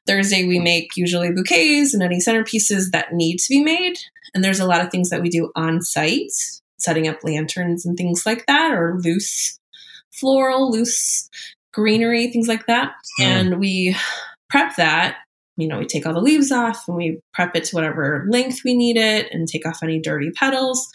Thursday, 0.06 0.46
we 0.46 0.58
make 0.58 0.96
usually 0.96 1.30
bouquets 1.32 1.94
and 1.94 2.02
any 2.02 2.18
centerpieces 2.18 2.90
that 2.90 3.12
need 3.12 3.38
to 3.38 3.48
be 3.48 3.62
made. 3.62 3.96
And 4.34 4.42
there's 4.42 4.60
a 4.60 4.66
lot 4.66 4.84
of 4.84 4.90
things 4.90 5.10
that 5.10 5.22
we 5.22 5.28
do 5.28 5.52
on 5.54 5.82
site, 5.82 6.32
setting 6.78 7.06
up 7.06 7.22
lanterns 7.22 7.86
and 7.86 7.96
things 7.96 8.26
like 8.26 8.44
that, 8.46 8.72
or 8.72 8.98
loose 8.98 9.58
floral, 10.12 10.70
loose 10.70 11.28
greenery, 11.72 12.30
things 12.30 12.48
like 12.48 12.66
that. 12.66 12.92
Mm. 13.20 13.24
And 13.24 13.60
we 13.60 13.96
prep 14.48 14.76
that 14.76 15.18
you 15.56 15.68
know, 15.68 15.78
we 15.78 15.86
take 15.86 16.06
all 16.06 16.14
the 16.14 16.20
leaves 16.20 16.52
off 16.52 16.84
and 16.86 16.96
we 16.96 17.20
prep 17.32 17.56
it 17.56 17.64
to 17.64 17.74
whatever 17.74 18.26
length 18.30 18.60
we 18.64 18.76
need 18.76 18.96
it 18.96 19.32
and 19.32 19.48
take 19.48 19.66
off 19.66 19.82
any 19.82 19.98
dirty 19.98 20.30
petals. 20.30 20.88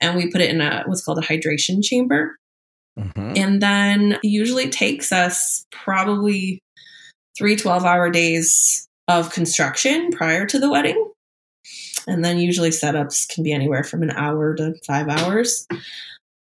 And 0.00 0.16
we 0.16 0.30
put 0.30 0.40
it 0.40 0.50
in 0.50 0.60
a 0.60 0.84
what's 0.86 1.04
called 1.04 1.18
a 1.18 1.22
hydration 1.22 1.82
chamber. 1.82 2.36
Mm-hmm. 2.98 3.32
And 3.36 3.60
then 3.60 4.18
usually 4.22 4.70
takes 4.70 5.12
us 5.12 5.66
probably 5.70 6.62
three 7.36 7.56
12 7.56 7.84
hour 7.84 8.10
days 8.10 8.88
of 9.08 9.30
construction 9.30 10.10
prior 10.10 10.46
to 10.46 10.58
the 10.58 10.70
wedding. 10.70 11.12
And 12.06 12.24
then 12.24 12.38
usually 12.38 12.70
setups 12.70 13.28
can 13.28 13.44
be 13.44 13.52
anywhere 13.52 13.84
from 13.84 14.02
an 14.02 14.10
hour 14.10 14.54
to 14.54 14.74
five 14.86 15.08
hours. 15.08 15.66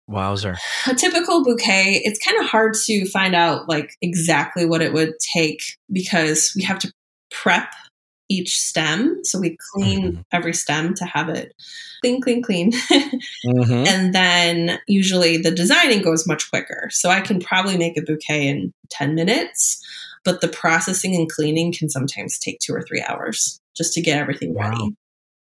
Wowzer. 0.08 0.58
A 0.88 0.94
typical 0.94 1.44
bouquet, 1.44 2.02
it's 2.04 2.20
kind 2.20 2.38
of 2.40 2.46
hard 2.46 2.74
to 2.86 3.06
find 3.08 3.34
out 3.34 3.70
like 3.70 3.96
exactly 4.02 4.66
what 4.66 4.82
it 4.82 4.94
would 4.94 5.14
take 5.34 5.62
because 5.92 6.52
we 6.56 6.64
have 6.64 6.78
to 6.80 6.92
prep 7.34 7.74
each 8.30 8.58
stem. 8.58 9.20
So 9.24 9.40
we 9.40 9.58
clean 9.74 10.04
mm-hmm. 10.04 10.22
every 10.32 10.54
stem 10.54 10.94
to 10.96 11.06
have 11.06 11.28
it 11.28 11.54
clean, 12.04 12.22
clean, 12.22 12.44
clean. 12.44 12.72
mm-hmm. 13.46 13.88
And 13.88 14.14
then 14.14 14.80
usually 14.88 15.38
the 15.38 15.52
designing 15.52 16.02
goes 16.02 16.28
much 16.28 16.50
quicker. 16.50 16.90
So 16.92 17.10
I 17.10 17.22
can 17.22 17.40
probably 17.40 17.78
make 17.78 17.98
a 17.98 18.02
bouquet 18.02 18.48
in 18.48 18.74
10 18.90 19.16
minutes, 19.16 19.82
but 20.26 20.42
the 20.42 20.50
processing 20.50 21.16
and 21.16 21.32
cleaning 21.32 21.72
can 21.72 21.90
sometimes 21.90 22.38
take 22.38 22.60
two 22.60 22.74
or 22.74 22.82
three 22.82 23.02
hours 23.08 23.60
just 23.76 23.94
to 23.94 24.02
get 24.02 24.20
everything 24.20 24.54
wow. 24.54 24.70
ready. 24.70 24.96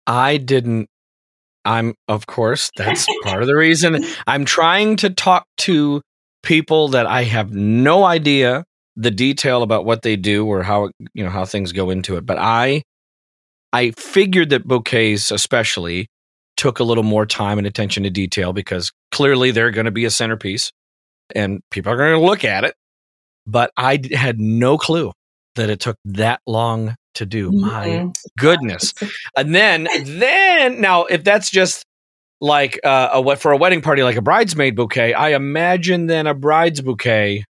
I 0.06 0.38
didn't. 0.38 0.88
I'm, 1.64 1.94
of 2.08 2.26
course, 2.26 2.70
that's 2.76 3.06
part 3.22 3.42
of 3.42 3.46
the 3.46 3.56
reason 3.56 4.04
I'm 4.26 4.44
trying 4.44 4.96
to 4.96 5.10
talk 5.10 5.44
to 5.58 6.02
people 6.42 6.88
that 6.88 7.06
I 7.06 7.24
have 7.24 7.52
no 7.52 8.02
idea 8.02 8.64
the 9.00 9.10
detail 9.10 9.62
about 9.62 9.86
what 9.86 10.02
they 10.02 10.14
do 10.14 10.46
or 10.46 10.62
how 10.62 10.90
you 11.14 11.24
know 11.24 11.30
how 11.30 11.44
things 11.44 11.72
go 11.72 11.90
into 11.90 12.16
it. 12.16 12.26
But 12.26 12.38
I 12.38 12.82
I 13.72 13.92
figured 13.92 14.50
that 14.50 14.66
bouquets 14.66 15.30
especially 15.30 16.08
took 16.56 16.78
a 16.78 16.84
little 16.84 17.04
more 17.04 17.24
time 17.24 17.56
and 17.56 17.66
attention 17.66 18.02
to 18.02 18.10
detail 18.10 18.52
because 18.52 18.92
clearly 19.10 19.50
they're 19.50 19.70
going 19.70 19.86
to 19.86 19.90
be 19.90 20.04
a 20.04 20.10
centerpiece 20.10 20.70
and 21.34 21.60
people 21.70 21.90
are 21.90 21.96
going 21.96 22.20
to 22.20 22.26
look 22.26 22.44
at 22.44 22.64
it. 22.64 22.74
But 23.46 23.70
I 23.76 24.00
had 24.12 24.38
no 24.38 24.76
clue 24.76 25.12
that 25.54 25.70
it 25.70 25.80
took 25.80 25.96
that 26.04 26.40
long 26.46 26.94
to 27.14 27.24
do. 27.24 27.50
Mm-hmm. 27.50 27.60
My 27.60 28.12
goodness. 28.38 28.92
and 29.36 29.54
then 29.54 29.88
then 30.04 30.80
now 30.80 31.04
if 31.04 31.24
that's 31.24 31.50
just 31.50 31.86
like 32.42 32.78
uh, 32.84 33.22
a 33.26 33.36
for 33.36 33.52
a 33.52 33.56
wedding 33.56 33.80
party 33.80 34.02
like 34.02 34.16
a 34.16 34.22
bridesmaid 34.22 34.76
bouquet, 34.76 35.14
I 35.14 35.30
imagine 35.30 36.06
then 36.06 36.26
a 36.26 36.34
bride's 36.34 36.82
bouquet 36.82 37.44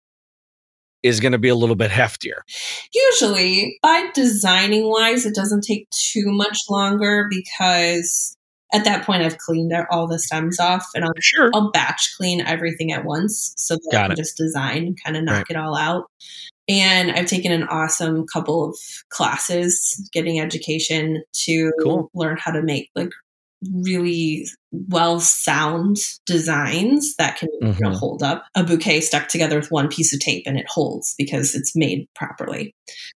is 1.03 1.21
going 1.21 1.33
to 1.33 1.39
be 1.39 1.49
a 1.49 1.55
little 1.55 1.77
bit 1.77 1.91
heftier. 1.91 2.41
Usually, 2.93 3.79
by 3.83 4.09
designing 4.15 4.89
wise, 4.89 5.27
it 5.27 5.35
doesn't 5.35 5.63
take 5.63 5.89
too 5.91 6.27
much 6.27 6.59
longer 6.69 7.29
because 7.31 8.37
at 8.73 8.85
that 8.85 9.05
point 9.05 9.23
I've 9.23 9.39
cleaned 9.39 9.73
all 9.91 10.07
the 10.07 10.19
stems 10.19 10.61
off 10.61 10.87
and 10.95 11.05
I'll, 11.05 11.13
sure. 11.19 11.51
I'll 11.55 11.71
batch 11.71 12.15
clean 12.17 12.41
everything 12.41 12.93
at 12.93 13.05
once 13.05 13.53
so 13.57 13.75
that 13.75 13.89
Got 13.91 13.99
I 13.99 14.03
can 14.09 14.13
it. 14.13 14.17
just 14.17 14.37
design 14.37 14.85
and 14.85 15.03
kind 15.03 15.17
of 15.17 15.25
knock 15.25 15.37
right. 15.37 15.47
it 15.51 15.57
all 15.57 15.77
out. 15.77 16.05
And 16.69 17.11
I've 17.11 17.27
taken 17.27 17.51
an 17.51 17.65
awesome 17.65 18.27
couple 18.33 18.65
of 18.69 18.77
classes 19.09 20.09
getting 20.13 20.39
education 20.39 21.25
to 21.45 21.73
cool. 21.83 22.11
learn 22.15 22.37
how 22.39 22.53
to 22.53 22.63
make 22.63 22.91
like 22.95 23.11
really 23.83 24.47
well 24.73 25.21
sound 25.21 25.99
designs 26.27 27.15
that 27.17 27.37
can 27.37 27.49
mm-hmm. 27.63 27.73
you 27.73 27.91
know, 27.91 27.97
hold 27.97 28.23
up 28.23 28.45
a 28.55 28.65
bouquet 28.65 29.01
stuck 29.01 29.29
together 29.29 29.57
with 29.57 29.71
one 29.71 29.89
piece 29.89 30.15
of 30.15 30.21
tape 30.21 30.45
and 30.47 30.59
it 30.59 30.67
holds 30.69 31.15
because 31.19 31.55
it's 31.55 31.77
made 31.77 32.09
properly. 32.15 32.75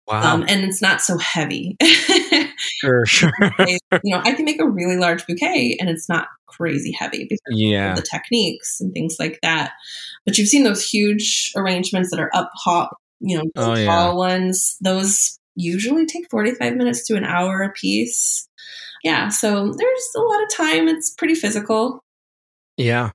Wow. 0.08 0.34
Um, 0.34 0.44
and 0.48 0.64
it's 0.64 0.82
not 0.82 1.00
so 1.00 1.18
heavy. 1.18 1.76
sure, 2.56 3.06
sure. 3.06 3.32
you 3.60 3.78
know, 4.04 4.22
I 4.24 4.32
can 4.32 4.44
make 4.44 4.60
a 4.60 4.68
really 4.68 4.96
large 4.96 5.26
bouquet 5.26 5.76
and 5.78 5.88
it's 5.88 6.08
not 6.08 6.26
crazy 6.46 6.92
heavy 6.92 7.26
because 7.28 7.40
yeah. 7.48 7.94
the 7.94 8.02
techniques 8.02 8.80
and 8.80 8.92
things 8.92 9.16
like 9.18 9.38
that. 9.42 9.72
But 10.26 10.38
you've 10.38 10.48
seen 10.48 10.64
those 10.64 10.84
huge 10.84 11.52
arrangements 11.56 12.10
that 12.10 12.20
are 12.20 12.30
up 12.34 12.50
hot, 12.54 12.94
you 13.20 13.38
know, 13.38 13.44
oh, 13.56 13.66
tall 13.66 13.76
yeah. 13.76 14.12
ones. 14.12 14.76
Those 14.80 15.38
usually 15.54 16.06
take 16.06 16.30
45 16.30 16.76
minutes 16.76 17.06
to 17.06 17.16
an 17.16 17.24
hour 17.24 17.62
a 17.62 17.70
piece 17.70 18.48
yeah, 19.02 19.28
so 19.28 19.72
there's 19.76 20.10
a 20.16 20.20
lot 20.20 20.42
of 20.42 20.50
time. 20.54 20.88
It's 20.88 21.10
pretty 21.10 21.34
physical. 21.34 22.00
Yeah. 22.76 23.10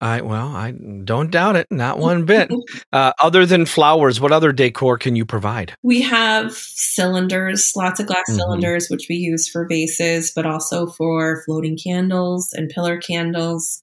I 0.00 0.20
well, 0.20 0.48
I 0.48 0.72
don't 0.72 1.30
doubt 1.30 1.56
it, 1.56 1.66
not 1.70 1.98
one 1.98 2.24
bit. 2.26 2.50
uh, 2.92 3.12
other 3.22 3.46
than 3.46 3.64
flowers, 3.64 4.20
what 4.20 4.32
other 4.32 4.52
decor 4.52 4.98
can 4.98 5.16
you 5.16 5.24
provide? 5.24 5.74
We 5.82 6.02
have 6.02 6.52
cylinders, 6.52 7.72
lots 7.74 8.00
of 8.00 8.06
glass 8.06 8.24
mm-hmm. 8.28 8.38
cylinders, 8.38 8.88
which 8.88 9.06
we 9.08 9.16
use 9.16 9.48
for 9.48 9.66
vases, 9.66 10.32
but 10.34 10.44
also 10.44 10.86
for 10.86 11.42
floating 11.46 11.78
candles 11.78 12.52
and 12.52 12.68
pillar 12.68 12.98
candles. 12.98 13.80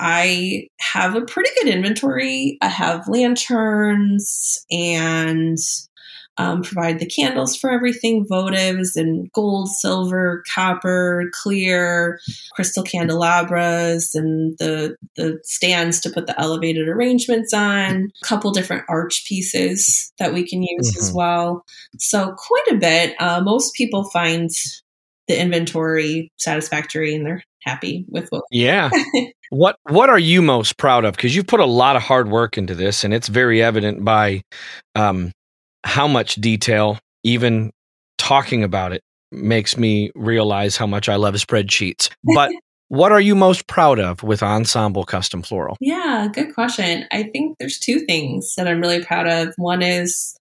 I 0.00 0.68
have 0.80 1.16
a 1.16 1.22
pretty 1.22 1.50
good 1.58 1.74
inventory. 1.74 2.56
I 2.62 2.68
have 2.68 3.08
lanterns 3.08 4.64
and 4.70 5.58
um, 6.38 6.62
provide 6.62 7.00
the 7.00 7.06
candles 7.06 7.56
for 7.56 7.68
everything, 7.70 8.24
votives 8.24 8.94
and 8.94 9.30
gold, 9.32 9.68
silver, 9.70 10.44
copper, 10.52 11.30
clear, 11.34 12.20
crystal 12.54 12.84
candelabras, 12.84 14.14
and 14.14 14.56
the 14.58 14.96
the 15.16 15.40
stands 15.42 16.00
to 16.00 16.10
put 16.10 16.28
the 16.28 16.40
elevated 16.40 16.88
arrangements 16.88 17.52
on. 17.52 18.10
A 18.22 18.26
couple 18.26 18.52
different 18.52 18.84
arch 18.88 19.24
pieces 19.26 20.12
that 20.18 20.32
we 20.32 20.48
can 20.48 20.62
use 20.62 20.90
mm-hmm. 20.90 21.00
as 21.00 21.12
well. 21.12 21.64
So 21.98 22.34
quite 22.38 22.66
a 22.70 22.76
bit. 22.76 23.20
Uh, 23.20 23.40
most 23.42 23.74
people 23.74 24.04
find 24.04 24.48
the 25.26 25.38
inventory 25.38 26.32
satisfactory 26.38 27.14
and 27.14 27.26
they're 27.26 27.42
happy 27.62 28.04
with 28.08 28.28
what. 28.30 28.44
Yeah. 28.50 28.90
what 29.50 29.76
What 29.88 30.08
are 30.08 30.18
you 30.18 30.40
most 30.40 30.76
proud 30.78 31.04
of? 31.04 31.16
Because 31.16 31.34
you've 31.34 31.46
put 31.46 31.60
a 31.60 31.66
lot 31.66 31.96
of 31.96 32.02
hard 32.02 32.30
work 32.30 32.56
into 32.56 32.74
this, 32.74 33.04
and 33.04 33.12
it's 33.12 33.28
very 33.28 33.62
evident 33.62 34.04
by 34.04 34.42
um, 34.94 35.32
how 35.84 36.08
much 36.08 36.36
detail, 36.36 36.98
even 37.24 37.70
talking 38.18 38.64
about 38.64 38.92
it, 38.92 39.02
makes 39.30 39.76
me 39.76 40.10
realize 40.14 40.76
how 40.76 40.86
much 40.86 41.08
I 41.08 41.16
love 41.16 41.34
spreadsheets. 41.34 42.10
But 42.34 42.50
what 42.88 43.12
are 43.12 43.20
you 43.20 43.34
most 43.34 43.66
proud 43.66 43.98
of 43.98 44.22
with 44.22 44.42
Ensemble 44.42 45.04
Custom 45.04 45.42
Floral? 45.42 45.76
Yeah, 45.80 46.28
good 46.32 46.54
question. 46.54 47.06
I 47.12 47.24
think 47.24 47.58
there's 47.58 47.78
two 47.78 48.00
things 48.00 48.54
that 48.56 48.66
I'm 48.66 48.80
really 48.80 49.04
proud 49.04 49.26
of. 49.26 49.54
One 49.56 49.82
is 49.82 50.36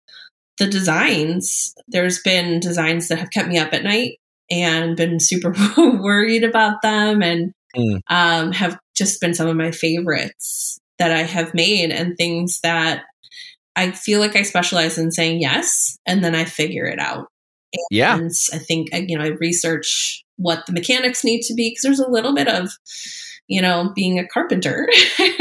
the 0.58 0.68
designs. 0.68 1.76
There's 1.88 2.20
been 2.22 2.60
designs 2.60 3.10
that 3.10 3.20
have 3.20 3.32
kept 3.32 3.50
me 3.50 3.58
up 3.58 3.74
at 3.74 3.84
night 3.84 4.20
and 4.50 4.96
been 4.96 5.20
super 5.20 5.54
worried 5.78 6.44
about 6.44 6.82
them 6.82 7.22
and 7.22 7.54
mm. 7.76 8.00
um, 8.10 8.52
have 8.54 8.80
just 8.96 9.20
been 9.22 9.34
some 9.34 9.48
of 9.48 9.56
my 9.56 9.72
favorites 9.72 10.80
that 10.98 11.12
I 11.12 11.24
have 11.24 11.54
made 11.54 11.92
and 11.92 12.18
things 12.18 12.60
that 12.62 13.04
I 13.78 13.92
feel 13.92 14.20
like 14.20 14.36
I 14.36 14.42
specialize 14.42 14.98
in 14.98 15.12
saying 15.12 15.40
yes, 15.40 15.98
and 16.08 16.24
then 16.24 16.34
I 16.34 16.46
figure 16.46 16.86
it 16.86 17.00
out. 17.00 17.28
And 17.74 17.82
yeah. 17.92 18.18
I 18.54 18.58
think, 18.58 18.94
uh, 18.94 19.02
you 19.08 19.18
know, 19.18 19.24
I 19.24 19.30
research 19.40 20.24
what 20.38 20.66
the 20.66 20.74
mechanics 20.74 21.24
need 21.24 21.44
to 21.44 21.54
be 21.54 21.70
because 21.70 21.84
there's 21.84 22.00
a 22.00 22.10
little 22.10 22.34
bit 22.34 22.48
of, 22.48 22.72
you 23.48 23.62
know, 23.62 23.92
being 23.94 24.18
a 24.18 24.28
carpenter. 24.28 24.90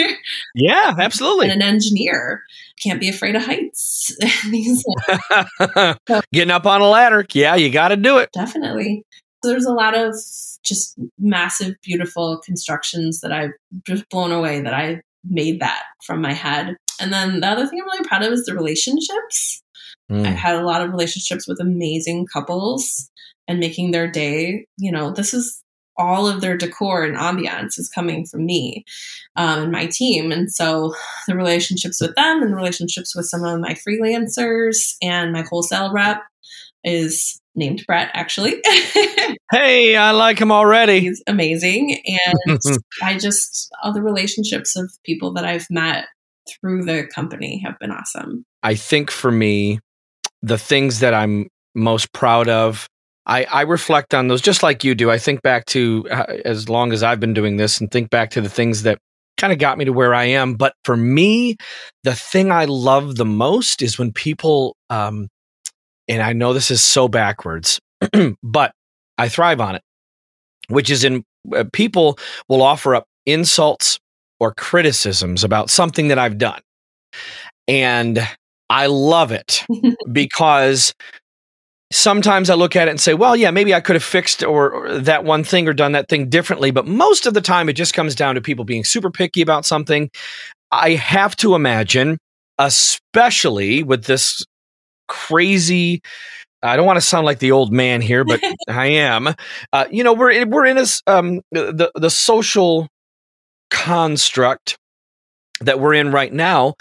yeah, 0.55 0.95
absolutely. 0.99 1.49
And 1.49 1.63
an 1.63 1.69
engineer. 1.69 2.43
Can't 2.83 3.01
be 3.01 3.09
afraid 3.09 3.37
of 3.37 3.43
heights. 3.43 4.15
Getting 6.33 6.51
up 6.51 6.67
on 6.67 6.83
a 6.83 6.89
ladder. 6.89 7.25
Yeah, 7.33 7.55
you 7.55 7.71
got 7.71 7.89
to 7.89 7.97
do 7.97 8.19
it. 8.19 8.31
Definitely. 8.35 9.03
So 9.43 9.51
there's 9.51 9.65
a 9.65 9.73
lot 9.73 9.97
of 9.97 10.15
just 10.63 10.99
massive, 11.19 11.75
beautiful 11.83 12.39
constructions 12.45 13.21
that 13.21 13.33
I've 13.33 13.53
just 13.87 14.07
blown 14.11 14.33
away 14.33 14.61
that 14.61 14.75
I 14.75 15.01
made 15.29 15.61
that 15.61 15.85
from 16.05 16.21
my 16.21 16.33
head. 16.33 16.77
And 17.01 17.13
then 17.13 17.41
the 17.41 17.47
other 17.47 17.67
thing 17.67 17.81
I'm 17.81 17.87
really 17.87 18.09
proud 18.09 18.23
of 18.23 18.33
is 18.33 18.45
the 18.45 18.55
relationships. 18.55 19.63
Mm. 20.11 20.27
I've 20.27 20.37
had 20.37 20.57
a 20.57 20.65
lot 20.65 20.83
of 20.83 20.91
relationships 20.91 21.47
with 21.47 21.61
amazing 21.61 22.27
couples 22.27 23.11
and 23.49 23.61
making 23.61 23.91
their 23.91 24.11
day, 24.11 24.67
you 24.77 24.91
know, 24.91 25.11
this 25.11 25.35
is 25.35 25.63
all 25.99 26.27
of 26.27 26.41
their 26.41 26.57
decor 26.57 27.05
and 27.05 27.17
ambiance 27.17 27.79
is 27.79 27.89
coming 27.89 28.27
from 28.27 28.45
me 28.45 28.85
um, 29.37 29.63
and 29.65 29.73
my 29.73 29.87
team. 29.87 30.31
And 30.31 30.53
so 30.53 30.95
the 31.27 31.37
relationships 31.37 32.01
with 32.01 32.15
them 32.17 32.43
and 32.43 32.53
the 32.53 32.57
relationships 32.57 33.15
with 33.17 33.27
some 33.27 33.45
of 33.45 33.61
my 33.61 33.75
freelancers 33.75 34.95
and 35.03 35.33
my 35.33 35.43
wholesale 35.43 35.93
rep 35.93 36.23
is 36.85 37.41
named 37.57 37.85
Brett, 37.87 38.11
actually. 38.13 38.63
hey, 39.53 39.97
I 39.97 40.11
like 40.13 40.39
him 40.39 40.53
already. 40.53 41.01
He's 41.01 41.23
amazing. 41.27 42.01
And 42.47 42.61
I 43.03 43.19
just, 43.19 43.71
all 43.83 43.93
the 43.93 44.03
relationships 44.03 44.77
of 44.77 44.91
people 45.05 45.33
that 45.35 45.45
I've 45.45 45.67
met 45.71 46.07
through 46.49 46.85
the 46.85 47.07
company 47.13 47.63
have 47.65 47.79
been 47.79 47.91
awesome. 47.91 48.45
I 48.63 48.75
think 48.75 49.11
for 49.11 49.31
me, 49.31 49.81
the 50.43 50.59
things 50.59 51.01
that 51.01 51.15
I'm 51.15 51.49
most 51.75 52.13
proud 52.13 52.49
of, 52.49 52.87
I, 53.27 53.45
I 53.45 53.63
reflect 53.63 54.15
on 54.15 54.29
those 54.29 54.41
just 54.41 54.63
like 54.63 54.85
you 54.85 54.95
do. 54.95 55.11
I 55.11 55.19
think 55.19 55.43
back 55.43 55.67
to 55.67 56.07
uh, 56.11 56.25
as 56.45 56.69
long 56.69 56.93
as 56.93 57.03
I've 57.03 57.21
been 57.21 57.35
doing 57.35 57.57
this 57.57 57.81
and 57.81 57.91
think 57.91 58.11
back 58.11 58.31
to 58.31 58.41
the 58.41 58.49
things 58.49 58.85
that 58.85 58.99
kind 59.37 59.53
of 59.53 59.59
got 59.59 59.79
me 59.79 59.85
to 59.85 59.93
where 59.93 60.15
I 60.15 60.25
am. 60.25 60.55
But 60.55 60.75
for 60.85 60.97
me, 60.97 61.57
the 62.05 62.15
thing 62.15 62.51
I 62.51 62.65
love 62.67 63.17
the 63.17 63.25
most 63.25 63.83
is 63.83 63.99
when 63.99 64.13
people, 64.13 64.77
um, 64.91 65.29
and 66.09 66.23
I 66.23 66.33
know 66.33 66.53
this 66.53 66.71
is 66.71 66.83
so 66.83 67.09
backwards, 67.09 67.81
but 68.43 68.73
I 69.19 69.29
thrive 69.29 69.61
on 69.61 69.77
it, 69.77 69.83
which 70.69 70.91
is 70.91 71.05
in 71.05 71.25
uh, 71.55 71.65
people 71.73 72.19
will 72.49 72.63
offer 72.63 72.95
up 72.95 73.07
insults 73.25 73.99
or 74.41 74.53
criticisms 74.55 75.45
about 75.45 75.71
something 75.71 76.09
that 76.09 76.19
I've 76.19 76.39
done. 76.39 76.61
And 77.69 78.19
I 78.69 78.87
love 78.87 79.33
it 79.33 79.65
because 80.13 80.95
sometimes 81.93 82.51
I 82.51 82.55
look 82.55 82.77
at 82.77 82.89
it 82.89 82.91
and 82.91 83.01
say, 83.01 83.15
well, 83.15 83.37
yeah, 83.37 83.51
maybe 83.51 83.75
I 83.75 83.81
could 83.81 83.97
have 83.97 84.05
fixed 84.05 84.43
or, 84.43 84.71
or, 84.71 84.99
that 84.99 85.25
one 85.25 85.45
thing 85.45 85.69
or 85.69 85.73
done 85.73 85.93
that 85.93 86.09
thing 86.09 86.29
differently. 86.29 86.71
But 86.71 86.87
most 86.87 87.27
of 87.27 87.35
the 87.35 87.41
time, 87.41 87.69
it 87.69 87.75
just 87.75 87.95
comes 87.95 88.15
down 88.15 88.35
to 88.35 88.41
people 88.41 88.65
being 88.65 88.85
super 88.85 89.11
picky 89.11 89.41
about 89.41 89.65
something. 89.65 90.11
I 90.73 90.91
have 90.91 91.37
to 91.37 91.55
imagine, 91.55 92.19
especially 92.59 93.83
with 93.83 94.05
this 94.05 94.45
crazy. 95.09 96.03
I 96.63 96.77
don't 96.77 96.87
want 96.87 96.97
to 96.97 97.03
sound 97.03 97.27
like 97.27 97.39
the 97.39 97.53
old 97.53 97.73
man 97.73 98.01
here, 98.01 98.25
but 98.25 98.41
I 98.69 98.87
am. 98.87 99.35
Uh, 99.73 99.85
you 99.91 100.05
know, 100.05 100.13
we're 100.13 100.47
we're 100.47 100.67
in 100.67 100.79
a 100.79 100.87
um, 101.07 101.41
the 101.53 101.91
the 101.95 102.11
social 102.11 102.89
construct 103.71 104.79
that 105.61 105.81
we're 105.81 105.95
in 105.95 106.13
right 106.13 106.33
now, 106.33 106.75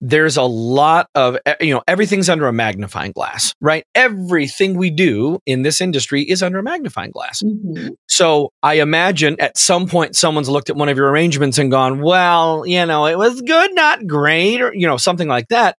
there's 0.00 0.36
a 0.36 0.42
lot 0.42 1.08
of, 1.14 1.36
you 1.60 1.74
know, 1.74 1.82
everything's 1.88 2.28
under 2.28 2.46
a 2.46 2.52
magnifying 2.52 3.12
glass, 3.12 3.54
right? 3.60 3.84
Everything 3.94 4.76
we 4.76 4.90
do 4.90 5.40
in 5.46 5.62
this 5.62 5.80
industry 5.80 6.22
is 6.22 6.42
under 6.42 6.58
a 6.58 6.62
magnifying 6.62 7.10
glass. 7.10 7.42
Mm-hmm. 7.42 7.88
So 8.08 8.50
I 8.62 8.74
imagine 8.74 9.36
at 9.40 9.58
some 9.58 9.88
point 9.88 10.14
someone's 10.14 10.48
looked 10.48 10.70
at 10.70 10.76
one 10.76 10.88
of 10.88 10.96
your 10.96 11.10
arrangements 11.10 11.58
and 11.58 11.70
gone, 11.70 12.00
well, 12.00 12.64
you 12.64 12.86
know, 12.86 13.06
it 13.06 13.18
was 13.18 13.42
good, 13.42 13.74
not 13.74 14.06
great, 14.06 14.60
or, 14.60 14.72
you 14.74 14.86
know, 14.86 14.96
something 14.96 15.28
like 15.28 15.48
that. 15.48 15.76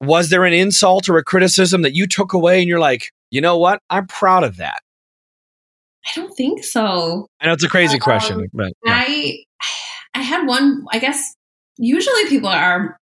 Was 0.00 0.30
there 0.30 0.44
an 0.44 0.52
insult 0.52 1.08
or 1.08 1.18
a 1.18 1.24
criticism 1.24 1.82
that 1.82 1.94
you 1.94 2.06
took 2.06 2.32
away 2.32 2.60
and 2.60 2.68
you're 2.68 2.78
like, 2.78 3.12
you 3.30 3.40
know 3.40 3.58
what? 3.58 3.80
I'm 3.90 4.06
proud 4.06 4.44
of 4.44 4.56
that. 4.58 4.80
I 6.06 6.10
don't 6.14 6.34
think 6.34 6.64
so. 6.64 7.26
I 7.40 7.46
know 7.46 7.52
it's 7.52 7.64
a 7.64 7.68
crazy 7.68 7.94
um, 7.94 8.00
question, 8.00 8.48
but 8.54 8.72
yeah. 8.84 9.04
I 9.06 9.44
I 10.14 10.22
had 10.22 10.46
one. 10.46 10.84
I 10.92 10.98
guess 10.98 11.34
usually 11.76 12.26
people 12.26 12.48
are 12.48 12.96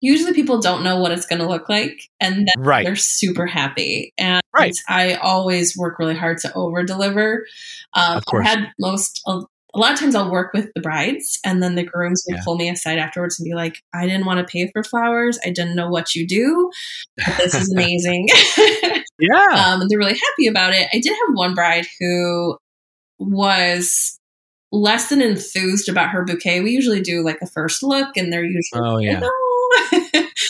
usually 0.00 0.32
people 0.32 0.60
don't 0.60 0.82
know 0.82 1.00
what 1.00 1.12
it's 1.12 1.26
going 1.26 1.40
to 1.40 1.46
look 1.46 1.68
like, 1.68 2.08
and 2.20 2.48
then 2.48 2.64
right. 2.64 2.84
they're 2.84 2.96
super 2.96 3.46
happy. 3.46 4.12
And 4.18 4.42
right. 4.54 4.76
I 4.88 5.14
always 5.14 5.76
work 5.76 5.98
really 5.98 6.16
hard 6.16 6.38
to 6.38 6.52
over 6.54 6.82
deliver. 6.82 7.46
Um, 7.94 8.18
of 8.18 8.24
course. 8.26 8.46
I 8.46 8.50
had 8.50 8.72
most 8.78 9.22
a 9.74 9.78
lot 9.78 9.92
of 9.92 9.98
times 9.98 10.14
I'll 10.14 10.30
work 10.30 10.52
with 10.52 10.70
the 10.74 10.82
brides 10.82 11.38
and 11.44 11.62
then 11.62 11.76
the 11.76 11.84
grooms 11.84 12.22
will 12.26 12.36
yeah. 12.36 12.42
pull 12.44 12.56
me 12.56 12.68
aside 12.68 12.98
afterwards 12.98 13.40
and 13.40 13.46
be 13.46 13.54
like, 13.54 13.78
I 13.94 14.06
didn't 14.06 14.26
want 14.26 14.38
to 14.38 14.50
pay 14.50 14.70
for 14.70 14.84
flowers. 14.84 15.38
I 15.44 15.50
didn't 15.50 15.76
know 15.76 15.88
what 15.88 16.14
you 16.14 16.26
do, 16.26 16.70
but 17.16 17.36
this 17.38 17.54
is 17.54 17.72
amazing. 17.74 18.28
yeah. 19.18 19.46
Um, 19.50 19.80
and 19.80 19.90
they're 19.90 19.98
really 19.98 20.18
happy 20.18 20.46
about 20.46 20.74
it. 20.74 20.88
I 20.92 20.98
did 20.98 21.12
have 21.12 21.34
one 21.34 21.54
bride 21.54 21.86
who 21.98 22.58
was 23.18 24.18
less 24.72 25.08
than 25.08 25.22
enthused 25.22 25.88
about 25.88 26.10
her 26.10 26.24
bouquet. 26.24 26.60
We 26.60 26.72
usually 26.72 27.00
do 27.00 27.24
like 27.24 27.38
a 27.40 27.46
first 27.46 27.82
look 27.82 28.16
and 28.16 28.30
they're 28.30 28.44
usually, 28.44 28.82
oh, 28.82 28.98
yeah. 28.98 29.20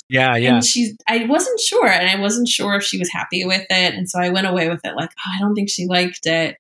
Yeah, 0.08 0.36
yeah. 0.36 0.54
And 0.54 0.64
she's, 0.64 0.96
I 1.08 1.26
wasn't 1.26 1.60
sure 1.60 1.86
and 1.86 2.10
I 2.10 2.20
wasn't 2.20 2.48
sure 2.48 2.74
if 2.74 2.82
she 2.82 2.98
was 2.98 3.10
happy 3.12 3.44
with 3.44 3.64
it. 3.70 3.94
And 3.94 4.10
so 4.10 4.18
I 4.18 4.30
went 4.30 4.48
away 4.48 4.68
with 4.68 4.80
it 4.84 4.96
like, 4.96 5.10
oh, 5.10 5.30
I 5.36 5.40
don't 5.40 5.54
think 5.54 5.70
she 5.70 5.86
liked 5.86 6.26
it. 6.26 6.56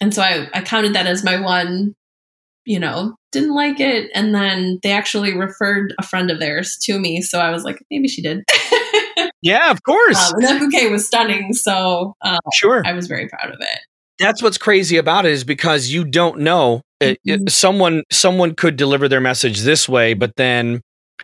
And 0.00 0.14
so 0.14 0.22
I, 0.22 0.48
I 0.54 0.60
counted 0.60 0.94
that 0.94 1.06
as 1.06 1.24
my 1.24 1.40
one 1.40 1.94
you 2.66 2.78
know, 2.78 3.14
didn't 3.32 3.54
like 3.54 3.80
it. 3.80 4.10
And 4.14 4.34
then 4.34 4.78
they 4.82 4.92
actually 4.92 5.36
referred 5.36 5.94
a 5.98 6.02
friend 6.02 6.30
of 6.30 6.40
theirs 6.40 6.76
to 6.82 6.98
me. 6.98 7.20
So 7.20 7.38
I 7.40 7.50
was 7.50 7.64
like, 7.64 7.84
maybe 7.90 8.08
she 8.08 8.22
did. 8.22 8.42
yeah, 9.42 9.70
of 9.70 9.82
course. 9.82 10.32
Um, 10.32 10.34
and 10.36 10.44
that 10.44 10.60
bouquet 10.60 10.90
was 10.90 11.06
stunning. 11.06 11.52
So 11.52 12.14
um, 12.22 12.38
sure. 12.54 12.82
I 12.86 12.92
was 12.92 13.06
very 13.06 13.28
proud 13.28 13.50
of 13.50 13.58
it. 13.60 13.78
That's 14.18 14.42
what's 14.42 14.58
crazy 14.58 14.96
about 14.96 15.26
it 15.26 15.32
is 15.32 15.44
because 15.44 15.88
you 15.88 16.04
don't 16.04 16.40
know 16.40 16.82
it, 17.00 17.18
mm-hmm. 17.26 17.44
it, 17.44 17.50
someone 17.50 18.04
someone 18.12 18.54
could 18.54 18.76
deliver 18.76 19.08
their 19.08 19.20
message 19.20 19.60
this 19.60 19.88
way, 19.88 20.14
but 20.14 20.36
then 20.36 20.80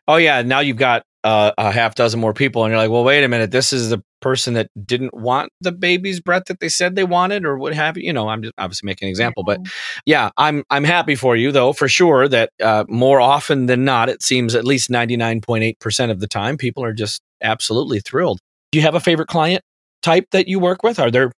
oh 0.09 0.17
yeah, 0.17 0.43
now 0.43 0.61
you've 0.61 0.77
got 0.77 1.03
uh, 1.25 1.53
a 1.59 1.71
half 1.71 1.95
dozen 1.95 2.21
more 2.21 2.33
people, 2.33 2.65
and 2.65 2.71
you're 2.71 2.81
like, 2.81 2.91
well, 2.91 3.05
wait 3.05 3.25
a 3.25 3.29
minute, 3.29 3.51
this 3.51 3.73
is 3.73 3.91
the 3.91 4.03
person 4.21 4.55
that 4.55 4.69
didn't 4.85 5.15
want 5.15 5.51
the 5.61 5.73
baby's 5.73 6.21
breath 6.21 6.45
that 6.47 6.61
they 6.61 6.69
said 6.69 6.95
they 6.95 7.05
wanted, 7.05 7.45
or 7.45 7.59
what 7.59 7.75
have 7.75 7.97
you. 7.97 8.05
You 8.05 8.13
know, 8.13 8.29
I'm 8.29 8.43
just 8.43 8.55
obviously 8.59 8.87
making 8.87 9.07
an 9.07 9.11
example, 9.11 9.45
but 9.45 9.61
yeah, 10.07 10.31
I'm 10.37 10.65
I'm 10.71 10.85
happy 10.85 11.15
for 11.15 11.37
you 11.37 11.53
though, 11.53 11.73
for 11.73 11.89
sure 11.89 12.29
that 12.29 12.51
uh, 12.63 12.85
more 12.89 13.21
often 13.21 13.67
than 13.67 13.85
not, 13.85 14.09
it 14.09 14.23
seems 14.23 14.55
at 14.55 14.65
least 14.65 14.91
99.8 14.91 15.79
percent 15.79 16.13
of 16.13 16.21
the 16.21 16.29
time, 16.29 16.57
people 16.57 16.85
are 16.85 16.93
just 16.93 17.21
absolutely 17.43 18.01
thrilled. 18.01 18.39
Do 18.73 18.79
you 18.79 18.85
have 18.85 18.95
a 18.95 19.01
favorite 19.01 19.29
client 19.29 19.63
type 20.03 20.27
that 20.33 20.49
you 20.49 20.59
work 20.59 20.83
with? 20.83 20.99
Are 20.99 21.11
there 21.11 21.33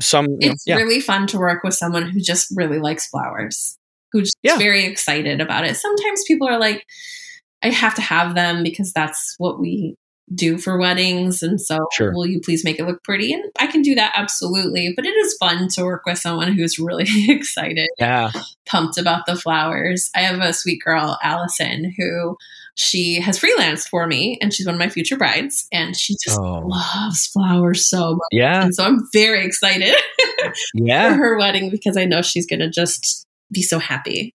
some? 0.00 0.26
It's 0.40 0.66
know, 0.66 0.76
yeah. 0.76 0.82
really 0.82 1.00
fun 1.00 1.26
to 1.28 1.38
work 1.38 1.62
with 1.62 1.74
someone 1.74 2.08
who 2.10 2.20
just 2.20 2.52
really 2.54 2.78
likes 2.78 3.06
flowers, 3.06 3.78
who's 4.12 4.32
yeah. 4.42 4.58
very 4.58 4.84
excited 4.84 5.40
about 5.40 5.64
it. 5.64 5.76
Sometimes 5.76 6.22
people 6.26 6.48
are 6.48 6.58
like 6.58 6.84
I 7.62 7.70
have 7.70 7.94
to 7.96 8.02
have 8.02 8.34
them 8.34 8.62
because 8.62 8.92
that's 8.92 9.34
what 9.38 9.60
we 9.60 9.96
do 10.34 10.58
for 10.58 10.78
weddings. 10.78 11.42
And 11.42 11.60
so, 11.60 11.86
sure. 11.92 12.12
will 12.12 12.26
you 12.26 12.40
please 12.40 12.64
make 12.64 12.78
it 12.78 12.86
look 12.86 13.02
pretty? 13.04 13.32
And 13.32 13.44
I 13.58 13.66
can 13.68 13.82
do 13.82 13.94
that 13.94 14.12
absolutely. 14.16 14.92
But 14.94 15.06
it 15.06 15.14
is 15.16 15.36
fun 15.38 15.68
to 15.68 15.84
work 15.84 16.02
with 16.04 16.18
someone 16.18 16.52
who's 16.52 16.78
really 16.78 17.06
excited, 17.28 17.88
yeah, 17.98 18.32
pumped 18.66 18.98
about 18.98 19.26
the 19.26 19.36
flowers. 19.36 20.10
I 20.14 20.20
have 20.20 20.40
a 20.40 20.52
sweet 20.52 20.82
girl, 20.84 21.18
Allison, 21.22 21.94
who 21.96 22.36
she 22.76 23.20
has 23.20 23.40
freelanced 23.40 23.88
for 23.88 24.06
me 24.06 24.38
and 24.42 24.52
she's 24.52 24.66
one 24.66 24.74
of 24.74 24.78
my 24.78 24.90
future 24.90 25.16
brides 25.16 25.66
and 25.72 25.96
she 25.96 26.14
just 26.22 26.38
oh. 26.38 26.62
loves 26.66 27.26
flowers 27.26 27.88
so 27.88 28.16
much. 28.16 28.28
Yeah. 28.32 28.64
And 28.64 28.74
so 28.74 28.84
I'm 28.84 29.00
very 29.14 29.46
excited 29.46 29.94
yeah. 30.74 31.10
for 31.10 31.16
her 31.16 31.38
wedding 31.38 31.70
because 31.70 31.96
I 31.96 32.04
know 32.04 32.20
she's 32.20 32.46
going 32.46 32.60
to 32.60 32.68
just 32.68 33.26
be 33.50 33.62
so 33.62 33.78
happy. 33.78 34.34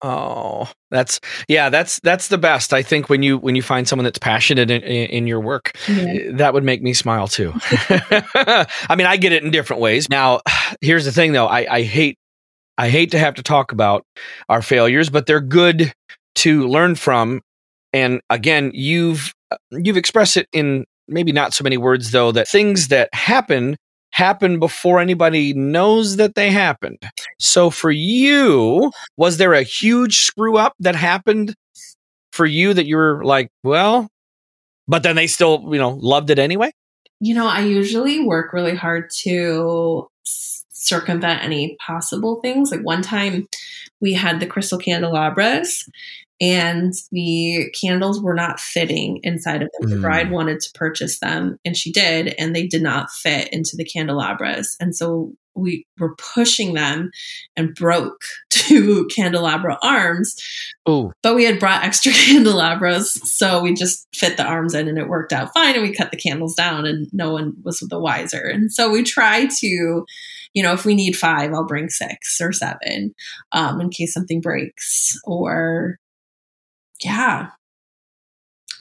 Oh, 0.00 0.70
that's 0.90 1.20
yeah, 1.48 1.70
that's 1.70 1.98
that's 2.00 2.28
the 2.28 2.38
best. 2.38 2.72
I 2.72 2.82
think 2.82 3.08
when 3.08 3.22
you 3.22 3.36
when 3.38 3.56
you 3.56 3.62
find 3.62 3.88
someone 3.88 4.04
that's 4.04 4.18
passionate 4.18 4.70
in, 4.70 4.82
in 4.82 5.26
your 5.26 5.40
work, 5.40 5.72
yeah. 5.88 5.96
Eh, 5.96 6.30
that 6.34 6.54
would 6.54 6.62
make 6.62 6.82
me 6.82 6.94
smile 6.94 7.26
too. 7.26 7.52
I 7.70 8.94
mean, 8.96 9.06
I 9.06 9.16
get 9.16 9.32
it 9.32 9.42
in 9.42 9.50
different 9.50 9.82
ways. 9.82 10.08
Now, 10.08 10.40
here's 10.80 11.04
the 11.04 11.12
thing 11.12 11.32
though. 11.32 11.46
I, 11.46 11.66
I 11.76 11.82
hate 11.82 12.16
I 12.76 12.90
hate 12.90 13.10
to 13.10 13.18
have 13.18 13.34
to 13.34 13.42
talk 13.42 13.72
about 13.72 14.04
our 14.48 14.62
failures, 14.62 15.10
but 15.10 15.26
they're 15.26 15.40
good 15.40 15.92
to 16.36 16.68
learn 16.68 16.94
from. 16.94 17.40
And 17.92 18.20
again, 18.30 18.70
you've 18.74 19.34
uh, 19.50 19.56
you've 19.72 19.96
expressed 19.96 20.36
it 20.36 20.46
in 20.52 20.84
maybe 21.08 21.32
not 21.32 21.54
so 21.54 21.64
many 21.64 21.76
words 21.76 22.12
though 22.12 22.30
that 22.32 22.46
things 22.46 22.88
that 22.88 23.08
happen 23.14 23.76
happen 24.18 24.58
before 24.58 24.98
anybody 24.98 25.54
knows 25.54 26.16
that 26.16 26.34
they 26.34 26.50
happened. 26.50 26.98
So 27.38 27.70
for 27.70 27.92
you, 27.92 28.90
was 29.16 29.36
there 29.36 29.52
a 29.52 29.62
huge 29.62 30.22
screw 30.22 30.58
up 30.58 30.74
that 30.80 30.96
happened 30.96 31.54
for 32.32 32.44
you 32.44 32.74
that 32.74 32.86
you 32.86 32.96
were 32.96 33.24
like, 33.24 33.48
well, 33.62 34.08
but 34.88 35.04
then 35.04 35.14
they 35.14 35.28
still, 35.28 35.68
you 35.70 35.78
know, 35.78 35.90
loved 35.90 36.30
it 36.30 36.38
anyway? 36.40 36.72
You 37.20 37.34
know, 37.34 37.46
I 37.46 37.60
usually 37.60 38.24
work 38.24 38.52
really 38.52 38.74
hard 38.74 39.08
to 39.22 40.08
circumvent 40.24 41.44
any 41.44 41.76
possible 41.86 42.40
things. 42.40 42.72
Like 42.72 42.82
one 42.82 43.02
time 43.02 43.46
we 44.00 44.14
had 44.14 44.40
the 44.40 44.46
crystal 44.46 44.78
candelabras 44.78 45.88
and 46.40 46.92
the 47.10 47.70
candles 47.80 48.22
were 48.22 48.34
not 48.34 48.60
fitting 48.60 49.20
inside 49.22 49.62
of 49.62 49.70
them. 49.78 49.90
Mm. 49.90 49.94
The 49.94 50.00
bride 50.00 50.30
wanted 50.30 50.60
to 50.60 50.70
purchase 50.74 51.18
them 51.18 51.58
and 51.64 51.76
she 51.76 51.92
did, 51.92 52.34
and 52.38 52.54
they 52.54 52.66
did 52.66 52.82
not 52.82 53.10
fit 53.10 53.52
into 53.52 53.76
the 53.76 53.84
candelabras. 53.84 54.76
And 54.80 54.94
so 54.94 55.32
we 55.54 55.86
were 55.98 56.14
pushing 56.14 56.74
them 56.74 57.10
and 57.56 57.74
broke 57.74 58.22
two 58.50 59.08
candelabra 59.14 59.76
arms. 59.82 60.36
Ooh. 60.88 61.10
But 61.22 61.34
we 61.34 61.44
had 61.44 61.58
brought 61.58 61.84
extra 61.84 62.12
candelabras, 62.26 63.12
so 63.36 63.60
we 63.60 63.74
just 63.74 64.06
fit 64.14 64.36
the 64.36 64.44
arms 64.44 64.74
in 64.74 64.88
and 64.88 64.98
it 64.98 65.08
worked 65.08 65.32
out 65.32 65.52
fine. 65.52 65.74
And 65.74 65.82
we 65.82 65.92
cut 65.92 66.10
the 66.10 66.16
candles 66.16 66.54
down 66.54 66.86
and 66.86 67.08
no 67.12 67.32
one 67.32 67.54
was 67.64 67.80
the 67.80 67.98
wiser. 67.98 68.42
And 68.42 68.72
so 68.72 68.90
we 68.90 69.02
try 69.02 69.48
to 69.60 70.04
you 70.54 70.62
know, 70.62 70.72
if 70.72 70.84
we 70.84 70.94
need 70.94 71.16
five, 71.16 71.52
I'll 71.52 71.66
bring 71.66 71.88
six 71.88 72.40
or 72.40 72.52
seven 72.52 73.14
um, 73.52 73.80
in 73.80 73.90
case 73.90 74.12
something 74.14 74.40
breaks 74.40 75.16
or 75.24 75.98
yeah, 77.02 77.50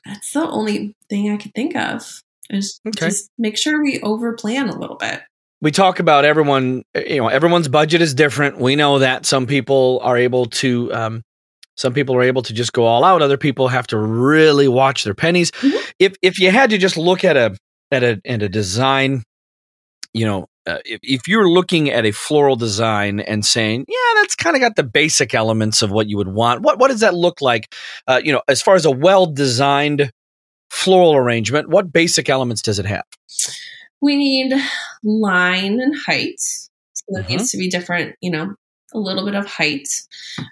that's 0.06 0.34
the 0.34 0.48
only 0.48 0.96
thing 1.10 1.32
I 1.32 1.38
could 1.38 1.54
think 1.54 1.76
of. 1.76 2.22
Is 2.50 2.80
okay. 2.88 3.08
just 3.08 3.30
make 3.38 3.58
sure 3.58 3.84
we 3.84 4.00
over 4.02 4.34
plan 4.34 4.70
a 4.70 4.78
little 4.78 4.96
bit. 4.96 5.22
We 5.60 5.72
talk 5.72 6.00
about 6.00 6.24
everyone, 6.24 6.84
you 6.96 7.18
know, 7.18 7.28
everyone's 7.28 7.68
budget 7.68 8.02
is 8.02 8.14
different. 8.14 8.58
We 8.58 8.76
know 8.76 9.00
that 9.00 9.26
some 9.26 9.48
people 9.48 10.00
are 10.04 10.16
able 10.16 10.46
to, 10.46 10.94
um, 10.94 11.24
some 11.76 11.94
people 11.94 12.16
are 12.16 12.22
able 12.22 12.44
to 12.44 12.54
just 12.54 12.74
go 12.74 12.86
all 12.86 13.04
out. 13.04 13.22
Other 13.22 13.38
people 13.38 13.68
have 13.68 13.88
to 13.88 13.98
really 13.98 14.68
watch 14.68 15.04
their 15.04 15.14
pennies. 15.14 15.52
Mm-hmm. 15.52 15.78
If 16.00 16.16
if 16.22 16.40
you 16.40 16.52
had 16.52 16.70
to 16.70 16.78
just 16.78 16.96
look 16.96 17.24
at 17.24 17.36
a 17.36 17.58
at 17.92 18.04
a 18.04 18.22
at 18.26 18.42
a 18.42 18.50
design, 18.50 19.24
you 20.14 20.26
know, 20.26 20.48
uh, 20.68 20.80
if, 20.86 21.00
if 21.02 21.28
you're 21.28 21.50
looking 21.50 21.90
at 21.90 22.06
a 22.06 22.12
floral 22.12 22.58
design 22.58 23.22
and 23.22 23.46
saying, 23.46 23.86
yeah, 23.88 23.96
that's 24.16 24.36
kind 24.36 24.56
of 24.56 24.62
got 24.62 24.76
the 24.76 24.84
basic 24.84 25.34
elements 25.34 25.82
of 25.82 25.92
what 25.92 26.10
you 26.10 26.18
would 26.18 26.28
want, 26.28 26.62
what 26.62 26.78
what 26.78 26.90
does 26.90 27.00
that 27.00 27.16
look 27.16 27.42
like? 27.42 27.74
Uh, 28.08 28.22
you 28.24 28.34
know, 28.34 28.42
as 28.48 28.62
far 28.62 28.76
as 28.76 28.86
a 28.86 28.92
well 28.92 29.26
designed 29.26 30.12
floral 30.70 31.16
arrangement, 31.16 31.70
what 31.70 31.92
basic 31.92 32.30
elements 32.30 32.62
does 32.62 32.80
it 32.80 32.86
have? 32.86 33.06
We 34.02 34.18
need 34.18 34.54
line 35.04 35.80
and 35.80 35.96
height. 35.96 36.40
So 36.40 36.66
it 37.08 37.22
mm-hmm. 37.22 37.32
needs 37.32 37.52
to 37.52 37.58
be 37.58 37.70
different, 37.70 38.16
you 38.22 38.30
know, 38.30 38.54
a 38.94 39.00
little 39.00 39.26
bit 39.26 39.36
of 39.36 39.46
height. 39.46 39.88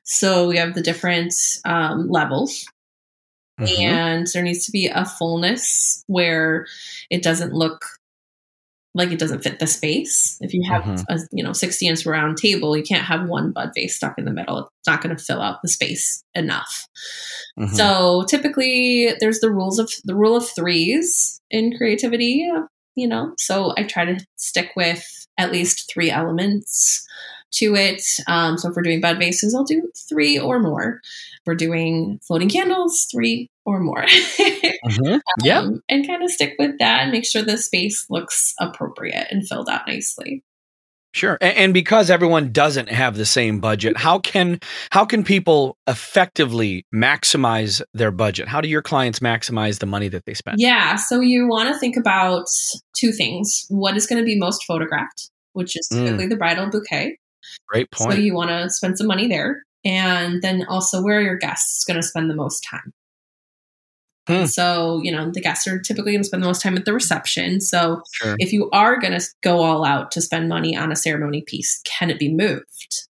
So 0.04 0.48
we 0.48 0.58
have 0.58 0.74
the 0.74 0.82
different 0.82 1.34
um, 1.66 2.10
levels. 2.10 2.66
Mm-hmm. 3.60 3.82
And 3.82 4.28
there 4.34 4.44
needs 4.44 4.66
to 4.66 4.72
be 4.72 4.88
a 4.88 5.06
fullness 5.06 6.04
where 6.08 6.66
it 7.10 7.24
doesn't 7.24 7.54
look 7.54 7.86
like 8.96 9.12
it 9.12 9.20
doesn't 9.20 9.44
fit 9.44 9.60
the 9.60 9.68
space. 9.68 10.38
If 10.40 10.54
you 10.54 10.64
have 10.68 10.84
mm-hmm. 10.84 11.14
a 11.14 11.20
you 11.32 11.44
know 11.44 11.54
60 11.54 11.86
inch 11.86 12.06
round 12.06 12.38
table, 12.38 12.76
you 12.76 12.84
can't 12.84 13.06
have 13.06 13.28
one 13.28 13.52
bud 13.52 13.72
vase 13.76 13.98
stuck 13.98 14.18
in 14.18 14.26
the 14.26 14.32
middle. 14.32 14.60
It's 14.60 14.88
not 14.88 15.04
going 15.04 15.16
to 15.16 15.24
fill 15.24 15.42
out 15.42 15.62
the 15.62 15.68
space 15.68 16.24
enough. 16.34 16.88
Mm-hmm. 17.60 17.76
So 17.76 18.24
typically 18.28 19.14
there's 19.20 19.42
the 19.42 19.52
rules 19.52 19.78
of 19.78 19.92
the 20.06 20.16
rule 20.16 20.36
of 20.36 20.48
threes 20.50 21.42
in 21.52 21.78
creativity, 21.78 22.50
you 22.96 23.08
know. 23.08 23.34
So 23.38 23.74
I 23.78 23.84
try 23.84 24.06
to 24.06 24.26
stick 24.38 24.72
with 24.76 25.06
at 25.38 25.52
least 25.52 25.92
three 25.94 26.10
elements 26.10 27.06
to 27.54 27.76
it. 27.76 28.04
Um, 28.28 28.58
so 28.58 28.70
if 28.70 28.76
we're 28.76 28.82
doing 28.82 29.02
bud 29.02 29.18
vases, 29.18 29.56
I'll 29.56 29.64
do 29.64 29.92
three 30.10 30.38
or 30.38 30.60
more. 30.60 31.00
If 31.04 31.42
we're 31.46 31.56
doing 31.56 32.20
floating 32.26 32.50
candles, 32.50 33.08
three 33.12 33.50
or 33.66 33.80
more. 33.80 34.04
mm-hmm. 34.04 35.18
Yeah. 35.44 35.60
Um, 35.60 35.82
and 35.90 36.08
kind 36.08 36.24
of 36.24 36.30
stick 36.30 36.56
with 36.60 36.78
that 36.80 37.04
and 37.04 37.12
make 37.12 37.26
sure 37.26 37.42
the 37.42 37.58
space 37.58 38.06
looks 38.10 38.54
appropriate 38.60 39.28
and 39.32 39.48
filled 39.48 39.70
out 39.70 39.88
nicely. 39.88 40.44
Sure. 41.16 41.38
And, 41.40 41.58
and, 41.58 41.74
because 41.74 42.10
everyone 42.10 42.52
doesn't 42.52 42.90
have 42.90 43.16
the 43.16 43.26
same 43.26 43.62
budget, 43.62 43.96
how 43.96 44.20
can 44.20 44.60
how 44.90 45.06
can 45.06 45.24
people 45.24 45.78
effectively 45.88 46.86
maximize 46.94 47.82
their 47.94 48.12
budget? 48.12 48.50
How 48.50 48.60
do 48.60 48.68
your 48.68 48.82
clients 48.82 49.20
maximize 49.20 49.80
the 49.80 49.86
money 49.86 50.10
that 50.10 50.26
they 50.26 50.34
spend? 50.34 50.58
Yeah, 50.60 50.98
so 50.98 51.22
you 51.22 51.48
want 51.48 51.74
to 51.74 51.80
think 51.80 51.96
about 51.96 52.48
two 52.98 53.14
things. 53.14 53.66
What 53.70 53.96
is 53.96 54.08
going 54.08 54.22
to 54.22 54.26
be 54.26 54.38
most 54.38 54.66
photographed, 54.66 55.32
which 55.54 55.78
is 55.78 55.88
mm. 55.88 56.04
typically 56.04 56.26
mm. 56.26 56.32
the 56.32 56.36
bridal 56.36 56.70
bouquet. 56.70 57.18
Great 57.68 57.92
point. 57.92 58.14
So 58.14 58.18
you 58.18 58.34
want 58.34 58.50
to 58.50 58.70
spend 58.70 58.98
some 58.98 59.08
money 59.08 59.28
there. 59.28 59.64
And 59.84 60.42
then 60.42 60.66
also 60.68 61.02
where 61.02 61.20
are 61.20 61.22
your 61.22 61.38
guests 61.38 61.84
going 61.86 62.02
to 62.02 62.06
spend 62.06 62.30
the 62.30 62.36
most 62.36 62.66
time? 62.70 62.92
Hmm. 64.28 64.46
So, 64.46 65.02
you 65.04 65.12
know, 65.12 65.30
the 65.32 65.42
guests 65.42 65.68
are 65.68 65.80
typically 65.80 66.14
going 66.14 66.24
to 66.24 66.28
spend 66.28 66.42
the 66.42 66.48
most 66.48 66.62
time 66.62 66.76
at 66.76 66.86
the 66.86 66.94
reception. 66.94 67.62
So, 67.62 68.02
sure. 68.14 68.36
if 68.40 68.52
you 68.52 68.70
are 68.72 69.00
going 69.00 69.18
to 69.18 69.24
go 69.44 69.62
all 69.62 69.86
out 69.86 70.10
to 70.12 70.22
spend 70.22 70.50
money 70.50 70.76
on 70.76 70.92
a 70.92 70.96
ceremony 70.96 71.44
piece, 71.46 71.80
can 71.86 72.10
it 72.10 72.18
be 72.18 72.34
moved? 72.34 73.06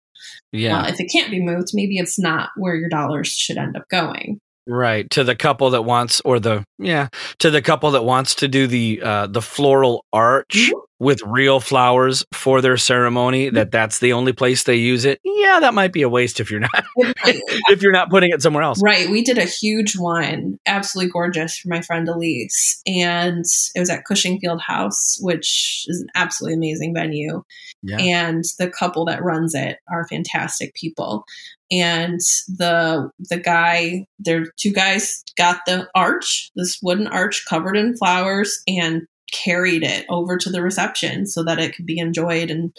Yeah. 0.51 0.83
Well, 0.83 0.93
if 0.93 0.99
it 0.99 1.07
can't 1.13 1.31
be 1.31 1.41
moved, 1.41 1.69
maybe 1.73 1.99
it's 1.99 2.19
not 2.19 2.51
where 2.57 2.75
your 2.75 2.89
dollars 2.89 3.29
should 3.29 3.59
end 3.59 3.77
up 3.77 3.89
going. 3.91 4.41
Right 4.67 5.09
to 5.11 5.23
the 5.23 5.37
couple 5.37 5.71
that 5.71 5.83
wants, 5.83 6.21
or 6.25 6.41
the 6.41 6.65
yeah, 6.79 7.09
to 7.39 7.51
the 7.51 7.63
couple 7.63 7.91
that 7.93 8.05
wants 8.05 8.35
to 8.37 8.49
do 8.49 8.67
the 8.67 9.01
uh, 9.03 9.27
the 9.27 9.43
floral 9.43 10.05
arch 10.13 10.71
mm-hmm 10.73 10.79
with 11.05 11.23
real 11.23 11.61
flowers 11.61 12.25
for 12.33 12.61
their 12.61 12.77
ceremony 12.77 13.47
mm-hmm. 13.47 13.57
that 13.57 13.71
that's 13.71 13.99
the 13.99 14.13
only 14.13 14.33
place 14.33 14.65
they 14.65 14.77
use 14.77 15.05
it 15.05 15.21
yeah 15.23 15.61
that 15.61 15.75
might 15.75 15.93
be 15.93 16.03
a 16.03 16.09
waste 16.09 16.41
if 16.41 16.51
you're 16.51 16.61
not 16.61 16.85
if 16.97 17.83
you're 17.83 17.93
not 17.93 18.11
putting 18.11 18.31
it 18.31 18.41
somewhere 18.43 18.63
else. 18.63 18.83
Right 18.83 19.09
we 19.11 19.23
did 19.23 19.39
a 19.39 19.45
huge 19.45 19.97
one 19.97 20.59
absolutely 20.67 21.13
gorgeous 21.13 21.59
for 21.59 21.69
my 21.69 21.83
friend 21.83 22.09
elise 22.09 22.81
and 22.87 23.45
it 23.75 23.81
was 23.81 23.91
at 23.91 24.05
cushing 24.05 24.41
field 24.41 24.63
house 24.63 25.19
which 25.21 25.85
is 25.89 26.01
an 26.01 26.09
absolutely 26.15 26.57
amazing 26.57 26.95
venue 26.95 27.43
yeah. 27.83 27.99
and 27.99 28.45
the 28.59 28.71
couple 28.71 29.05
that 29.05 29.23
runs 29.23 29.55
it 29.55 29.79
are 29.91 30.09
fantastic 30.09 30.75
people 30.75 31.25
and 31.71 32.21
the 32.49 33.11
the 33.19 33.39
guy 33.39 34.07
there 34.19 34.47
two 34.57 34.73
guys 34.73 35.23
got 35.37 35.61
the 35.67 35.89
arch 35.95 36.51
this 36.57 36.79
wooden 36.83 37.07
arch 37.07 37.45
covered 37.49 37.77
in 37.77 37.97
flowers 37.97 38.63
and 38.67 39.03
carried 39.35 39.83
it 39.83 40.07
over 40.09 40.39
to 40.39 40.51
the 40.51 40.63
reception 40.63 41.27
so 41.27 41.43
that 41.45 41.59
it 41.59 41.75
could 41.75 41.87
be 41.87 41.99
enjoyed 41.99 42.51
and 42.51 42.73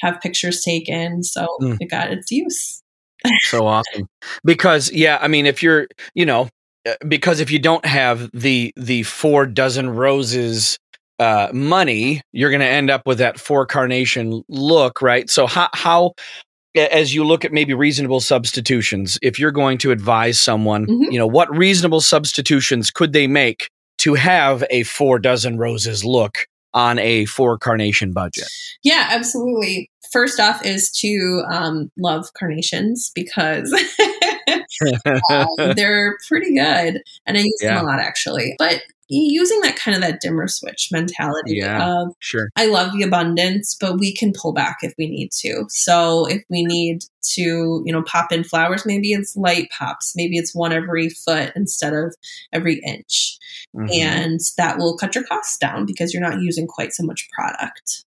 have 0.00 0.20
pictures 0.20 0.62
taken. 0.62 1.22
So 1.22 1.46
mm. 1.60 1.76
it 1.80 1.90
got 1.90 2.12
its 2.12 2.30
use. 2.30 2.82
so 3.40 3.66
awesome. 3.66 4.08
Because 4.44 4.92
yeah, 4.92 5.18
I 5.20 5.28
mean 5.28 5.46
if 5.46 5.62
you're, 5.62 5.88
you 6.14 6.26
know, 6.26 6.48
uh, 6.86 6.94
because 7.08 7.40
if 7.40 7.50
you 7.50 7.58
don't 7.58 7.84
have 7.84 8.30
the 8.32 8.72
the 8.76 9.02
four 9.04 9.46
dozen 9.46 9.90
roses 9.90 10.78
uh, 11.18 11.48
money, 11.52 12.20
you're 12.32 12.50
going 12.50 12.60
to 12.60 12.66
end 12.66 12.90
up 12.90 13.06
with 13.06 13.18
that 13.18 13.40
four 13.40 13.64
carnation 13.64 14.42
look, 14.48 15.00
right? 15.00 15.30
So 15.30 15.46
how 15.46 15.70
how 15.72 16.12
as 16.76 17.14
you 17.14 17.24
look 17.24 17.44
at 17.44 17.52
maybe 17.52 17.72
reasonable 17.72 18.20
substitutions, 18.20 19.18
if 19.22 19.38
you're 19.38 19.50
going 19.50 19.78
to 19.78 19.90
advise 19.90 20.38
someone, 20.38 20.86
mm-hmm. 20.86 21.10
you 21.10 21.18
know, 21.18 21.26
what 21.26 21.54
reasonable 21.56 22.02
substitutions 22.02 22.90
could 22.90 23.14
they 23.14 23.26
make 23.26 23.70
to 23.98 24.14
have 24.14 24.64
a 24.70 24.82
four 24.84 25.18
dozen 25.18 25.58
roses 25.58 26.04
look 26.04 26.46
on 26.74 26.98
a 26.98 27.24
four 27.26 27.58
carnation 27.58 28.12
budget? 28.12 28.48
Yeah, 28.82 29.08
absolutely. 29.10 29.90
First 30.12 30.38
off, 30.38 30.64
is 30.64 30.90
to 31.00 31.42
um, 31.50 31.90
love 31.98 32.32
carnations 32.34 33.10
because 33.14 33.72
um, 35.30 35.46
they're 35.74 36.16
pretty 36.28 36.54
good, 36.54 37.02
and 37.26 37.36
I 37.36 37.40
use 37.40 37.58
yeah. 37.60 37.74
them 37.74 37.84
a 37.84 37.88
lot 37.88 37.98
actually. 37.98 38.54
But 38.58 38.82
using 39.08 39.60
that 39.60 39.76
kind 39.76 39.94
of 39.94 40.00
that 40.02 40.20
dimmer 40.20 40.48
switch 40.48 40.88
mentality 40.90 41.56
yeah, 41.56 42.02
of 42.02 42.14
sure. 42.20 42.48
I 42.56 42.66
love 42.66 42.92
the 42.92 43.02
abundance 43.02 43.76
but 43.78 43.98
we 43.98 44.14
can 44.14 44.32
pull 44.32 44.52
back 44.52 44.78
if 44.82 44.94
we 44.98 45.08
need 45.08 45.30
to. 45.40 45.64
So 45.68 46.26
if 46.26 46.42
we 46.48 46.64
need 46.64 47.02
to 47.34 47.82
you 47.84 47.92
know 47.92 48.02
pop 48.02 48.32
in 48.32 48.44
flowers 48.44 48.86
maybe 48.86 49.12
it's 49.12 49.36
light 49.36 49.68
pops 49.76 50.12
maybe 50.14 50.36
it's 50.36 50.54
one 50.54 50.72
every 50.72 51.08
foot 51.08 51.52
instead 51.56 51.92
of 51.92 52.14
every 52.52 52.80
inch. 52.86 53.38
Mm-hmm. 53.76 53.92
and 53.92 54.40
that 54.56 54.78
will 54.78 54.96
cut 54.96 55.14
your 55.14 55.24
costs 55.24 55.58
down 55.58 55.84
because 55.84 56.14
you're 56.14 56.22
not 56.22 56.40
using 56.40 56.66
quite 56.66 56.94
so 56.94 57.02
much 57.02 57.28
product 57.30 58.05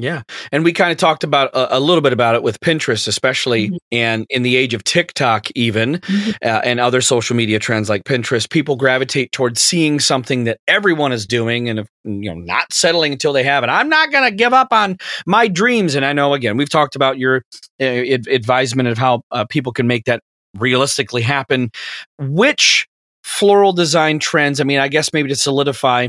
yeah. 0.00 0.22
And 0.50 0.64
we 0.64 0.72
kind 0.72 0.90
of 0.90 0.96
talked 0.96 1.24
about 1.24 1.50
a, 1.54 1.76
a, 1.76 1.80
little 1.80 2.00
bit 2.00 2.14
about 2.14 2.34
it 2.34 2.42
with 2.42 2.58
Pinterest, 2.60 3.06
especially, 3.06 3.68
mm-hmm. 3.68 3.76
and 3.92 4.26
in 4.30 4.42
the 4.42 4.56
age 4.56 4.72
of 4.72 4.82
TikTok, 4.82 5.48
even, 5.54 5.98
mm-hmm. 5.98 6.30
uh, 6.42 6.60
and 6.64 6.80
other 6.80 7.02
social 7.02 7.36
media 7.36 7.58
trends 7.58 7.90
like 7.90 8.04
Pinterest, 8.04 8.48
people 8.48 8.76
gravitate 8.76 9.30
towards 9.32 9.60
seeing 9.60 10.00
something 10.00 10.44
that 10.44 10.58
everyone 10.66 11.12
is 11.12 11.26
doing 11.26 11.68
and, 11.68 11.86
you 12.04 12.34
know, 12.34 12.34
not 12.34 12.72
settling 12.72 13.12
until 13.12 13.34
they 13.34 13.42
have 13.42 13.62
it. 13.62 13.68
I'm 13.68 13.90
not 13.90 14.10
going 14.10 14.24
to 14.24 14.34
give 14.34 14.54
up 14.54 14.68
on 14.72 14.96
my 15.26 15.48
dreams. 15.48 15.94
And 15.94 16.06
I 16.06 16.14
know, 16.14 16.32
again, 16.32 16.56
we've 16.56 16.70
talked 16.70 16.96
about 16.96 17.18
your 17.18 17.42
uh, 17.80 17.84
advisement 17.84 18.88
of 18.88 18.96
how 18.96 19.20
uh, 19.30 19.44
people 19.44 19.72
can 19.72 19.86
make 19.86 20.04
that 20.06 20.22
realistically 20.56 21.22
happen. 21.22 21.70
Which 22.18 22.86
floral 23.22 23.74
design 23.74 24.18
trends, 24.18 24.60
I 24.60 24.64
mean, 24.64 24.78
I 24.78 24.88
guess 24.88 25.12
maybe 25.12 25.28
to 25.28 25.36
solidify 25.36 26.08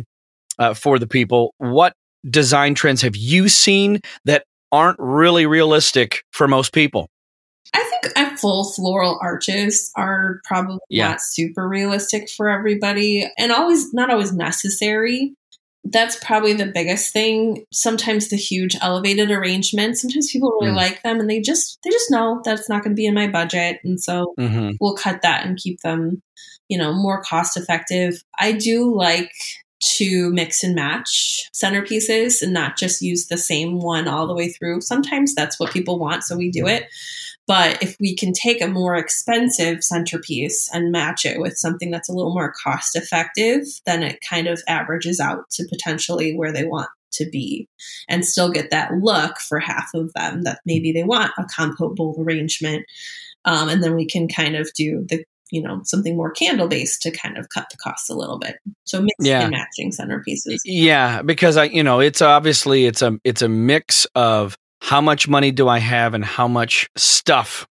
uh, 0.60 0.74
for 0.74 0.98
the 0.98 1.08
people, 1.08 1.54
what 1.58 1.94
design 2.30 2.76
trends 2.76 3.02
have 3.02 3.16
you 3.16 3.50
seen 3.50 4.00
that 4.26 4.46
aren't 4.72 5.00
really 5.00 5.46
realistic 5.46 6.24
for 6.32 6.48
most 6.48 6.74
people? 6.74 7.10
I 7.74 7.84
think 7.84 8.14
full 8.42 8.72
floral 8.74 9.20
arches 9.22 9.92
are 9.96 10.42
probably 10.44 10.80
yeah. 10.90 11.10
not 11.10 11.22
super 11.22 11.68
realistic 11.68 12.30
for 12.30 12.50
everybody 12.50 13.30
and 13.38 13.52
always 13.52 13.94
not 13.94 14.10
always 14.10 14.34
necessary. 14.34 15.34
That's 15.84 16.22
probably 16.24 16.54
the 16.54 16.68
biggest 16.68 17.14
thing. 17.14 17.66
Sometimes 17.72 18.30
the 18.30 18.36
huge 18.36 18.76
elevated 18.82 19.32
arrangements, 19.32 20.02
sometimes 20.02 20.32
people 20.32 20.52
really 20.60 20.74
mm. 20.74 20.78
like 20.78 21.02
them 21.04 21.20
and 21.20 21.30
they 21.30 21.40
just 21.40 21.80
they 21.84 21.90
just 21.90 22.12
know 22.12 22.42
that's 22.44 22.68
not 22.68 22.84
going 22.84 22.96
to 22.96 23.00
be 23.00 23.06
in 23.06 23.14
my 23.14 23.28
budget 23.28 23.80
and 23.84 24.00
so 24.00 24.34
mm-hmm. 24.40 24.72
we'll 24.80 24.96
cut 24.96 25.22
that 25.22 25.46
and 25.46 25.58
keep 25.58 25.80
them, 25.82 26.22
you 26.68 26.78
know, 26.78 26.94
more 26.94 27.22
cost 27.24 27.58
effective. 27.58 28.24
I 28.40 28.52
do 28.52 28.94
like 28.94 29.32
to 29.82 30.32
mix 30.32 30.64
and 30.64 30.76
match 30.76 31.50
centerpieces 31.54 32.42
and 32.42 32.54
not 32.54 32.78
just 32.78 33.02
use 33.02 33.28
the 33.28 33.38
same 33.38 33.80
one 33.80 34.08
all 34.08 34.28
the 34.28 34.36
way 34.36 34.50
through. 34.50 34.82
Sometimes 34.82 35.34
that's 35.34 35.60
what 35.60 35.74
people 35.74 36.00
want, 36.00 36.24
so 36.24 36.38
we 36.38 36.52
do 36.52 36.68
it. 36.68 36.88
But 37.48 37.82
if 37.82 37.98
we 38.00 38.16
can 38.16 38.34
take 38.34 38.62
a 38.62 38.68
more 38.68 38.96
expensive 38.96 39.84
centerpiece 39.84 40.70
and 40.72 40.92
match 40.92 41.26
it 41.26 41.40
with 41.40 41.58
something 41.58 41.92
that's 41.92 42.08
a 42.08 42.14
little 42.14 42.34
more 42.34 42.54
cost 42.64 42.96
effective, 42.96 43.64
then 43.86 44.04
it 44.04 44.20
kind 44.28 44.48
of 44.48 44.62
averages 44.68 45.20
out 45.20 45.50
to 45.52 45.68
potentially 45.68 46.36
where 46.36 46.54
they 46.54 46.66
want 46.66 46.90
to 47.14 47.30
be 47.30 47.68
and 48.08 48.26
still 48.26 48.52
get 48.52 48.70
that 48.70 48.94
look 49.02 49.38
for 49.40 49.60
half 49.60 49.90
of 49.94 50.14
them 50.14 50.44
that 50.44 50.62
maybe 50.66 50.92
they 50.92 51.04
want 51.04 51.32
a 51.38 51.46
compote 51.54 51.96
bowl 51.96 52.16
arrangement. 52.20 52.86
Um, 53.44 53.70
and 53.70 53.84
then 53.84 53.96
we 53.96 54.06
can 54.06 54.28
kind 54.28 54.56
of 54.56 54.72
do 54.74 55.06
the 55.10 55.26
you 55.52 55.62
know 55.62 55.82
something 55.84 56.16
more 56.16 56.32
candle 56.32 56.68
based 56.68 57.02
to 57.02 57.12
kind 57.12 57.38
of 57.38 57.50
cut 57.50 57.68
the 57.70 57.78
costs 57.78 58.10
a 58.10 58.16
little 58.16 58.40
bit 58.40 58.56
so 58.86 59.02
mixing 59.02 59.26
yeah. 59.26 59.42
and 59.42 59.52
matching 59.52 59.92
centerpieces 59.92 60.60
yeah 60.66 61.22
because 61.22 61.58
i 61.58 61.66
you 61.66 61.84
know 61.84 62.00
it's 62.00 62.22
obviously 62.22 62.86
it's 62.86 63.02
a 63.02 63.18
it's 63.24 63.42
a 63.42 63.50
mix 63.50 64.06
of 64.16 64.58
how 64.82 65.02
much 65.02 65.28
money 65.28 65.52
do 65.52 65.68
i 65.68 65.78
have 65.78 66.14
and 66.14 66.26
how 66.26 66.48
much 66.48 66.90
stuff 66.96 67.68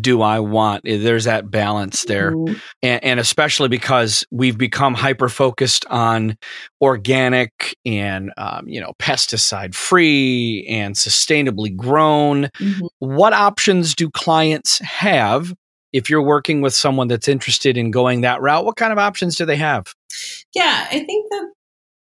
do 0.00 0.20
i 0.20 0.40
want 0.40 0.82
eh, 0.86 0.98
there's 0.98 1.24
that 1.24 1.50
balance 1.50 2.04
there 2.04 2.32
mm-hmm. 2.32 2.54
and, 2.82 3.04
and, 3.04 3.20
especially 3.20 3.68
because 3.68 4.26
we've 4.32 4.58
become 4.58 4.94
hyper 4.94 5.28
focused 5.28 5.86
on 5.86 6.36
organic 6.80 7.76
and 7.84 8.32
um, 8.36 8.66
you 8.66 8.80
know 8.80 8.92
pesticide 8.98 9.74
free 9.74 10.66
and 10.68 10.96
sustainably 10.96 11.74
grown 11.74 12.44
mm-hmm. 12.58 12.86
what 12.98 13.32
options 13.32 13.94
do 13.94 14.10
clients 14.10 14.80
have 14.80 15.54
if 15.96 16.10
you're 16.10 16.22
working 16.22 16.60
with 16.60 16.74
someone 16.74 17.08
that's 17.08 17.26
interested 17.26 17.76
in 17.78 17.90
going 17.90 18.20
that 18.20 18.42
route, 18.42 18.64
what 18.64 18.76
kind 18.76 18.92
of 18.92 18.98
options 18.98 19.36
do 19.36 19.46
they 19.46 19.56
have? 19.56 19.94
Yeah, 20.54 20.86
I 20.90 20.98
think 20.98 21.30
that 21.30 21.52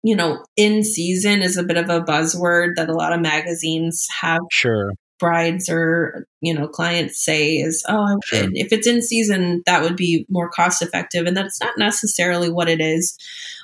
you 0.04 0.16
know, 0.18 0.44
in 0.58 0.84
season 0.84 1.42
is 1.42 1.58
a 1.58 1.64
bit 1.64 1.78
of 1.78 1.90
a 1.90 2.02
buzzword 2.02 2.76
that 2.76 2.90
a 2.90 2.94
lot 2.94 3.14
of 3.14 3.22
magazines 3.22 4.06
have. 4.22 4.42
Sure. 4.52 4.92
Brides 5.20 5.70
or 5.70 6.28
you 6.42 6.54
know 6.54 6.68
clients 6.68 7.24
say 7.24 7.58
is 7.58 7.84
oh 7.88 8.20
sure. 8.26 8.50
if 8.54 8.74
it's 8.74 8.88
in 8.88 9.02
season 9.02 9.64
that 9.66 9.82
would 9.82 9.96
be 9.96 10.26
more 10.30 10.50
cost 10.50 10.82
effective 10.82 11.26
and 11.26 11.38
that's 11.38 11.60
not 11.62 11.78
necessarily 11.78 12.50
what 12.50 12.68
it 12.68 12.82
is 12.82 13.18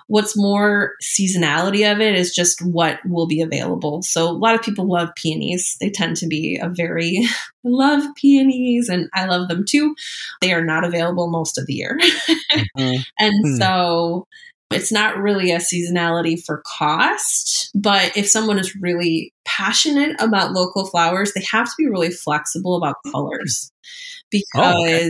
What's 0.10 0.36
more 0.36 0.96
seasonality 1.04 1.90
of 1.90 2.02
it 2.02 2.16
is 2.16 2.34
just 2.34 2.66
what 2.66 2.98
will 3.08 3.28
be 3.28 3.42
available. 3.42 4.02
So 4.02 4.28
a 4.28 4.32
lot 4.32 4.56
of 4.56 4.64
people 4.64 4.92
love 4.92 5.10
peonies. 5.16 5.78
They 5.80 5.92
tend 5.92 6.18
to 6.18 6.28
be 6.28 6.58
a 6.60 6.68
very 6.68 7.28
love 7.64 8.04
peonies 8.16 8.90
and 8.90 9.08
I 9.14 9.26
love 9.26 9.50
them 9.50 9.66
too. 9.70 9.96
They 10.42 10.52
are 10.52 10.66
not 10.66 10.84
available 10.84 11.30
most 11.30 11.60
of 11.60 11.68
the 11.68 11.76
year. 11.76 12.00
mm-hmm. 12.02 13.02
And 13.20 13.46
mm. 13.46 13.58
so 13.60 14.26
it's 14.72 14.92
not 14.92 15.18
really 15.18 15.52
a 15.52 15.58
seasonality 15.58 16.42
for 16.44 16.62
cost, 16.66 17.72
but 17.74 18.16
if 18.16 18.30
someone 18.30 18.60
is 18.60 18.76
really 18.76 19.34
passionate 19.46 20.16
about 20.20 20.52
local 20.52 20.86
flowers, 20.86 21.34
they 21.34 21.44
have 21.52 21.66
to 21.66 21.74
be 21.78 21.88
really 21.88 22.12
flexible 22.12 22.76
about 22.76 22.98
colors 23.12 23.72
because 24.30 24.46
oh, 24.56 24.86
okay. 24.86 25.10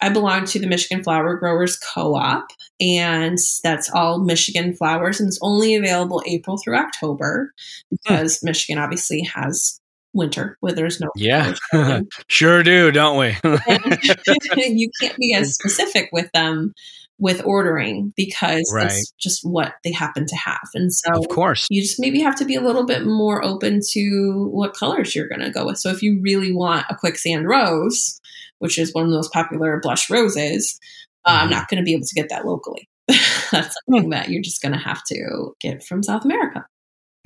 I 0.00 0.12
belong 0.12 0.46
to 0.46 0.58
the 0.58 0.66
Michigan 0.66 1.04
Flower 1.04 1.36
Growers 1.36 1.76
Co 1.76 2.16
op, 2.16 2.48
and 2.80 3.38
that's 3.62 3.88
all 3.90 4.18
Michigan 4.18 4.74
flowers, 4.74 5.20
and 5.20 5.28
it's 5.28 5.38
only 5.42 5.76
available 5.76 6.20
April 6.26 6.58
through 6.58 6.76
October 6.76 7.52
because 7.88 8.40
hmm. 8.40 8.46
Michigan 8.46 8.78
obviously 8.78 9.22
has 9.22 9.80
winter 10.14 10.58
where 10.60 10.72
there's 10.72 11.00
no 11.00 11.08
yeah 11.16 11.54
sure 12.28 12.62
do 12.62 12.90
don't 12.90 13.16
we 13.16 13.28
you 14.56 14.90
can't 15.00 15.16
be 15.16 15.34
as 15.34 15.54
specific 15.54 16.10
with 16.12 16.30
them 16.32 16.74
with 17.22 17.40
ordering 17.46 18.12
because 18.16 18.70
right. 18.74 18.88
that's 18.88 19.12
just 19.18 19.40
what 19.42 19.74
they 19.84 19.92
happen 19.92 20.26
to 20.26 20.36
have 20.36 20.68
and 20.74 20.92
so 20.92 21.10
of 21.14 21.28
course 21.28 21.66
you 21.70 21.80
just 21.80 22.00
maybe 22.00 22.20
have 22.20 22.34
to 22.34 22.44
be 22.44 22.54
a 22.54 22.60
little 22.60 22.84
bit 22.84 23.06
more 23.06 23.42
open 23.44 23.80
to 23.88 24.48
what 24.52 24.74
colors 24.74 25.14
you're 25.14 25.28
going 25.28 25.40
to 25.40 25.50
go 25.50 25.64
with 25.64 25.78
so 25.78 25.88
if 25.88 26.02
you 26.02 26.20
really 26.22 26.52
want 26.52 26.84
a 26.90 26.96
quicksand 26.96 27.46
rose 27.46 28.20
which 28.62 28.78
is 28.78 28.94
one 28.94 29.02
of 29.02 29.10
the 29.10 29.16
most 29.16 29.32
popular 29.32 29.80
blush 29.82 30.08
roses, 30.08 30.78
uh, 31.24 31.30
I'm 31.30 31.40
mm-hmm. 31.40 31.50
not 31.50 31.68
going 31.68 31.78
to 31.78 31.84
be 31.84 31.94
able 31.94 32.06
to 32.06 32.14
get 32.14 32.28
that 32.28 32.46
locally. 32.46 32.88
That's 33.08 33.76
something 33.84 34.10
that 34.10 34.28
you're 34.28 34.40
just 34.40 34.62
going 34.62 34.70
to 34.70 34.78
have 34.78 35.02
to 35.08 35.50
get 35.60 35.82
from 35.82 36.04
South 36.04 36.24
America. 36.24 36.64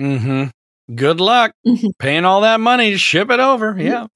Mm-hmm. 0.00 0.94
Good 0.94 1.20
luck 1.20 1.52
mm-hmm. 1.66 1.88
paying 1.98 2.24
all 2.24 2.40
that 2.40 2.58
money 2.58 2.90
to 2.92 2.96
ship 2.96 3.30
it 3.30 3.38
over. 3.38 3.74
Mm-hmm. 3.74 3.86
Yeah. 3.86 4.06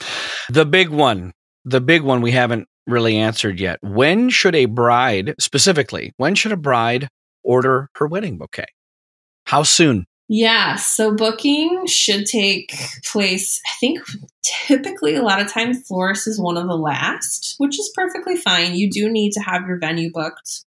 The 0.48 0.64
big 0.64 0.88
one, 0.88 1.32
the 1.66 1.82
big 1.82 2.00
one 2.00 2.22
we 2.22 2.30
haven't 2.30 2.68
really 2.86 3.16
answered 3.16 3.60
yet. 3.60 3.78
When 3.82 4.30
should 4.30 4.54
a 4.54 4.66
bride, 4.66 5.34
specifically, 5.38 6.12
when 6.16 6.34
should 6.34 6.52
a 6.52 6.56
bride 6.56 7.08
order 7.42 7.88
her 7.96 8.06
wedding 8.06 8.38
bouquet? 8.38 8.66
How 9.44 9.62
soon? 9.62 10.06
Yeah, 10.32 10.76
so 10.76 11.12
booking 11.12 11.86
should 11.86 12.24
take 12.24 12.72
place, 13.04 13.60
I 13.66 13.72
think 13.80 13.98
typically 14.44 15.16
a 15.16 15.22
lot 15.22 15.40
of 15.40 15.52
times 15.52 15.84
florist 15.88 16.28
is 16.28 16.40
one 16.40 16.56
of 16.56 16.68
the 16.68 16.76
last, 16.76 17.56
which 17.58 17.78
is 17.80 17.92
perfectly 17.96 18.36
fine. 18.36 18.76
You 18.76 18.88
do 18.88 19.10
need 19.10 19.32
to 19.32 19.40
have 19.40 19.66
your 19.66 19.78
venue 19.78 20.12
booked 20.12 20.64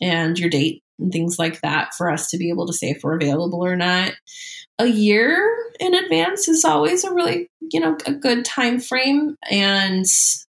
and 0.00 0.38
your 0.38 0.50
date 0.50 0.82
and 1.00 1.12
things 1.12 1.38
like 1.38 1.60
that 1.62 1.94
for 1.94 2.10
us 2.10 2.28
to 2.28 2.38
be 2.38 2.50
able 2.50 2.66
to 2.66 2.72
say 2.72 2.90
if 2.90 3.02
we're 3.02 3.16
available 3.16 3.64
or 3.64 3.76
not. 3.76 4.12
A 4.78 4.86
year 4.86 5.56
in 5.78 5.94
advance 5.94 6.48
is 6.48 6.64
always 6.64 7.04
a 7.04 7.12
really, 7.12 7.48
you 7.60 7.80
know, 7.80 7.96
a 8.06 8.12
good 8.12 8.44
time 8.44 8.80
frame 8.80 9.36
and 9.50 10.06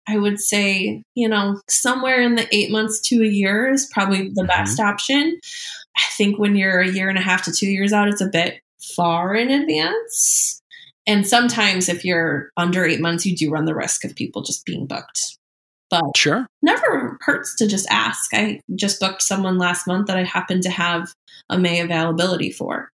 I 0.07 0.17
would 0.17 0.39
say, 0.39 1.03
you 1.15 1.27
know, 1.27 1.59
somewhere 1.69 2.21
in 2.21 2.35
the 2.35 2.47
8 2.53 2.71
months 2.71 3.01
to 3.09 3.23
a 3.23 3.27
year 3.27 3.69
is 3.69 3.89
probably 3.91 4.29
the 4.29 4.41
mm-hmm. 4.41 4.47
best 4.47 4.79
option. 4.79 5.39
I 5.97 6.03
think 6.15 6.39
when 6.39 6.55
you're 6.55 6.79
a 6.79 6.89
year 6.89 7.09
and 7.09 7.17
a 7.17 7.21
half 7.21 7.43
to 7.43 7.51
two 7.51 7.69
years 7.69 7.91
out, 7.91 8.07
it's 8.07 8.21
a 8.21 8.27
bit 8.27 8.61
far 8.95 9.35
in 9.35 9.51
advance. 9.51 10.61
And 11.05 11.27
sometimes 11.27 11.89
if 11.89 12.05
you're 12.05 12.51
under 12.55 12.85
eight 12.85 13.01
months, 13.01 13.25
you 13.25 13.35
do 13.35 13.49
run 13.49 13.65
the 13.65 13.75
risk 13.75 14.05
of 14.05 14.15
people 14.15 14.43
just 14.43 14.65
being 14.65 14.85
booked 14.85 15.37
but 15.91 16.15
sure, 16.15 16.47
never 16.61 17.00
hurts 17.21 17.55
to 17.57 17.67
just 17.67 17.87
ask. 17.89 18.33
I 18.33 18.61
just 18.75 18.99
booked 18.99 19.21
someone 19.21 19.57
last 19.57 19.87
month 19.87 20.07
that 20.07 20.17
I 20.17 20.23
happened 20.23 20.63
to 20.63 20.69
have 20.69 21.13
a 21.49 21.57
May 21.57 21.79
availability 21.81 22.51
for. 22.51 22.89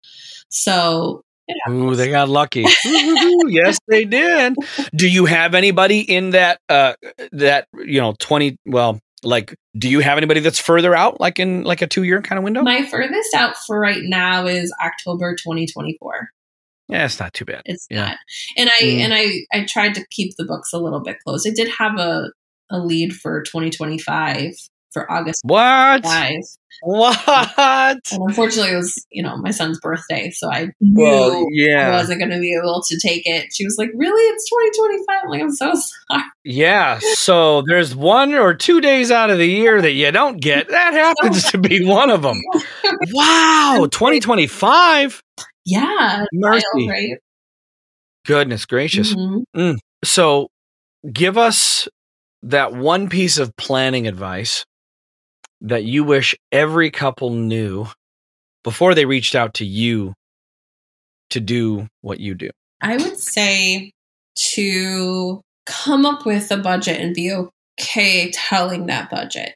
So 0.48 1.22
Ooh, 1.68 1.94
they 1.94 2.10
got 2.10 2.28
lucky. 2.28 2.64
yes, 2.84 3.78
they 3.88 4.04
did. 4.04 4.54
Do 4.94 5.08
you 5.08 5.26
have 5.26 5.54
anybody 5.54 6.00
in 6.00 6.30
that 6.30 6.60
uh 6.68 6.94
that 7.32 7.66
you 7.74 8.00
know 8.00 8.14
20 8.18 8.56
well, 8.66 9.00
like 9.22 9.54
do 9.76 9.88
you 9.88 10.00
have 10.00 10.18
anybody 10.18 10.40
that's 10.40 10.60
further 10.60 10.94
out 10.94 11.20
like 11.20 11.38
in 11.38 11.64
like 11.64 11.82
a 11.82 11.86
2 11.86 12.04
year 12.04 12.22
kind 12.22 12.38
of 12.38 12.44
window? 12.44 12.62
My 12.62 12.84
furthest 12.84 13.34
out 13.34 13.56
for 13.66 13.78
right 13.78 14.02
now 14.02 14.46
is 14.46 14.72
October 14.82 15.34
2024. 15.34 16.28
Yeah, 16.88 17.06
it's 17.06 17.18
not 17.18 17.32
too 17.32 17.44
bad. 17.44 17.62
It's 17.64 17.86
yeah. 17.90 18.06
not. 18.06 18.16
And 18.56 18.70
I 18.70 18.84
mm. 18.84 18.98
and 18.98 19.14
I 19.14 19.40
I 19.52 19.64
tried 19.66 19.94
to 19.94 20.06
keep 20.10 20.36
the 20.36 20.44
books 20.44 20.72
a 20.72 20.78
little 20.78 21.00
bit 21.00 21.18
close. 21.24 21.46
I 21.46 21.50
did 21.50 21.68
have 21.68 21.98
a 21.98 22.30
a 22.72 22.78
lead 22.78 23.12
for 23.14 23.42
2025 23.42 24.52
for 24.92 25.10
August. 25.10 25.40
What? 25.44 26.04
5. 26.04 26.34
What? 26.82 27.52
And 27.56 28.00
unfortunately, 28.10 28.72
it 28.72 28.76
was 28.76 29.06
you 29.10 29.22
know 29.22 29.36
my 29.36 29.50
son's 29.50 29.78
birthday, 29.80 30.30
so 30.30 30.50
I 30.50 30.72
knew 30.80 31.04
well, 31.04 31.46
yeah. 31.50 31.88
I 31.88 31.90
wasn't 31.92 32.18
going 32.18 32.32
to 32.32 32.40
be 32.40 32.56
able 32.56 32.82
to 32.82 32.98
take 32.98 33.22
it. 33.24 33.48
She 33.52 33.64
was 33.64 33.76
like, 33.78 33.90
"Really? 33.94 34.22
It's 34.34 34.50
2025." 34.50 35.16
I'm 35.22 35.30
like, 35.30 35.42
"I'm 35.42 35.50
so 35.52 35.72
sorry." 36.10 36.24
Yeah. 36.44 36.98
So 37.14 37.62
there's 37.68 37.94
one 37.94 38.34
or 38.34 38.54
two 38.54 38.80
days 38.80 39.12
out 39.12 39.30
of 39.30 39.38
the 39.38 39.46
year 39.46 39.80
that 39.80 39.92
you 39.92 40.10
don't 40.10 40.40
get. 40.40 40.68
That 40.68 40.92
happens 41.20 41.44
to 41.52 41.58
be 41.58 41.84
one 41.84 42.10
of 42.10 42.22
them. 42.22 42.40
Wow, 43.12 43.88
2025. 43.90 45.22
Yeah, 45.64 46.24
mercy. 46.32 46.64
Wild, 46.74 46.90
right? 46.90 47.18
Goodness 48.26 48.64
gracious. 48.64 49.14
Mm-hmm. 49.14 49.60
Mm. 49.60 49.76
So, 50.04 50.48
give 51.12 51.36
us 51.36 51.88
that 52.42 52.74
one 52.74 53.08
piece 53.08 53.38
of 53.38 53.56
planning 53.56 54.06
advice 54.06 54.64
that 55.60 55.84
you 55.84 56.04
wish 56.04 56.34
every 56.50 56.90
couple 56.90 57.30
knew 57.30 57.86
before 58.64 58.94
they 58.94 59.04
reached 59.04 59.34
out 59.34 59.54
to 59.54 59.64
you 59.64 60.14
to 61.30 61.40
do 61.40 61.88
what 62.00 62.20
you 62.20 62.34
do? 62.34 62.50
I 62.80 62.96
would 62.96 63.18
say 63.18 63.92
to 64.54 65.40
come 65.66 66.04
up 66.04 66.26
with 66.26 66.50
a 66.50 66.56
budget 66.56 67.00
and 67.00 67.14
be 67.14 67.32
okay 67.32 68.30
telling 68.32 68.86
that 68.86 69.10
budget. 69.10 69.54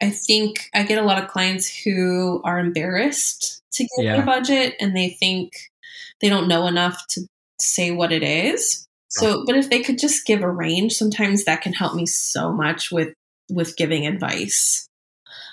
I 0.00 0.10
think 0.10 0.68
I 0.74 0.82
get 0.82 0.98
a 0.98 1.06
lot 1.06 1.22
of 1.22 1.28
clients 1.30 1.68
who 1.68 2.40
are 2.44 2.58
embarrassed 2.58 3.62
to 3.72 3.82
give 3.84 4.04
yeah. 4.04 4.16
their 4.16 4.26
budget 4.26 4.74
and 4.80 4.96
they 4.96 5.10
think 5.10 5.52
they 6.20 6.28
don't 6.28 6.48
know 6.48 6.66
enough 6.66 7.04
to 7.10 7.26
say 7.58 7.90
what 7.90 8.12
it 8.12 8.22
is. 8.22 8.86
So, 9.14 9.44
but 9.46 9.56
if 9.56 9.68
they 9.68 9.80
could 9.80 9.98
just 9.98 10.24
give 10.26 10.42
a 10.42 10.50
range, 10.50 10.94
sometimes 10.94 11.44
that 11.44 11.60
can 11.60 11.72
help 11.72 11.94
me 11.94 12.06
so 12.06 12.52
much 12.52 12.90
with 12.90 13.14
with 13.50 13.76
giving 13.76 14.06
advice 14.06 14.88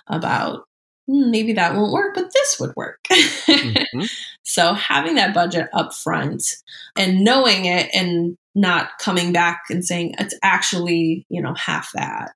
about 0.07 0.63
hmm, 1.07 1.31
maybe 1.31 1.53
that 1.53 1.75
won't 1.75 1.91
work, 1.91 2.15
but 2.15 2.31
this 2.33 2.59
would 2.59 2.73
work. 2.75 2.99
mm-hmm. 3.11 4.03
So 4.43 4.73
having 4.73 5.13
that 5.15 5.35
budget 5.35 5.67
up 5.73 5.93
front 5.93 6.55
and 6.95 7.23
knowing 7.23 7.65
it 7.65 7.87
and 7.93 8.35
not 8.55 8.89
coming 8.99 9.31
back 9.31 9.61
and 9.69 9.85
saying 9.85 10.15
it's 10.17 10.33
actually, 10.41 11.27
you 11.29 11.39
know, 11.39 11.53
half 11.53 11.91
that 11.93 12.31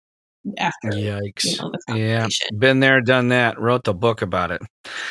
after 0.60 0.90
Yikes. 0.90 1.46
You 1.46 1.58
know, 1.58 1.96
yeah. 1.96 2.28
Been 2.56 2.82
there, 2.82 3.02
done 3.02 3.30
that, 3.30 3.60
wrote 3.60 3.84
the 3.84 3.96
book 3.96 4.22
about 4.22 4.52
it. 4.52 4.62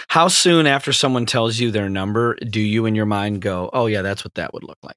How 0.09 0.29
soon 0.29 0.69
after 0.69 0.93
someone 0.93 1.27
tells 1.27 1.59
you 1.59 1.73
their 1.73 1.89
number 1.89 2.37
do 2.37 2.61
you 2.61 2.87
in 2.87 2.95
your 2.95 3.07
mind 3.07 3.43
go, 3.43 3.69
Oh 3.73 3.87
yeah, 3.87 4.03
that's 4.03 4.25
what 4.25 4.35
that 4.35 4.55
would 4.55 4.63
look 4.63 4.79
like? 4.85 4.97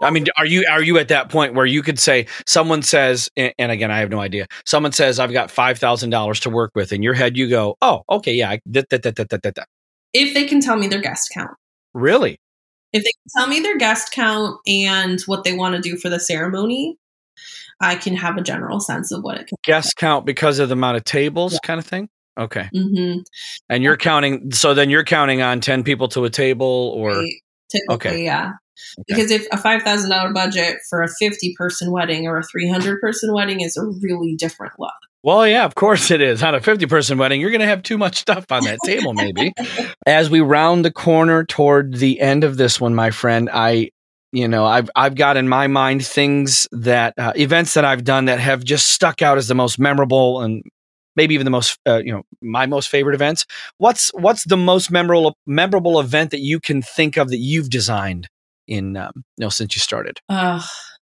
I 0.00 0.10
mean, 0.10 0.26
are 0.36 0.46
you 0.46 0.66
are 0.70 0.82
you 0.82 0.98
at 0.98 1.08
that 1.08 1.30
point 1.30 1.54
where 1.54 1.66
you 1.66 1.82
could 1.82 1.98
say 1.98 2.26
someone 2.46 2.82
says, 2.82 3.30
and 3.36 3.72
again, 3.72 3.90
I 3.90 3.98
have 3.98 4.10
no 4.10 4.20
idea. 4.20 4.46
Someone 4.66 4.92
says, 4.92 5.18
"I've 5.18 5.32
got 5.32 5.50
five 5.50 5.78
thousand 5.78 6.10
dollars 6.10 6.40
to 6.40 6.50
work 6.50 6.72
with." 6.74 6.92
In 6.92 7.02
your 7.02 7.14
head, 7.14 7.36
you 7.36 7.48
go, 7.48 7.76
"Oh, 7.80 8.02
okay, 8.10 8.32
yeah." 8.32 8.50
I, 8.50 8.60
that, 8.66 8.90
that, 8.90 9.02
that, 9.02 9.16
that, 9.16 9.30
that, 9.30 9.42
that. 9.42 9.68
If 10.12 10.34
they 10.34 10.44
can 10.44 10.60
tell 10.60 10.76
me 10.76 10.86
their 10.86 11.00
guest 11.00 11.30
count, 11.32 11.52
really? 11.94 12.38
If 12.92 13.02
they 13.02 13.10
can 13.10 13.40
tell 13.40 13.46
me 13.48 13.60
their 13.60 13.78
guest 13.78 14.12
count 14.12 14.58
and 14.66 15.20
what 15.22 15.44
they 15.44 15.54
want 15.54 15.74
to 15.76 15.80
do 15.80 15.96
for 15.96 16.08
the 16.08 16.20
ceremony, 16.20 16.96
I 17.80 17.96
can 17.96 18.14
have 18.16 18.36
a 18.36 18.42
general 18.42 18.80
sense 18.80 19.10
of 19.10 19.22
what 19.22 19.38
it 19.38 19.46
can. 19.46 19.56
Guest 19.64 19.96
count 19.96 20.26
because 20.26 20.58
of 20.58 20.68
the 20.68 20.74
amount 20.74 20.96
of 20.96 21.04
tables, 21.04 21.54
yeah. 21.54 21.58
kind 21.64 21.80
of 21.80 21.86
thing. 21.86 22.08
Okay. 22.38 22.68
Mm-hmm. 22.74 23.20
And 23.68 23.82
you're 23.82 23.96
counting. 23.96 24.52
So 24.52 24.74
then 24.74 24.90
you're 24.90 25.04
counting 25.04 25.40
on 25.42 25.60
ten 25.60 25.84
people 25.84 26.08
to 26.08 26.24
a 26.24 26.30
table, 26.30 26.92
or 26.96 27.10
right. 27.16 27.32
Okay, 27.90 28.24
yeah. 28.24 28.52
Okay. 28.98 29.04
Because 29.08 29.30
if 29.30 29.46
a 29.52 29.58
five 29.58 29.82
thousand 29.82 30.10
dollar 30.10 30.32
budget 30.32 30.78
for 30.88 31.02
a 31.02 31.08
fifty 31.08 31.54
person 31.56 31.90
wedding 31.90 32.26
or 32.26 32.38
a 32.38 32.42
three 32.42 32.68
hundred 32.68 33.00
person 33.00 33.32
wedding 33.32 33.60
is 33.60 33.76
a 33.76 33.84
really 33.84 34.34
different 34.36 34.72
look. 34.78 34.92
Well, 35.24 35.48
yeah, 35.48 35.64
of 35.64 35.74
course 35.74 36.10
it 36.10 36.20
is. 36.20 36.42
On 36.42 36.54
a 36.54 36.60
50 36.60 36.84
person 36.84 37.16
wedding, 37.16 37.40
you're 37.40 37.50
going 37.50 37.62
to 37.62 37.66
have 37.66 37.82
too 37.82 37.96
much 37.96 38.16
stuff 38.18 38.52
on 38.52 38.62
that 38.64 38.78
table, 38.84 39.14
maybe. 39.14 39.54
As 40.06 40.28
we 40.28 40.40
round 40.40 40.84
the 40.84 40.92
corner 40.92 41.46
toward 41.46 41.94
the 41.94 42.20
end 42.20 42.44
of 42.44 42.58
this 42.58 42.78
one, 42.78 42.94
my 42.94 43.10
friend, 43.10 43.48
I, 43.50 43.90
you 44.32 44.46
know, 44.46 44.66
I've, 44.66 44.90
I've 44.94 45.14
got 45.14 45.38
in 45.38 45.48
my 45.48 45.66
mind 45.66 46.04
things 46.04 46.68
that, 46.72 47.14
uh, 47.16 47.32
events 47.36 47.72
that 47.72 47.86
I've 47.86 48.04
done 48.04 48.26
that 48.26 48.38
have 48.38 48.62
just 48.62 48.88
stuck 48.88 49.22
out 49.22 49.38
as 49.38 49.48
the 49.48 49.54
most 49.54 49.78
memorable 49.78 50.42
and 50.42 50.62
maybe 51.16 51.32
even 51.32 51.46
the 51.46 51.50
most, 51.50 51.78
uh, 51.86 52.02
you 52.04 52.12
know, 52.12 52.24
my 52.42 52.66
most 52.66 52.90
favorite 52.90 53.14
events. 53.14 53.46
What's, 53.78 54.10
what's 54.12 54.44
the 54.44 54.58
most 54.58 54.90
memorable, 54.90 55.38
memorable 55.46 56.00
event 56.00 56.32
that 56.32 56.40
you 56.40 56.60
can 56.60 56.82
think 56.82 57.16
of 57.16 57.30
that 57.30 57.38
you've 57.38 57.70
designed? 57.70 58.28
In 58.66 58.96
um, 58.96 59.12
you 59.16 59.44
know 59.44 59.48
since 59.48 59.74
you 59.74 59.80
started? 59.80 60.18
Uh, 60.28 60.62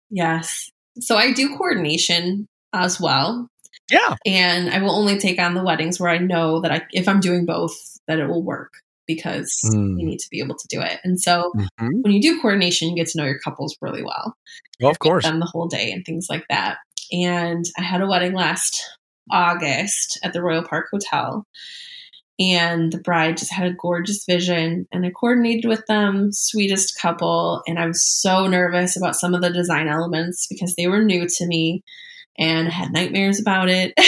yes. 0.09 0.69
So 0.99 1.17
I 1.17 1.33
do 1.33 1.55
coordination 1.57 2.47
as 2.73 2.99
well. 2.99 3.47
Yeah. 3.89 4.15
And 4.25 4.69
I 4.69 4.81
will 4.81 4.91
only 4.91 5.17
take 5.17 5.39
on 5.39 5.53
the 5.53 5.63
weddings 5.63 5.99
where 5.99 6.09
I 6.09 6.17
know 6.17 6.61
that 6.61 6.71
I, 6.71 6.81
if 6.91 7.07
I'm 7.07 7.19
doing 7.19 7.45
both, 7.45 7.75
that 8.07 8.19
it 8.19 8.27
will 8.27 8.43
work 8.43 8.71
because 9.07 9.59
mm. 9.65 9.99
you 9.99 10.05
need 10.05 10.19
to 10.19 10.27
be 10.31 10.39
able 10.39 10.55
to 10.55 10.67
do 10.69 10.81
it. 10.81 10.99
And 11.03 11.19
so 11.19 11.51
mm-hmm. 11.55 12.01
when 12.01 12.13
you 12.13 12.21
do 12.21 12.39
coordination, 12.41 12.89
you 12.89 12.95
get 12.95 13.07
to 13.07 13.17
know 13.17 13.25
your 13.25 13.39
couples 13.39 13.75
really 13.81 14.03
well. 14.03 14.35
Well, 14.79 14.91
of 14.91 14.99
course. 14.99 15.25
Them 15.25 15.39
the 15.39 15.49
whole 15.51 15.67
day 15.67 15.91
and 15.91 16.05
things 16.05 16.27
like 16.29 16.45
that. 16.49 16.77
And 17.11 17.65
I 17.77 17.83
had 17.83 18.01
a 18.01 18.07
wedding 18.07 18.33
last 18.33 18.81
August 19.29 20.19
at 20.23 20.31
the 20.33 20.41
Royal 20.41 20.63
Park 20.63 20.87
Hotel 20.91 21.45
and 22.39 22.91
the 22.91 22.99
bride 22.99 23.37
just 23.37 23.51
had 23.51 23.67
a 23.67 23.73
gorgeous 23.73 24.25
vision 24.25 24.87
and 24.91 25.05
i 25.05 25.09
coordinated 25.09 25.65
with 25.65 25.85
them 25.87 26.31
sweetest 26.31 26.99
couple. 26.99 27.61
And 27.67 27.79
i 27.79 27.85
was 27.85 28.03
so 28.03 28.47
nervous 28.47 28.97
about 28.97 29.15
some 29.15 29.33
of 29.33 29.41
the 29.41 29.51
design 29.51 29.87
elements 29.87 30.47
because 30.49 30.75
they 30.75 30.87
were 30.87 31.03
new 31.03 31.27
to 31.27 31.47
me 31.47 31.83
and 32.37 32.67
i 32.67 32.71
had 32.71 32.91
nightmares 32.91 33.39
about 33.39 33.69
it. 33.69 33.93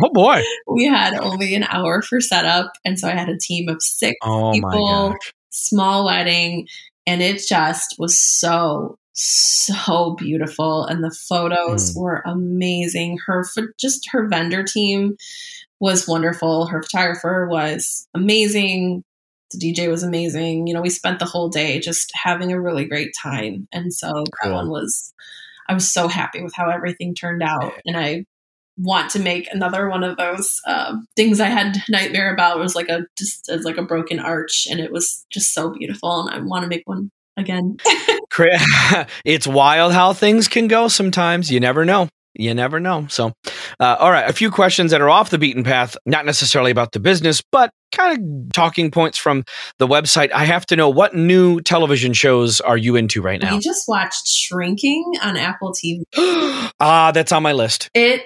Oh 0.00 0.10
boy. 0.12 0.40
We 0.68 0.84
had 0.84 1.14
only 1.14 1.56
an 1.56 1.64
hour 1.64 2.00
for 2.00 2.20
setup 2.20 2.70
and 2.84 2.96
so 2.96 3.08
i 3.08 3.10
had 3.10 3.28
a 3.28 3.36
team 3.36 3.68
of 3.68 3.82
six 3.82 4.14
oh 4.22 4.52
people 4.52 5.16
small 5.50 6.04
wedding 6.04 6.68
and 7.08 7.20
it 7.20 7.42
just 7.46 7.96
was 7.98 8.20
so 8.20 8.98
so 9.14 10.16
beautiful. 10.18 10.84
And 10.84 11.02
the 11.02 11.16
photos 11.28 11.92
mm. 11.92 12.00
were 12.00 12.22
amazing. 12.26 13.18
Her 13.26 13.44
just 13.78 14.08
her 14.10 14.28
vendor 14.28 14.64
team 14.64 15.16
was 15.80 16.08
wonderful. 16.08 16.66
Her 16.66 16.82
photographer 16.82 17.46
was 17.48 18.06
amazing. 18.14 19.02
The 19.50 19.58
DJ 19.58 19.90
was 19.90 20.02
amazing. 20.02 20.66
You 20.66 20.74
know, 20.74 20.82
we 20.82 20.90
spent 20.90 21.18
the 21.18 21.24
whole 21.24 21.48
day 21.48 21.78
just 21.80 22.10
having 22.14 22.52
a 22.52 22.60
really 22.60 22.84
great 22.86 23.12
time. 23.20 23.68
And 23.72 23.92
so 23.92 24.12
cool. 24.12 24.24
that 24.42 24.52
one 24.52 24.70
was, 24.70 25.12
I 25.68 25.74
was 25.74 25.90
so 25.90 26.08
happy 26.08 26.42
with 26.42 26.54
how 26.54 26.70
everything 26.70 27.14
turned 27.14 27.42
out. 27.42 27.74
And 27.84 27.96
I 27.96 28.24
want 28.76 29.10
to 29.12 29.20
make 29.20 29.48
another 29.52 29.88
one 29.88 30.02
of 30.02 30.16
those 30.16 30.60
uh, 30.66 30.96
things 31.14 31.40
I 31.40 31.48
had 31.48 31.82
nightmare 31.88 32.32
about. 32.32 32.56
It 32.56 32.60
was 32.60 32.74
like 32.74 32.88
a, 32.88 33.06
just 33.16 33.48
as 33.48 33.64
like 33.64 33.76
a 33.76 33.82
broken 33.82 34.18
arch 34.18 34.66
and 34.68 34.80
it 34.80 34.90
was 34.90 35.24
just 35.30 35.54
so 35.54 35.70
beautiful. 35.70 36.26
And 36.26 36.30
I 36.30 36.40
want 36.40 36.62
to 36.62 36.68
make 36.68 36.82
one 36.86 37.10
again. 37.36 37.76
it's 39.24 39.46
wild 39.46 39.92
how 39.92 40.12
things 40.12 40.48
can 40.48 40.66
go 40.66 40.88
sometimes. 40.88 41.52
You 41.52 41.60
never 41.60 41.84
know 41.84 42.08
you 42.34 42.54
never 42.54 42.80
know. 42.80 43.06
So, 43.08 43.32
uh, 43.80 43.96
all 43.98 44.10
right, 44.10 44.28
a 44.28 44.32
few 44.32 44.50
questions 44.50 44.90
that 44.90 45.00
are 45.00 45.10
off 45.10 45.30
the 45.30 45.38
beaten 45.38 45.64
path, 45.64 45.96
not 46.06 46.26
necessarily 46.26 46.70
about 46.70 46.92
the 46.92 47.00
business, 47.00 47.42
but 47.52 47.70
kind 47.92 48.18
of 48.18 48.52
talking 48.52 48.90
points 48.90 49.18
from 49.18 49.44
the 49.78 49.86
website. 49.86 50.32
I 50.32 50.44
have 50.44 50.66
to 50.66 50.76
know 50.76 50.88
what 50.88 51.14
new 51.14 51.60
television 51.60 52.12
shows 52.12 52.60
are 52.60 52.76
you 52.76 52.96
into 52.96 53.22
right 53.22 53.40
now? 53.40 53.54
We 53.54 53.60
just 53.60 53.88
watched 53.88 54.26
Shrinking 54.26 55.14
on 55.22 55.36
Apple 55.36 55.72
TV. 55.72 56.02
ah, 56.80 57.12
that's 57.14 57.32
on 57.32 57.42
my 57.42 57.52
list. 57.52 57.90
It 57.94 58.22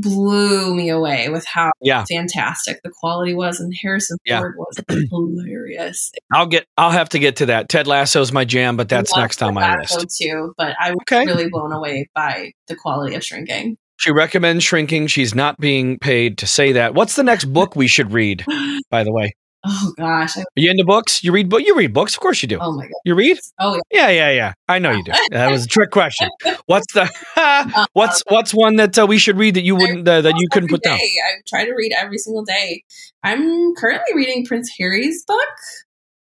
blew 0.00 0.74
me 0.74 0.88
away 0.88 1.28
with 1.28 1.44
how 1.44 1.70
yeah. 1.80 2.04
fantastic 2.04 2.80
the 2.82 2.90
quality 2.90 3.34
was 3.34 3.60
and 3.60 3.72
Harrison 3.82 4.18
yeah. 4.24 4.40
Ford 4.40 4.56
was 4.56 4.80
hilarious. 5.10 6.12
I'll 6.32 6.46
get 6.46 6.66
I'll 6.76 6.90
have 6.90 7.08
to 7.10 7.18
get 7.18 7.36
to 7.36 7.46
that. 7.46 7.68
Ted 7.68 7.86
Lasso 7.86 8.20
is 8.20 8.32
my 8.32 8.44
jam, 8.44 8.76
but 8.76 8.88
that's 8.88 9.14
next 9.16 9.42
on 9.42 9.54
my 9.54 9.76
list. 9.76 10.18
too, 10.20 10.52
but 10.56 10.76
I 10.80 10.90
was 10.90 10.98
okay. 11.02 11.24
really 11.24 11.48
blown 11.48 11.72
away 11.72 12.08
by 12.14 12.52
the 12.68 12.76
quality 12.76 13.14
of 13.14 13.24
shrinking. 13.24 13.76
She 13.98 14.12
recommends 14.12 14.62
shrinking. 14.62 15.06
She's 15.06 15.34
not 15.34 15.58
being 15.58 15.98
paid 15.98 16.38
to 16.38 16.46
say 16.46 16.72
that. 16.72 16.94
What's 16.94 17.16
the 17.16 17.22
next 17.22 17.46
book 17.46 17.74
we 17.74 17.86
should 17.86 18.12
read, 18.12 18.44
by 18.90 19.04
the 19.04 19.12
way? 19.12 19.34
Oh 19.68 19.92
gosh. 19.96 20.36
Are 20.36 20.44
you 20.54 20.70
into 20.70 20.84
books? 20.84 21.24
You 21.24 21.32
read 21.32 21.48
book? 21.48 21.62
You 21.64 21.76
read 21.76 21.92
books? 21.92 22.14
Of 22.14 22.20
course 22.20 22.40
you 22.42 22.48
do. 22.48 22.58
Oh 22.60 22.72
my 22.72 22.84
god. 22.84 22.92
You 23.04 23.14
read? 23.14 23.38
Oh 23.58 23.74
yeah. 23.90 24.08
Yeah, 24.08 24.10
yeah, 24.10 24.30
yeah. 24.30 24.52
I 24.68 24.78
know 24.78 24.92
you 24.92 25.02
do. 25.02 25.12
That 25.32 25.50
was 25.50 25.64
a 25.64 25.68
trick 25.68 25.90
question. 25.90 26.28
What's 26.66 26.92
the 26.94 27.88
what's 27.92 28.22
what's 28.28 28.52
one 28.52 28.76
that 28.76 28.98
uh, 28.98 29.06
we 29.06 29.18
should 29.18 29.36
read 29.36 29.54
that 29.54 29.64
you 29.64 29.74
wouldn't 29.74 30.06
uh, 30.06 30.20
that 30.20 30.34
you 30.38 30.48
couldn't 30.52 30.68
put 30.68 30.82
day. 30.82 30.90
down? 30.90 30.98
I 30.98 31.40
try 31.48 31.64
to 31.64 31.72
read 31.72 31.92
every 31.98 32.18
single 32.18 32.44
day. 32.44 32.84
I'm 33.22 33.74
currently 33.74 34.14
reading 34.14 34.46
Prince 34.46 34.70
Harry's 34.78 35.24
book. 35.24 35.48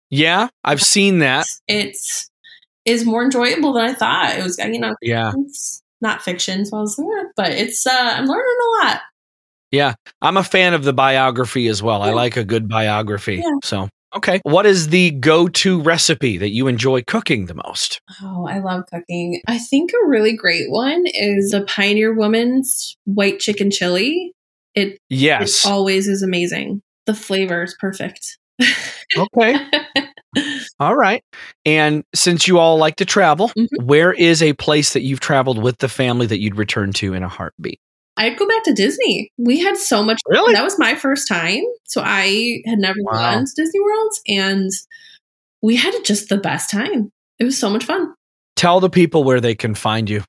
Yeah, 0.09 0.47
I've 0.63 0.81
seen 0.81 1.19
that. 1.19 1.45
It's 1.67 2.29
is 2.85 3.05
more 3.05 3.23
enjoyable 3.23 3.73
than 3.73 3.83
I 3.83 3.93
thought. 3.93 4.37
It 4.37 4.43
was, 4.43 4.57
you 4.57 4.79
know, 4.79 4.95
yeah, 5.01 5.33
it's 5.35 5.81
not 6.01 6.21
fiction, 6.21 6.65
so 6.65 6.77
I 6.77 6.81
was 6.81 6.95
there, 6.95 7.31
but 7.35 7.51
it's 7.51 7.85
uh, 7.85 7.91
I'm 7.91 8.25
learning 8.25 8.55
a 8.61 8.85
lot. 8.85 9.01
Yeah, 9.75 9.95
I'm 10.21 10.37
a 10.37 10.43
fan 10.43 10.73
of 10.73 10.83
the 10.83 10.93
biography 10.93 11.67
as 11.67 11.83
well. 11.83 11.99
Yeah. 11.99 12.07
I 12.07 12.13
like 12.13 12.37
a 12.37 12.43
good 12.43 12.69
biography. 12.69 13.41
Yeah. 13.43 13.57
So, 13.63 13.89
okay. 14.15 14.39
What 14.43 14.65
is 14.65 14.87
the 14.89 15.11
go 15.11 15.47
to 15.49 15.81
recipe 15.81 16.37
that 16.37 16.51
you 16.51 16.67
enjoy 16.67 17.03
cooking 17.03 17.47
the 17.47 17.55
most? 17.55 17.99
Oh, 18.21 18.47
I 18.47 18.59
love 18.59 18.83
cooking. 18.91 19.41
I 19.47 19.57
think 19.57 19.91
a 19.91 20.07
really 20.07 20.35
great 20.35 20.69
one 20.69 21.03
is 21.07 21.51
the 21.51 21.65
Pioneer 21.67 22.13
Woman's 22.13 22.95
white 23.03 23.39
chicken 23.39 23.69
chili. 23.69 24.33
It, 24.75 24.97
yes. 25.09 25.65
It 25.65 25.69
always 25.69 26.07
is 26.07 26.23
amazing. 26.23 26.81
The 27.05 27.13
flavor 27.13 27.63
is 27.63 27.75
perfect. 27.79 28.37
okay. 29.17 29.57
all 30.79 30.95
right. 30.95 31.23
And 31.65 32.03
since 32.13 32.47
you 32.47 32.59
all 32.59 32.77
like 32.77 32.97
to 32.97 33.05
travel, 33.05 33.49
mm-hmm. 33.49 33.85
where 33.85 34.13
is 34.13 34.41
a 34.41 34.53
place 34.53 34.93
that 34.93 35.01
you've 35.01 35.19
traveled 35.19 35.61
with 35.61 35.77
the 35.79 35.89
family 35.89 36.25
that 36.27 36.39
you'd 36.39 36.55
return 36.55 36.93
to 36.93 37.13
in 37.13 37.23
a 37.23 37.27
heartbeat? 37.27 37.79
I'd 38.17 38.37
go 38.37 38.47
back 38.47 38.63
to 38.63 38.73
Disney. 38.73 39.31
We 39.37 39.59
had 39.59 39.77
so 39.77 40.03
much. 40.03 40.19
Really? 40.27 40.53
That 40.53 40.63
was 40.63 40.79
my 40.79 40.95
first 40.95 41.27
time. 41.27 41.63
So 41.83 42.01
I 42.03 42.61
had 42.65 42.79
never 42.79 42.99
wow. 43.01 43.11
gone 43.13 43.45
to 43.45 43.51
Disney 43.55 43.79
World 43.81 44.11
and 44.27 44.71
we 45.61 45.75
had 45.75 45.93
just 46.03 46.29
the 46.29 46.37
best 46.37 46.69
time. 46.69 47.11
It 47.39 47.43
was 47.43 47.57
so 47.57 47.69
much 47.69 47.83
fun. 47.83 48.13
Tell 48.55 48.79
the 48.79 48.89
people 48.89 49.23
where 49.23 49.41
they 49.41 49.55
can 49.55 49.75
find 49.75 50.09
you. 50.09 50.23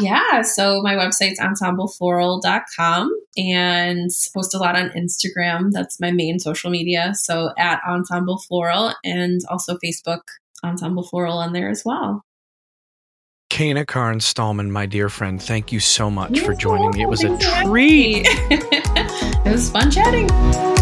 Yeah, 0.00 0.42
so 0.42 0.82
my 0.82 0.96
website's 0.96 1.38
ensemblefloral.com 1.38 3.10
and 3.36 4.10
post 4.34 4.54
a 4.54 4.58
lot 4.58 4.74
on 4.74 4.90
Instagram. 4.90 5.70
That's 5.70 6.00
my 6.00 6.10
main 6.10 6.40
social 6.40 6.70
media. 6.70 7.12
So 7.14 7.50
at 7.56 7.80
Ensemble 7.88 8.38
Floral 8.38 8.92
and 9.04 9.40
also 9.48 9.78
Facebook, 9.78 10.22
Ensemble 10.64 11.04
Floral 11.04 11.38
on 11.38 11.52
there 11.52 11.70
as 11.70 11.84
well. 11.84 12.24
Cayna 13.54 13.86
Carnes 13.86 14.24
Stallman, 14.24 14.72
my 14.72 14.84
dear 14.84 15.08
friend, 15.08 15.40
thank 15.40 15.70
you 15.70 15.78
so 15.78 16.10
much 16.10 16.40
for 16.40 16.54
joining 16.54 16.90
me. 16.90 17.02
It 17.02 17.08
was 17.08 17.22
a 17.22 17.38
treat. 17.38 18.26
it 18.26 19.52
was 19.52 19.70
fun 19.70 19.92
chatting. 19.92 20.73